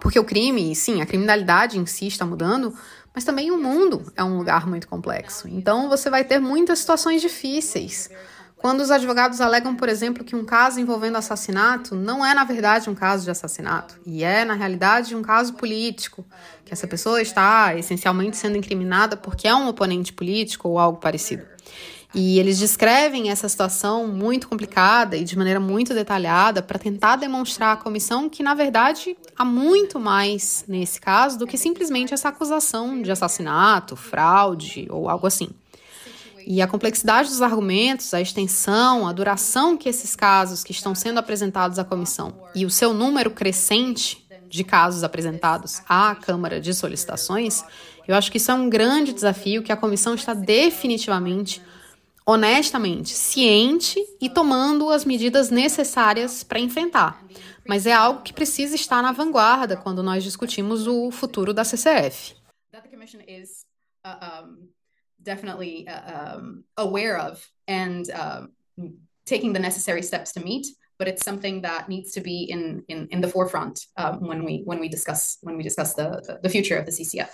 porque 0.00 0.18
o 0.18 0.24
crime, 0.24 0.76
sim, 0.76 1.00
a 1.00 1.06
criminalidade 1.06 1.78
em 1.78 1.86
si 1.86 2.06
está 2.06 2.26
mudando, 2.26 2.76
mas 3.14 3.24
também 3.24 3.50
o 3.50 3.56
mundo 3.56 4.12
é 4.14 4.22
um 4.22 4.36
lugar 4.36 4.66
muito 4.66 4.86
complexo. 4.86 5.48
Então 5.48 5.88
você 5.88 6.10
vai 6.10 6.22
ter 6.22 6.38
muitas 6.38 6.80
situações 6.80 7.22
difíceis. 7.22 8.10
Quando 8.58 8.80
os 8.80 8.90
advogados 8.90 9.40
alegam, 9.40 9.76
por 9.76 9.88
exemplo, 9.88 10.24
que 10.24 10.34
um 10.34 10.44
caso 10.44 10.80
envolvendo 10.80 11.16
assassinato 11.16 11.94
não 11.94 12.26
é, 12.26 12.34
na 12.34 12.42
verdade, 12.42 12.90
um 12.90 12.94
caso 12.94 13.24
de 13.24 13.30
assassinato, 13.30 14.00
e 14.04 14.24
é, 14.24 14.44
na 14.44 14.54
realidade, 14.54 15.14
um 15.14 15.22
caso 15.22 15.54
político, 15.54 16.26
que 16.64 16.72
essa 16.72 16.86
pessoa 16.86 17.22
está 17.22 17.76
essencialmente 17.76 18.36
sendo 18.36 18.56
incriminada 18.56 19.16
porque 19.16 19.46
é 19.46 19.54
um 19.54 19.68
oponente 19.68 20.12
político 20.12 20.68
ou 20.68 20.78
algo 20.78 20.98
parecido. 20.98 21.44
E 22.14 22.38
eles 22.38 22.58
descrevem 22.58 23.30
essa 23.30 23.48
situação 23.48 24.08
muito 24.08 24.48
complicada 24.48 25.16
e 25.16 25.24
de 25.24 25.36
maneira 25.36 25.60
muito 25.60 25.92
detalhada 25.92 26.62
para 26.62 26.78
tentar 26.78 27.16
demonstrar 27.16 27.74
à 27.74 27.76
comissão 27.76 28.30
que, 28.30 28.42
na 28.42 28.54
verdade, 28.54 29.16
há 29.36 29.44
muito 29.44 30.00
mais 30.00 30.64
nesse 30.66 31.00
caso 31.00 31.38
do 31.38 31.46
que 31.46 31.58
simplesmente 31.58 32.14
essa 32.14 32.30
acusação 32.30 33.02
de 33.02 33.12
assassinato, 33.12 33.94
fraude 33.94 34.88
ou 34.90 35.08
algo 35.08 35.26
assim. 35.26 35.50
E 36.50 36.62
a 36.62 36.66
complexidade 36.66 37.28
dos 37.28 37.42
argumentos, 37.42 38.14
a 38.14 38.22
extensão, 38.22 39.06
a 39.06 39.12
duração 39.12 39.76
que 39.76 39.86
esses 39.86 40.16
casos 40.16 40.64
que 40.64 40.72
estão 40.72 40.94
sendo 40.94 41.18
apresentados 41.18 41.78
à 41.78 41.84
comissão 41.84 42.40
e 42.54 42.64
o 42.64 42.70
seu 42.70 42.94
número 42.94 43.30
crescente 43.30 44.26
de 44.48 44.64
casos 44.64 45.04
apresentados 45.04 45.82
à 45.86 46.14
Câmara 46.14 46.58
de 46.58 46.72
Solicitações, 46.72 47.62
eu 48.08 48.14
acho 48.14 48.32
que 48.32 48.38
isso 48.38 48.50
é 48.50 48.54
um 48.54 48.70
grande 48.70 49.12
desafio 49.12 49.62
que 49.62 49.70
a 49.70 49.76
comissão 49.76 50.14
está 50.14 50.32
definitivamente, 50.32 51.60
honestamente, 52.24 53.10
ciente 53.10 54.02
e 54.18 54.30
tomando 54.30 54.88
as 54.88 55.04
medidas 55.04 55.50
necessárias 55.50 56.42
para 56.42 56.58
enfrentar. 56.58 57.22
Mas 57.68 57.84
é 57.84 57.92
algo 57.92 58.22
que 58.22 58.32
precisa 58.32 58.74
estar 58.74 59.02
na 59.02 59.12
vanguarda 59.12 59.76
quando 59.76 60.02
nós 60.02 60.24
discutimos 60.24 60.86
o 60.86 61.10
futuro 61.10 61.52
da 61.52 61.62
CCF. 61.62 62.36
Uh, 64.06 64.77
definitely 65.32 65.74
uh, 65.94 66.04
um, 66.16 66.64
aware 66.76 67.16
of 67.28 67.32
and 67.66 68.04
uh, 68.10 68.42
taking 69.24 69.52
the 69.52 69.62
necessary 69.68 70.02
steps 70.02 70.32
to 70.32 70.40
meet 70.40 70.66
but 70.98 71.06
it's 71.06 71.24
something 71.24 71.62
that 71.62 71.88
needs 71.88 72.10
to 72.12 72.20
be 72.20 72.50
in, 72.50 72.82
in, 72.88 73.06
in 73.10 73.20
the 73.20 73.28
forefront 73.28 73.86
um, 73.96 74.26
when 74.26 74.44
we 74.44 74.62
when 74.64 74.80
we 74.80 74.88
discuss 74.88 75.38
when 75.42 75.56
we 75.56 75.62
discuss 75.62 75.94
the, 75.94 76.08
the 76.42 76.48
future 76.48 76.76
of 76.76 76.84
the 76.84 76.92
CCF. 76.92 77.30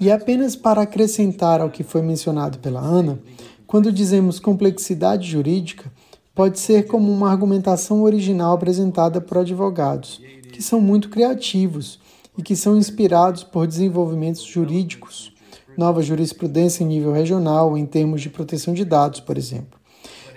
E 0.00 0.10
apenas 0.10 0.54
para 0.56 0.82
acrescentar 0.82 1.60
ao 1.60 1.70
que 1.70 1.82
foi 1.82 2.02
mencionado 2.02 2.58
pela 2.58 2.80
Ana, 2.80 3.18
quando 3.66 3.92
dizemos 3.92 4.38
complexidade 4.38 5.30
jurídica, 5.30 5.90
pode 6.34 6.58
ser 6.58 6.86
como 6.86 7.10
uma 7.10 7.30
argumentação 7.30 8.02
original 8.02 8.54
apresentada 8.54 9.20
por 9.20 9.38
advogados, 9.38 10.20
que 10.52 10.62
são 10.62 10.80
muito 10.80 11.08
criativos 11.08 11.98
e 12.36 12.42
que 12.42 12.54
são 12.54 12.76
inspirados 12.76 13.42
por 13.42 13.66
desenvolvimentos 13.66 14.42
jurídicos, 14.42 15.32
nova 15.76 16.02
jurisprudência 16.02 16.82
em 16.82 16.86
nível 16.86 17.12
regional 17.12 17.76
em 17.76 17.86
termos 17.86 18.20
de 18.20 18.30
proteção 18.30 18.74
de 18.74 18.84
dados, 18.84 19.20
por 19.20 19.36
exemplo. 19.36 19.78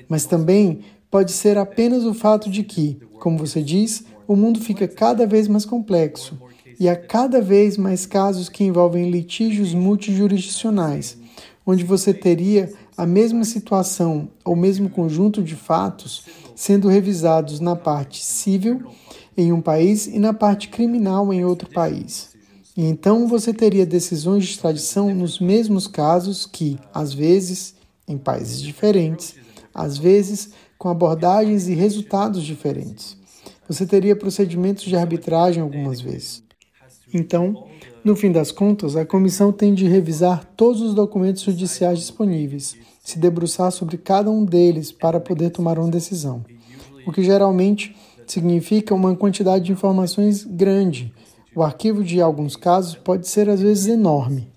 Mas 0.08 0.26
também 0.26 0.82
pode 1.10 1.32
ser 1.32 1.58
apenas 1.58 2.04
o 2.06 2.14
fato 2.14 2.50
de 2.50 2.64
que, 2.64 3.00
como 3.20 3.38
você 3.38 3.62
diz, 3.62 4.04
o 4.28 4.36
mundo 4.36 4.60
fica 4.60 4.88
cada 4.88 5.26
vez 5.26 5.48
mais 5.48 5.66
complexo 5.66 6.38
e 6.80 6.88
há 6.88 6.96
cada 6.96 7.42
vez 7.42 7.78
mais 7.78 8.06
casos 8.06 8.48
que 8.48 8.64
envolvem 8.64 9.10
litígios 9.10 9.74
multijurisdicionais, 9.74 11.18
onde 11.66 11.84
você 11.84 12.14
teria 12.14 12.72
a 12.96 13.06
mesma 13.06 13.44
situação 13.44 14.30
ou 14.46 14.56
mesmo 14.56 14.90
conjunto 14.90 15.42
de 15.42 15.56
fatos 15.56 16.26
sendo 16.56 16.88
revisados 16.88 17.60
na 17.60 17.76
parte 17.76 18.24
civil 18.24 18.84
em 19.38 19.52
um 19.54 19.62
país 19.62 20.06
e 20.08 20.20
na 20.20 20.34
parte 20.34 20.68
criminal 20.68 21.34
em 21.34 21.46
outro 21.46 21.70
país. 21.70 22.30
Então 22.78 23.28
você 23.28 23.54
teria 23.54 23.86
decisões 23.86 24.46
de 24.46 24.52
extradição 24.52 25.14
nos 25.14 25.40
mesmos 25.40 25.88
casos 25.88 26.46
que, 26.46 26.78
às 26.94 27.14
vezes, 27.14 27.76
em 28.08 28.18
países 28.18 28.62
diferentes, 28.62 29.36
às 29.74 29.98
vezes 29.98 30.52
com 30.78 30.88
abordagens 30.88 31.68
e 31.68 31.74
resultados 31.74 32.42
diferentes. 32.44 33.18
Você 33.68 33.86
teria 33.86 34.16
procedimentos 34.16 34.86
de 34.86 34.96
arbitragem 34.96 35.62
algumas 35.62 36.00
vezes. 36.00 36.42
Então, 37.14 37.68
no 38.04 38.16
fim 38.16 38.32
das 38.32 38.52
contas, 38.52 38.96
a 38.96 39.06
comissão 39.06 39.52
tem 39.52 39.74
de 39.74 39.88
revisar 39.88 40.46
todos 40.56 40.82
os 40.82 40.94
documentos 40.94 41.44
judiciais 41.44 42.00
disponíveis, 42.00 42.76
se 43.04 43.20
debruçar 43.20 43.72
sobre 43.72 43.98
cada 43.98 44.32
um 44.32 44.46
deles 44.46 44.92
para 44.92 45.20
poder 45.20 45.50
tomar 45.50 45.78
uma 45.78 45.90
decisão, 45.90 46.46
o 47.06 47.12
que 47.12 47.24
geralmente 47.24 47.96
significa 48.26 48.96
uma 48.96 49.16
quantidade 49.16 49.66
de 49.66 49.72
informações 49.72 50.46
grande. 50.46 51.14
O 51.56 51.64
arquivo 51.64 52.04
de 52.04 52.22
alguns 52.22 52.56
casos 52.56 52.96
pode 52.96 53.28
ser 53.28 53.50
às 53.50 53.62
vezes 53.62 53.88
enorme. 53.88 54.52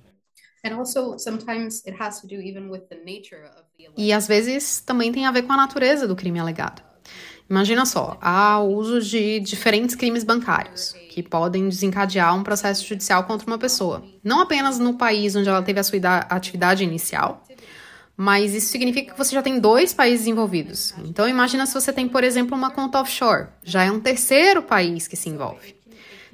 And 0.64 0.76
also 0.76 1.18
sometimes 1.18 1.82
it 1.86 1.96
has 2.00 2.20
to 2.20 2.26
do 2.26 2.34
even 2.34 2.70
with 2.70 2.82
the 2.88 2.96
nature 3.04 3.44
of 3.56 3.62
e 3.96 4.12
às 4.12 4.26
vezes 4.26 4.80
também 4.80 5.12
tem 5.12 5.26
a 5.26 5.32
ver 5.32 5.42
com 5.42 5.52
a 5.52 5.56
natureza 5.56 6.06
do 6.06 6.16
crime 6.16 6.38
alegado. 6.38 6.82
Imagina 7.50 7.84
só, 7.84 8.16
há 8.20 8.60
o 8.60 8.74
uso 8.74 9.00
de 9.00 9.40
diferentes 9.40 9.94
crimes 9.94 10.24
bancários 10.24 10.94
que 11.10 11.22
podem 11.22 11.68
desencadear 11.68 12.34
um 12.34 12.42
processo 12.42 12.86
judicial 12.86 13.24
contra 13.24 13.46
uma 13.46 13.58
pessoa, 13.58 14.02
não 14.24 14.40
apenas 14.40 14.78
no 14.78 14.94
país 14.94 15.36
onde 15.36 15.48
ela 15.48 15.62
teve 15.62 15.80
a 15.80 15.82
sua 15.82 15.98
atividade 16.30 16.84
inicial, 16.84 17.42
mas 18.16 18.54
isso 18.54 18.68
significa 18.68 19.12
que 19.12 19.18
você 19.18 19.34
já 19.34 19.42
tem 19.42 19.58
dois 19.58 19.92
países 19.92 20.26
envolvidos. 20.26 20.94
Então 21.04 21.28
imagina 21.28 21.66
se 21.66 21.74
você 21.74 21.92
tem, 21.92 22.08
por 22.08 22.24
exemplo, 22.24 22.56
uma 22.56 22.70
conta 22.70 23.00
offshore, 23.00 23.48
já 23.62 23.84
é 23.84 23.90
um 23.90 24.00
terceiro 24.00 24.62
país 24.62 25.06
que 25.06 25.16
se 25.16 25.28
envolve. 25.28 25.74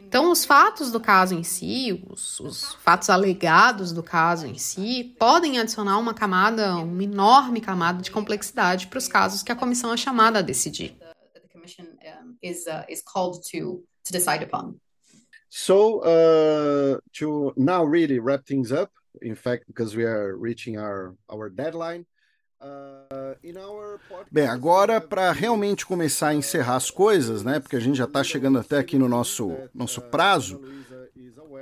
Então, 0.08 0.32
os 0.32 0.42
fatos 0.46 0.90
do 0.90 0.98
caso 0.98 1.34
em 1.34 1.42
si, 1.42 2.02
os, 2.08 2.40
os, 2.40 2.72
fatos 2.76 3.10
alegados 3.10 3.92
do 3.92 4.02
caso 4.02 4.46
em 4.46 4.56
si, 4.56 5.14
podem 5.18 5.58
adicionar 5.58 5.98
uma 5.98 6.14
camada, 6.14 6.76
uma 6.76 7.04
enorme 7.04 7.60
camada 7.60 8.00
de 8.00 8.10
complexidade 8.10 8.86
para 8.86 8.96
os 8.96 9.06
casos 9.06 9.42
que 9.42 9.52
a 9.52 9.54
comissão 9.54 9.92
é 9.92 9.98
chamada 9.98 10.38
a 10.38 10.42
decidir. 10.42 10.96
So, 15.50 16.00
uh, 16.00 17.00
to 17.12 17.52
now 17.54 17.84
really 17.84 18.18
wrap 18.18 18.46
things 18.46 18.72
up, 18.72 18.90
in 19.20 19.34
fact, 19.34 19.66
because 19.66 19.94
we 19.94 20.06
are 20.06 20.34
reaching 20.34 20.78
our, 20.78 21.14
our 21.30 21.50
deadline, 21.50 22.06
Bem, 24.30 24.46
agora 24.46 25.00
para 25.00 25.32
realmente 25.32 25.86
começar 25.86 26.28
a 26.28 26.34
encerrar 26.34 26.76
as 26.76 26.90
coisas, 26.90 27.42
né? 27.42 27.60
Porque 27.60 27.76
a 27.76 27.80
gente 27.80 27.96
já 27.96 28.04
está 28.04 28.22
chegando 28.22 28.58
até 28.58 28.78
aqui 28.78 28.98
no 28.98 29.08
nosso, 29.08 29.56
nosso 29.74 30.00
prazo. 30.00 30.60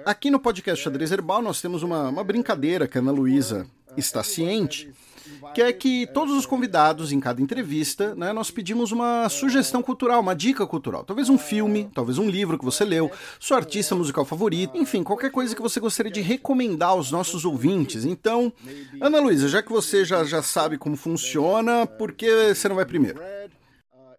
Aqui 0.04 0.30
no 0.30 0.40
podcast 0.40 0.82
Xadrez 0.82 1.12
Herbal 1.12 1.42
nós 1.42 1.60
temos 1.60 1.82
uma, 1.82 2.08
uma 2.08 2.24
brincadeira 2.24 2.86
que 2.86 2.96
a 2.96 3.00
Ana 3.00 3.12
Luísa 3.12 3.66
está 3.96 4.22
ciente 4.22 4.92
que 5.54 5.62
é 5.62 5.72
que 5.72 6.06
todos 6.08 6.34
os 6.34 6.46
convidados 6.46 7.12
em 7.12 7.20
cada 7.20 7.40
entrevista, 7.40 8.14
né, 8.14 8.32
nós 8.32 8.50
pedimos 8.50 8.92
uma 8.92 9.28
sugestão 9.28 9.82
cultural, 9.82 10.20
uma 10.20 10.34
dica 10.34 10.66
cultural. 10.66 11.04
Talvez 11.04 11.28
um 11.28 11.38
filme, 11.38 11.90
talvez 11.94 12.18
um 12.18 12.28
livro 12.28 12.58
que 12.58 12.64
você 12.64 12.84
leu, 12.84 13.10
seu 13.40 13.56
artista 13.56 13.94
musical 13.94 14.24
favorito, 14.24 14.76
enfim, 14.76 15.02
qualquer 15.02 15.30
coisa 15.30 15.54
que 15.54 15.62
você 15.62 15.80
gostaria 15.80 16.12
de 16.12 16.20
recomendar 16.20 16.90
aos 16.90 17.10
nossos 17.10 17.44
ouvintes. 17.44 18.04
Então, 18.04 18.52
Ana 19.00 19.20
Luísa, 19.20 19.48
já 19.48 19.62
que 19.62 19.70
você 19.70 20.04
já, 20.04 20.24
já 20.24 20.42
sabe 20.42 20.78
como 20.78 20.96
funciona, 20.96 21.86
por 21.86 22.12
que 22.12 22.54
você 22.54 22.68
não 22.68 22.76
vai 22.76 22.84
primeiro? 22.84 23.20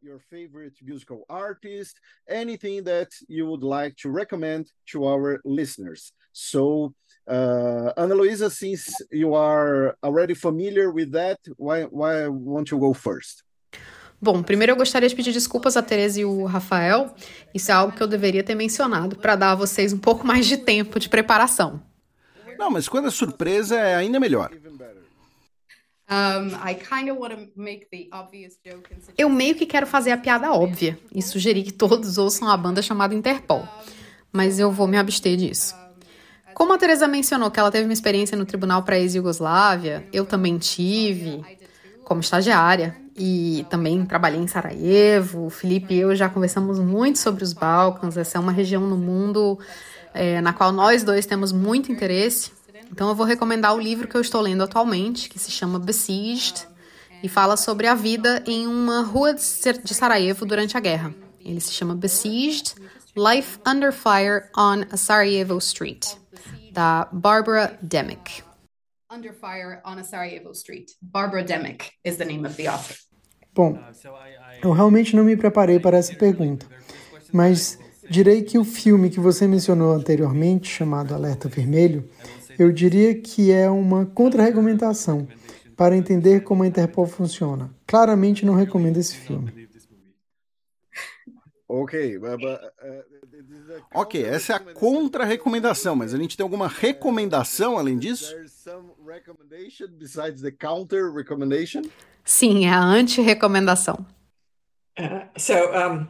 your 0.08 0.20
favorite 0.30 0.78
musical 0.82 1.24
artist, 1.30 2.00
anything 2.30 2.84
that 2.84 3.10
you 3.28 3.46
would 3.46 3.64
like 3.64 3.96
to 3.98 4.10
recommend 4.10 4.72
to 4.86 5.04
our 5.04 5.42
listeners. 5.44 6.14
So 6.32 6.94
Uh, 7.28 7.92
Ana 7.98 8.16
Luisa, 8.16 8.50
since 8.50 8.90
you 9.12 9.36
are 9.36 9.98
already 10.02 10.34
familiar 10.34 10.90
with 10.94 11.12
that, 11.12 11.38
why, 11.58 11.84
why 11.84 12.28
won't 12.30 12.72
you 12.72 12.80
go 12.80 12.94
first? 12.94 13.44
Bom, 14.20 14.42
primeiro 14.42 14.72
eu 14.72 14.78
gostaria 14.78 15.08
de 15.08 15.16
pedir 15.16 15.34
desculpas 15.34 15.76
a 15.76 15.84
Tereza 15.84 16.22
e 16.22 16.26
o 16.26 16.46
Rafael. 16.46 17.14
Isso 17.54 17.70
é 17.70 17.74
algo 17.74 17.96
que 17.96 18.02
eu 18.02 18.08
deveria 18.08 18.44
ter 18.44 18.56
mencionado 18.56 19.18
para 19.18 19.36
dar 19.36 19.52
a 19.52 19.56
vocês 19.56 19.94
um 19.94 19.98
pouco 19.98 20.26
mais 20.26 20.46
de 20.46 20.58
tempo 20.58 21.00
de 21.00 21.10
preparação. 21.10 21.84
Não, 22.58 22.72
mas 22.72 22.88
quando 22.88 23.10
é 23.10 23.12
surpresa 23.12 23.76
é 23.76 23.96
ainda 23.96 24.20
melhor. 24.20 24.50
Eu 29.18 29.30
meio 29.30 29.54
que 29.54 29.66
quero 29.66 29.86
fazer 29.86 30.12
a 30.12 30.18
piada 30.18 30.52
óbvia 30.54 30.98
e 31.14 31.22
sugerir 31.22 31.64
que 31.64 31.74
todos 31.74 32.18
ouçam 32.18 32.50
a 32.50 32.56
banda 32.58 32.82
chamada 32.82 33.14
Interpol, 33.14 33.68
mas 34.32 34.58
eu 34.58 34.72
vou 34.72 34.88
me 34.88 34.98
abster 34.98 35.36
disso. 35.36 35.76
Como 36.58 36.74
a 36.74 36.78
Teresa 36.80 37.08
mencionou 37.08 37.52
que 37.52 37.60
ela 37.60 37.70
teve 37.70 37.84
uma 37.84 37.94
experiência 37.94 38.36
no 38.36 38.44
Tribunal 38.44 38.82
para 38.82 38.98
ex-Yugoslávia, 38.98 40.08
eu 40.12 40.26
também 40.26 40.58
tive, 40.58 41.46
como 42.04 42.20
estagiária, 42.20 42.98
e 43.16 43.64
também 43.70 44.04
trabalhei 44.04 44.40
em 44.40 44.48
Sarajevo. 44.48 45.46
O 45.46 45.50
Felipe 45.52 45.94
e 45.94 46.00
eu 46.00 46.16
já 46.16 46.28
conversamos 46.28 46.80
muito 46.80 47.20
sobre 47.20 47.44
os 47.44 47.54
Balcãs. 47.54 48.18
Essa 48.18 48.40
é 48.40 48.42
uma 48.42 48.52
região 48.52 48.82
no 48.82 48.98
mundo 48.98 49.60
é, 50.16 50.42
na 50.42 50.52
qual 50.52 50.72
nós 50.72 51.04
dois 51.04 51.28
temos 51.28 51.52
muito 51.52 51.92
interesse. 51.92 52.52
Então 52.92 53.08
eu 53.08 53.14
vou 53.14 53.28
recomendar 53.28 53.76
o 53.76 53.80
livro 53.80 54.08
que 54.08 54.18
eu 54.18 54.22
estou 54.22 54.42
lendo 54.42 54.64
atualmente, 54.64 55.30
que 55.30 55.38
se 55.38 55.52
chama 55.52 55.78
Besieged, 55.78 56.68
e 57.22 57.30
fala 57.30 57.56
sobre 57.56 57.86
a 57.86 57.94
vida 57.94 58.44
em 58.48 58.66
uma 58.66 59.02
rua 59.02 59.36
de 59.36 59.94
Sarajevo 59.94 60.44
durante 60.44 60.76
a 60.76 60.80
guerra. 60.80 61.14
Ele 61.40 61.60
se 61.60 61.72
chama 61.72 61.94
Besieged: 61.94 62.74
Life 63.16 63.60
Under 63.64 63.94
Fire 63.94 64.50
on 64.58 64.86
a 64.92 64.98
Sarajevo 64.98 65.60
Street 65.60 66.18
da 66.78 67.10
Barbara 67.12 67.76
Demick. 67.82 68.44
Under 69.12 69.34
Fire 69.34 69.82
on 69.84 69.98
a 69.98 70.04
Sarajevo 70.04 70.52
Street. 70.52 70.92
Barbara 71.02 71.44
Demick 71.44 71.90
is 72.06 72.18
the 72.18 72.26
name 72.26 72.46
of 72.46 72.56
the 72.56 72.68
author. 72.68 72.96
Bom, 73.56 73.80
eu 74.62 74.72
realmente 74.72 75.16
não 75.16 75.24
me 75.24 75.36
preparei 75.36 75.80
para 75.80 75.98
essa 75.98 76.14
pergunta, 76.14 76.68
mas 77.34 77.80
direi 78.08 78.44
que 78.44 78.60
o 78.60 78.64
filme 78.64 79.10
que 79.10 79.20
você 79.20 79.48
mencionou 79.48 79.92
anteriormente, 79.92 80.70
chamado 80.70 81.16
Alerta 81.16 81.50
Vermelho, 81.50 82.08
eu 82.60 82.72
diria 82.72 83.20
que 83.20 83.52
é 83.52 83.68
uma 83.68 84.06
contra-regulamentação 84.06 85.28
para 85.76 85.98
entender 85.98 86.42
como 86.42 86.62
a 86.62 86.68
Interpol 86.68 87.08
funciona. 87.08 87.72
Claramente 87.88 88.46
não 88.46 88.54
recomendo 88.54 88.98
esse 88.98 89.16
filme. 89.16 89.68
Ok, 91.70 92.18
but, 92.20 92.42
uh, 92.42 93.84
Ok, 93.94 94.24
essa 94.24 94.54
é 94.54 94.56
a 94.56 94.60
contra-recomendação, 94.60 95.98
mas 95.98 96.14
a 96.14 96.18
gente 96.18 96.38
tem 96.38 96.44
alguma 96.44 96.68
recomendação 96.68 97.78
além 97.78 97.98
disso? 97.98 98.34
Sim, 102.24 102.66
é 102.66 102.70
a 102.70 102.82
anti-recomendação. 102.82 104.06
Uh, 104.98 106.08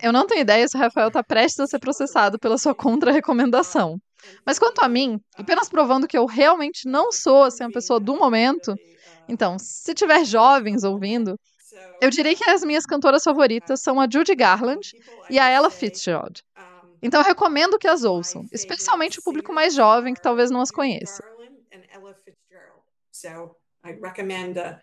Eu 0.00 0.12
não 0.12 0.26
tenho 0.26 0.42
ideia 0.42 0.66
se 0.68 0.76
o 0.76 0.80
Rafael 0.80 1.08
está 1.08 1.22
prestes 1.22 1.60
a 1.60 1.66
ser 1.66 1.78
processado 1.78 2.38
pela 2.38 2.56
sua 2.56 2.74
contra-recomendação. 2.74 4.00
Mas 4.46 4.58
quanto 4.58 4.80
a 4.80 4.88
mim, 4.88 5.20
apenas 5.36 5.68
provando 5.68 6.08
que 6.08 6.16
eu 6.16 6.24
realmente 6.24 6.88
não 6.88 7.12
sou 7.12 7.42
assim, 7.42 7.64
a 7.64 7.70
pessoa 7.70 8.00
do 8.00 8.16
momento, 8.16 8.74
então, 9.28 9.58
se 9.58 9.94
tiver 9.94 10.24
jovens 10.24 10.84
ouvindo, 10.84 11.38
eu 12.00 12.10
diria 12.10 12.34
que 12.34 12.44
as 12.44 12.62
minhas 12.62 12.84
cantoras 12.84 13.24
favoritas 13.24 13.80
são 13.80 14.00
a 14.00 14.08
Judy 14.10 14.34
Garland 14.34 14.94
e 15.30 15.38
a 15.38 15.48
Ella 15.48 15.70
Fitzgerald. 15.70 16.42
Então 17.02 17.20
eu 17.20 17.24
recomendo 17.24 17.78
que 17.78 17.86
as 17.86 18.02
ouçam, 18.02 18.46
especialmente 18.52 19.18
o 19.18 19.22
público 19.22 19.52
mais 19.52 19.74
jovem 19.74 20.14
que 20.14 20.20
talvez 20.20 20.50
não 20.50 20.60
as 20.60 20.70
conheça. 20.70 21.22
So 23.12 23.56
I 23.84 23.92
recommend 23.92 24.58
uh, 24.58 24.76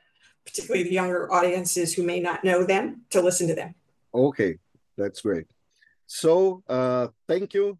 particularly 0.45 0.88
the 0.88 0.95
younger 0.95 1.27
audiences 1.31 1.93
who 1.93 2.03
may 2.03 2.19
not 2.19 2.43
know 2.43 2.65
them 2.65 3.03
to 3.09 3.22
listen 3.22 3.47
to 3.47 3.55
them. 3.55 3.76
Okay, 4.13 4.57
that's 4.97 5.22
great. 5.22 5.47
So 6.07 6.63
uh, 6.68 7.09
thank 7.27 7.53
you 7.53 7.77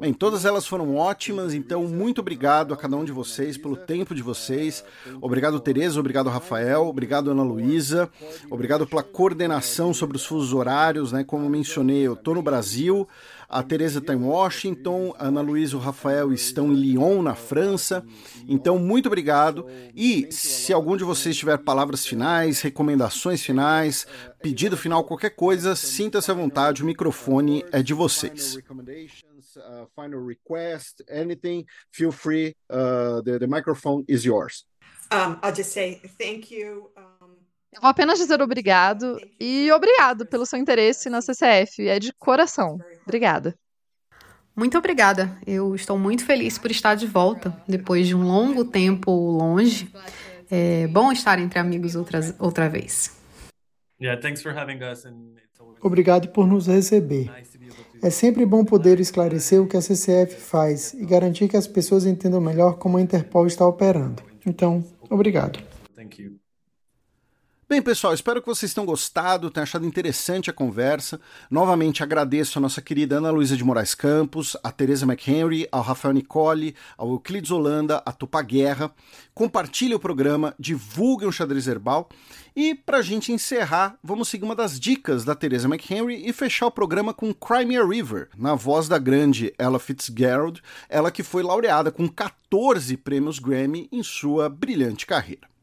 Bem, 0.00 0.12
todas 0.12 0.44
elas 0.44 0.66
foram 0.66 0.96
ótimas, 0.96 1.54
então 1.54 1.84
muito 1.84 2.20
obrigado 2.20 2.72
a 2.72 2.76
cada 2.76 2.96
um 2.96 3.04
de 3.04 3.12
vocês 3.12 3.56
pelo 3.56 3.76
tempo 3.76 4.14
de 4.14 4.22
vocês. 4.22 4.84
Obrigado, 5.20 5.60
Tereza, 5.60 6.00
obrigado, 6.00 6.28
Rafael, 6.28 6.86
obrigado, 6.86 7.30
Ana 7.30 7.42
Luísa, 7.42 8.10
obrigado 8.50 8.86
pela 8.86 9.02
coordenação 9.02 9.92
sobre 9.94 10.16
os 10.16 10.24
fusos 10.24 10.52
horários, 10.52 11.12
né? 11.12 11.24
Como 11.24 11.48
mencionei, 11.48 12.06
eu 12.06 12.14
estou 12.14 12.34
no 12.34 12.42
Brasil, 12.42 13.06
a 13.48 13.62
Tereza 13.62 13.98
está 13.98 14.12
em 14.12 14.22
Washington, 14.22 15.14
a 15.18 15.26
Ana 15.26 15.40
Luísa 15.40 15.74
e 15.74 15.76
o 15.76 15.80
Rafael 15.80 16.32
estão 16.32 16.72
em 16.72 16.74
Lyon, 16.74 17.22
na 17.22 17.34
França. 17.34 18.04
Então, 18.48 18.78
muito 18.78 19.06
obrigado. 19.06 19.66
E 19.94 20.30
se 20.30 20.72
algum 20.72 20.96
de 20.96 21.04
vocês 21.04 21.36
tiver 21.36 21.58
palavras 21.58 22.06
finais, 22.06 22.60
recomendações 22.60 23.42
finais, 23.42 24.06
pedido 24.42 24.76
final, 24.76 25.04
qualquer 25.04 25.30
coisa, 25.30 25.76
sinta-se 25.76 26.30
à 26.30 26.34
vontade, 26.34 26.82
o 26.82 26.86
microfone 26.86 27.64
é 27.72 27.82
de 27.82 27.94
vocês. 27.94 28.58
Uh, 29.56 29.88
final 29.94 30.22
request, 30.22 31.02
anything, 31.10 31.64
feel 31.90 32.12
free. 32.12 32.54
Uh, 32.68 33.22
the, 33.22 33.38
the 33.38 33.46
microphone 33.46 34.04
is 34.06 34.22
yours. 34.22 34.66
Um, 35.10 35.38
I'll 35.42 35.54
just 35.54 35.72
say 35.72 36.00
thank 36.18 36.50
you. 36.50 36.90
Eu 37.76 37.82
vou 37.82 37.90
apenas 37.90 38.18
dizer 38.18 38.40
obrigado 38.40 39.20
e 39.38 39.70
obrigado 39.70 40.24
pelo 40.24 40.46
seu 40.46 40.58
interesse 40.58 41.10
na 41.10 41.20
CCF. 41.20 41.86
É 41.86 41.98
de 41.98 42.10
coração. 42.14 42.78
Obrigada. 43.04 43.54
Muito 44.56 44.78
obrigada. 44.78 45.36
Eu 45.46 45.74
estou 45.74 45.98
muito 45.98 46.24
feliz 46.24 46.56
por 46.56 46.70
estar 46.70 46.94
de 46.94 47.06
volta 47.06 47.54
depois 47.68 48.06
de 48.06 48.14
um 48.14 48.22
longo 48.22 48.64
tempo 48.64 49.10
longe. 49.10 49.92
É 50.50 50.86
bom 50.86 51.12
estar 51.12 51.38
entre 51.38 51.58
amigos 51.58 51.94
outra, 51.94 52.20
outra 52.38 52.66
vez. 52.66 53.14
Obrigado 55.82 56.28
por 56.28 56.46
nos 56.46 56.66
receber. 56.66 57.30
É 58.02 58.08
sempre 58.08 58.46
bom 58.46 58.64
poder 58.64 59.00
esclarecer 59.00 59.60
o 59.60 59.66
que 59.66 59.76
a 59.76 59.82
CCF 59.82 60.40
faz 60.40 60.94
e 60.94 61.04
garantir 61.04 61.46
que 61.46 61.58
as 61.58 61.66
pessoas 61.66 62.06
entendam 62.06 62.40
melhor 62.40 62.78
como 62.78 62.96
a 62.96 63.02
Interpol 63.02 63.46
está 63.46 63.66
operando. 63.66 64.22
Então, 64.46 64.82
obrigado. 65.10 65.58
Bem, 67.68 67.82
pessoal, 67.82 68.14
espero 68.14 68.40
que 68.40 68.46
vocês 68.46 68.72
tenham 68.72 68.86
gostado, 68.86 69.50
tenham 69.50 69.64
achado 69.64 69.84
interessante 69.84 70.48
a 70.48 70.52
conversa. 70.52 71.20
Novamente 71.50 72.00
agradeço 72.00 72.56
a 72.56 72.62
nossa 72.62 72.80
querida 72.80 73.16
Ana 73.16 73.32
Luísa 73.32 73.56
de 73.56 73.64
Moraes 73.64 73.92
Campos, 73.92 74.56
a 74.62 74.70
Teresa 74.70 75.04
McHenry, 75.04 75.66
ao 75.72 75.82
Rafael 75.82 76.14
Nicole, 76.14 76.76
ao 76.96 77.10
Euclides 77.10 77.50
Holanda, 77.50 78.00
a 78.06 78.12
Tupa 78.12 78.40
Guerra. 78.40 78.94
Compartilhe 79.34 79.96
o 79.96 79.98
programa, 79.98 80.54
divulguem 80.60 81.26
o 81.26 81.32
xadrez 81.32 81.66
herbal. 81.66 82.08
E 82.54 82.72
para 82.72 82.98
a 82.98 83.02
gente 83.02 83.32
encerrar, 83.32 83.98
vamos 84.00 84.28
seguir 84.28 84.44
uma 84.44 84.54
das 84.54 84.78
dicas 84.78 85.24
da 85.24 85.34
Teresa 85.34 85.66
McHenry 85.66 86.24
e 86.24 86.32
fechar 86.32 86.66
o 86.66 86.70
programa 86.70 87.12
com 87.12 87.34
Crimea 87.34 87.84
River, 87.84 88.28
na 88.38 88.54
voz 88.54 88.86
da 88.86 88.96
grande 88.96 89.52
Ella 89.58 89.80
Fitzgerald, 89.80 90.62
ela 90.88 91.10
que 91.10 91.24
foi 91.24 91.42
laureada 91.42 91.90
com 91.90 92.06
14 92.06 92.96
prêmios 92.96 93.40
Grammy 93.40 93.88
em 93.90 94.04
sua 94.04 94.48
brilhante 94.48 95.04
carreira. 95.04 95.55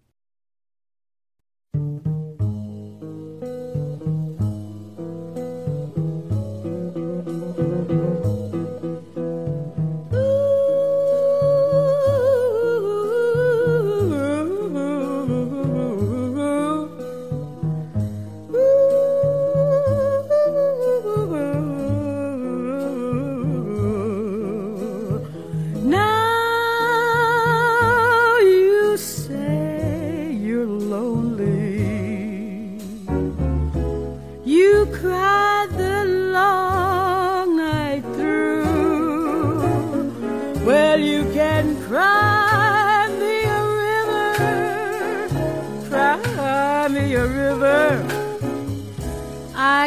Thank 1.73 2.05
you. 2.05 2.12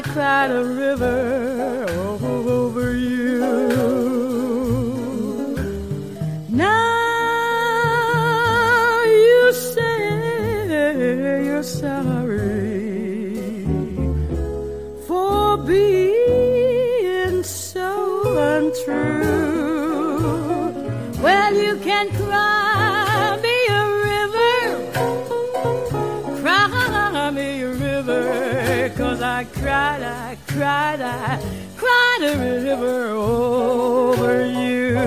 Cried 0.02 0.50
a 0.50 0.62
river 0.62 1.45
cried, 30.96 31.02
I 31.02 31.38
cried 31.76 32.18
a 32.22 32.36
river 32.38 33.08
over 33.10 34.46
you. 34.46 34.98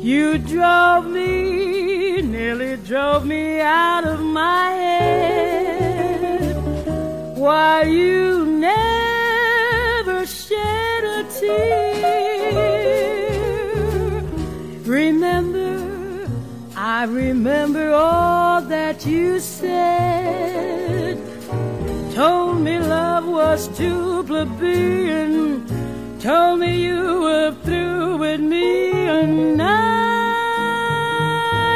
You 0.00 0.38
drove 0.38 1.06
me, 1.06 2.22
nearly 2.22 2.76
drove 2.76 3.26
me 3.26 3.60
out 3.60 4.04
of 4.04 4.20
my 4.20 4.70
head. 4.70 6.56
Why 7.36 7.82
you 7.82 8.46
never 8.46 10.26
shed 10.26 11.04
a 11.04 11.24
tear. 11.40 12.66
Remember, 14.84 16.28
I 16.76 17.04
remember 17.04 17.92
all 17.92 18.60
that 18.62 19.06
you 19.06 19.40
said 19.40 20.86
Told 22.16 22.62
me 22.62 22.78
love 22.78 23.05
was 23.36 23.68
too 23.76 24.24
plebeian. 24.24 25.66
Told 26.20 26.60
me 26.60 26.80
you 26.88 27.20
were 27.20 27.52
through 27.64 28.16
with 28.16 28.40
me, 28.40 28.90
and 28.92 29.58
now 29.58 29.76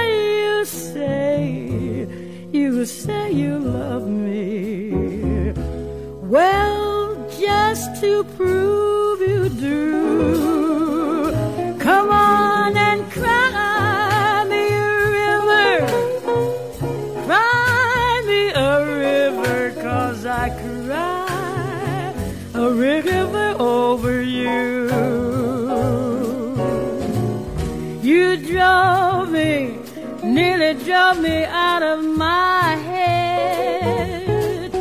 you 0.00 0.64
say, 0.64 2.06
you 2.50 2.86
say 2.86 3.32
you 3.32 3.58
love 3.58 4.08
me. 4.08 5.52
Well, 6.34 7.28
just 7.38 8.00
to 8.00 8.24
prove 8.36 8.89
river 22.80 23.56
over 23.58 24.22
you. 24.22 24.88
You 28.02 28.38
drove 28.38 29.30
me, 29.30 29.76
nearly 30.24 30.82
drove 30.82 31.20
me 31.20 31.44
out 31.44 31.82
of 31.82 32.02
my 32.02 32.76
head. 32.90 34.72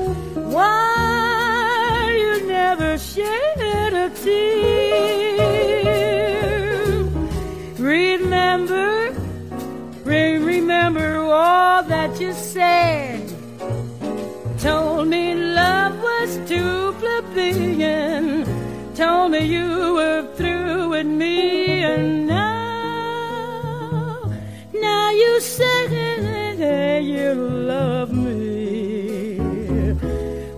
Why 0.55 2.17
you 2.21 2.47
never 2.47 2.97
shed 2.97 3.93
a 4.05 4.09
tear? 4.23 5.49
Remember, 7.77 9.13
re- 10.05 10.37
remember 10.37 11.17
all 11.17 11.83
that 11.83 12.17
you 12.21 12.31
said. 12.31 13.29
Told 14.59 15.09
me 15.09 15.35
love 15.35 15.98
was 16.29 16.49
too 16.49 16.93
plebeian. 16.99 18.45
Told 18.93 19.31
me 19.31 19.39
you 19.45 19.93
were 19.95 20.27
through 20.35 20.89
with 20.89 21.07
me, 21.07 21.83
and 21.83 22.27
now, 22.27 23.51
now 24.73 25.09
you 25.11 25.39
say 25.39 25.87
you 27.01 27.33
love 27.33 28.11
me. 28.11 29.39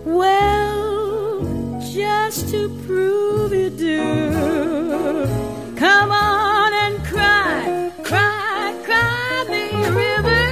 Well, 0.04 1.80
just 1.94 2.48
to 2.50 2.68
prove 2.86 3.52
you 3.54 3.70
do, 3.70 5.26
come 5.76 6.10
on 6.10 6.72
and 6.84 7.04
cry, 7.04 7.92
cry, 8.02 8.74
cry 8.84 9.44
me 9.48 9.70
a 9.84 9.92
river, 9.92 10.44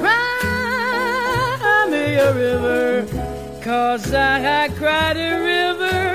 cry 0.00 1.88
me 1.90 2.04
a 2.28 2.32
river, 2.34 3.06
cause 3.66 4.14
I, 4.14 4.62
I 4.62 4.68
cried 4.68 5.16
a 5.16 5.40
river 5.42 6.05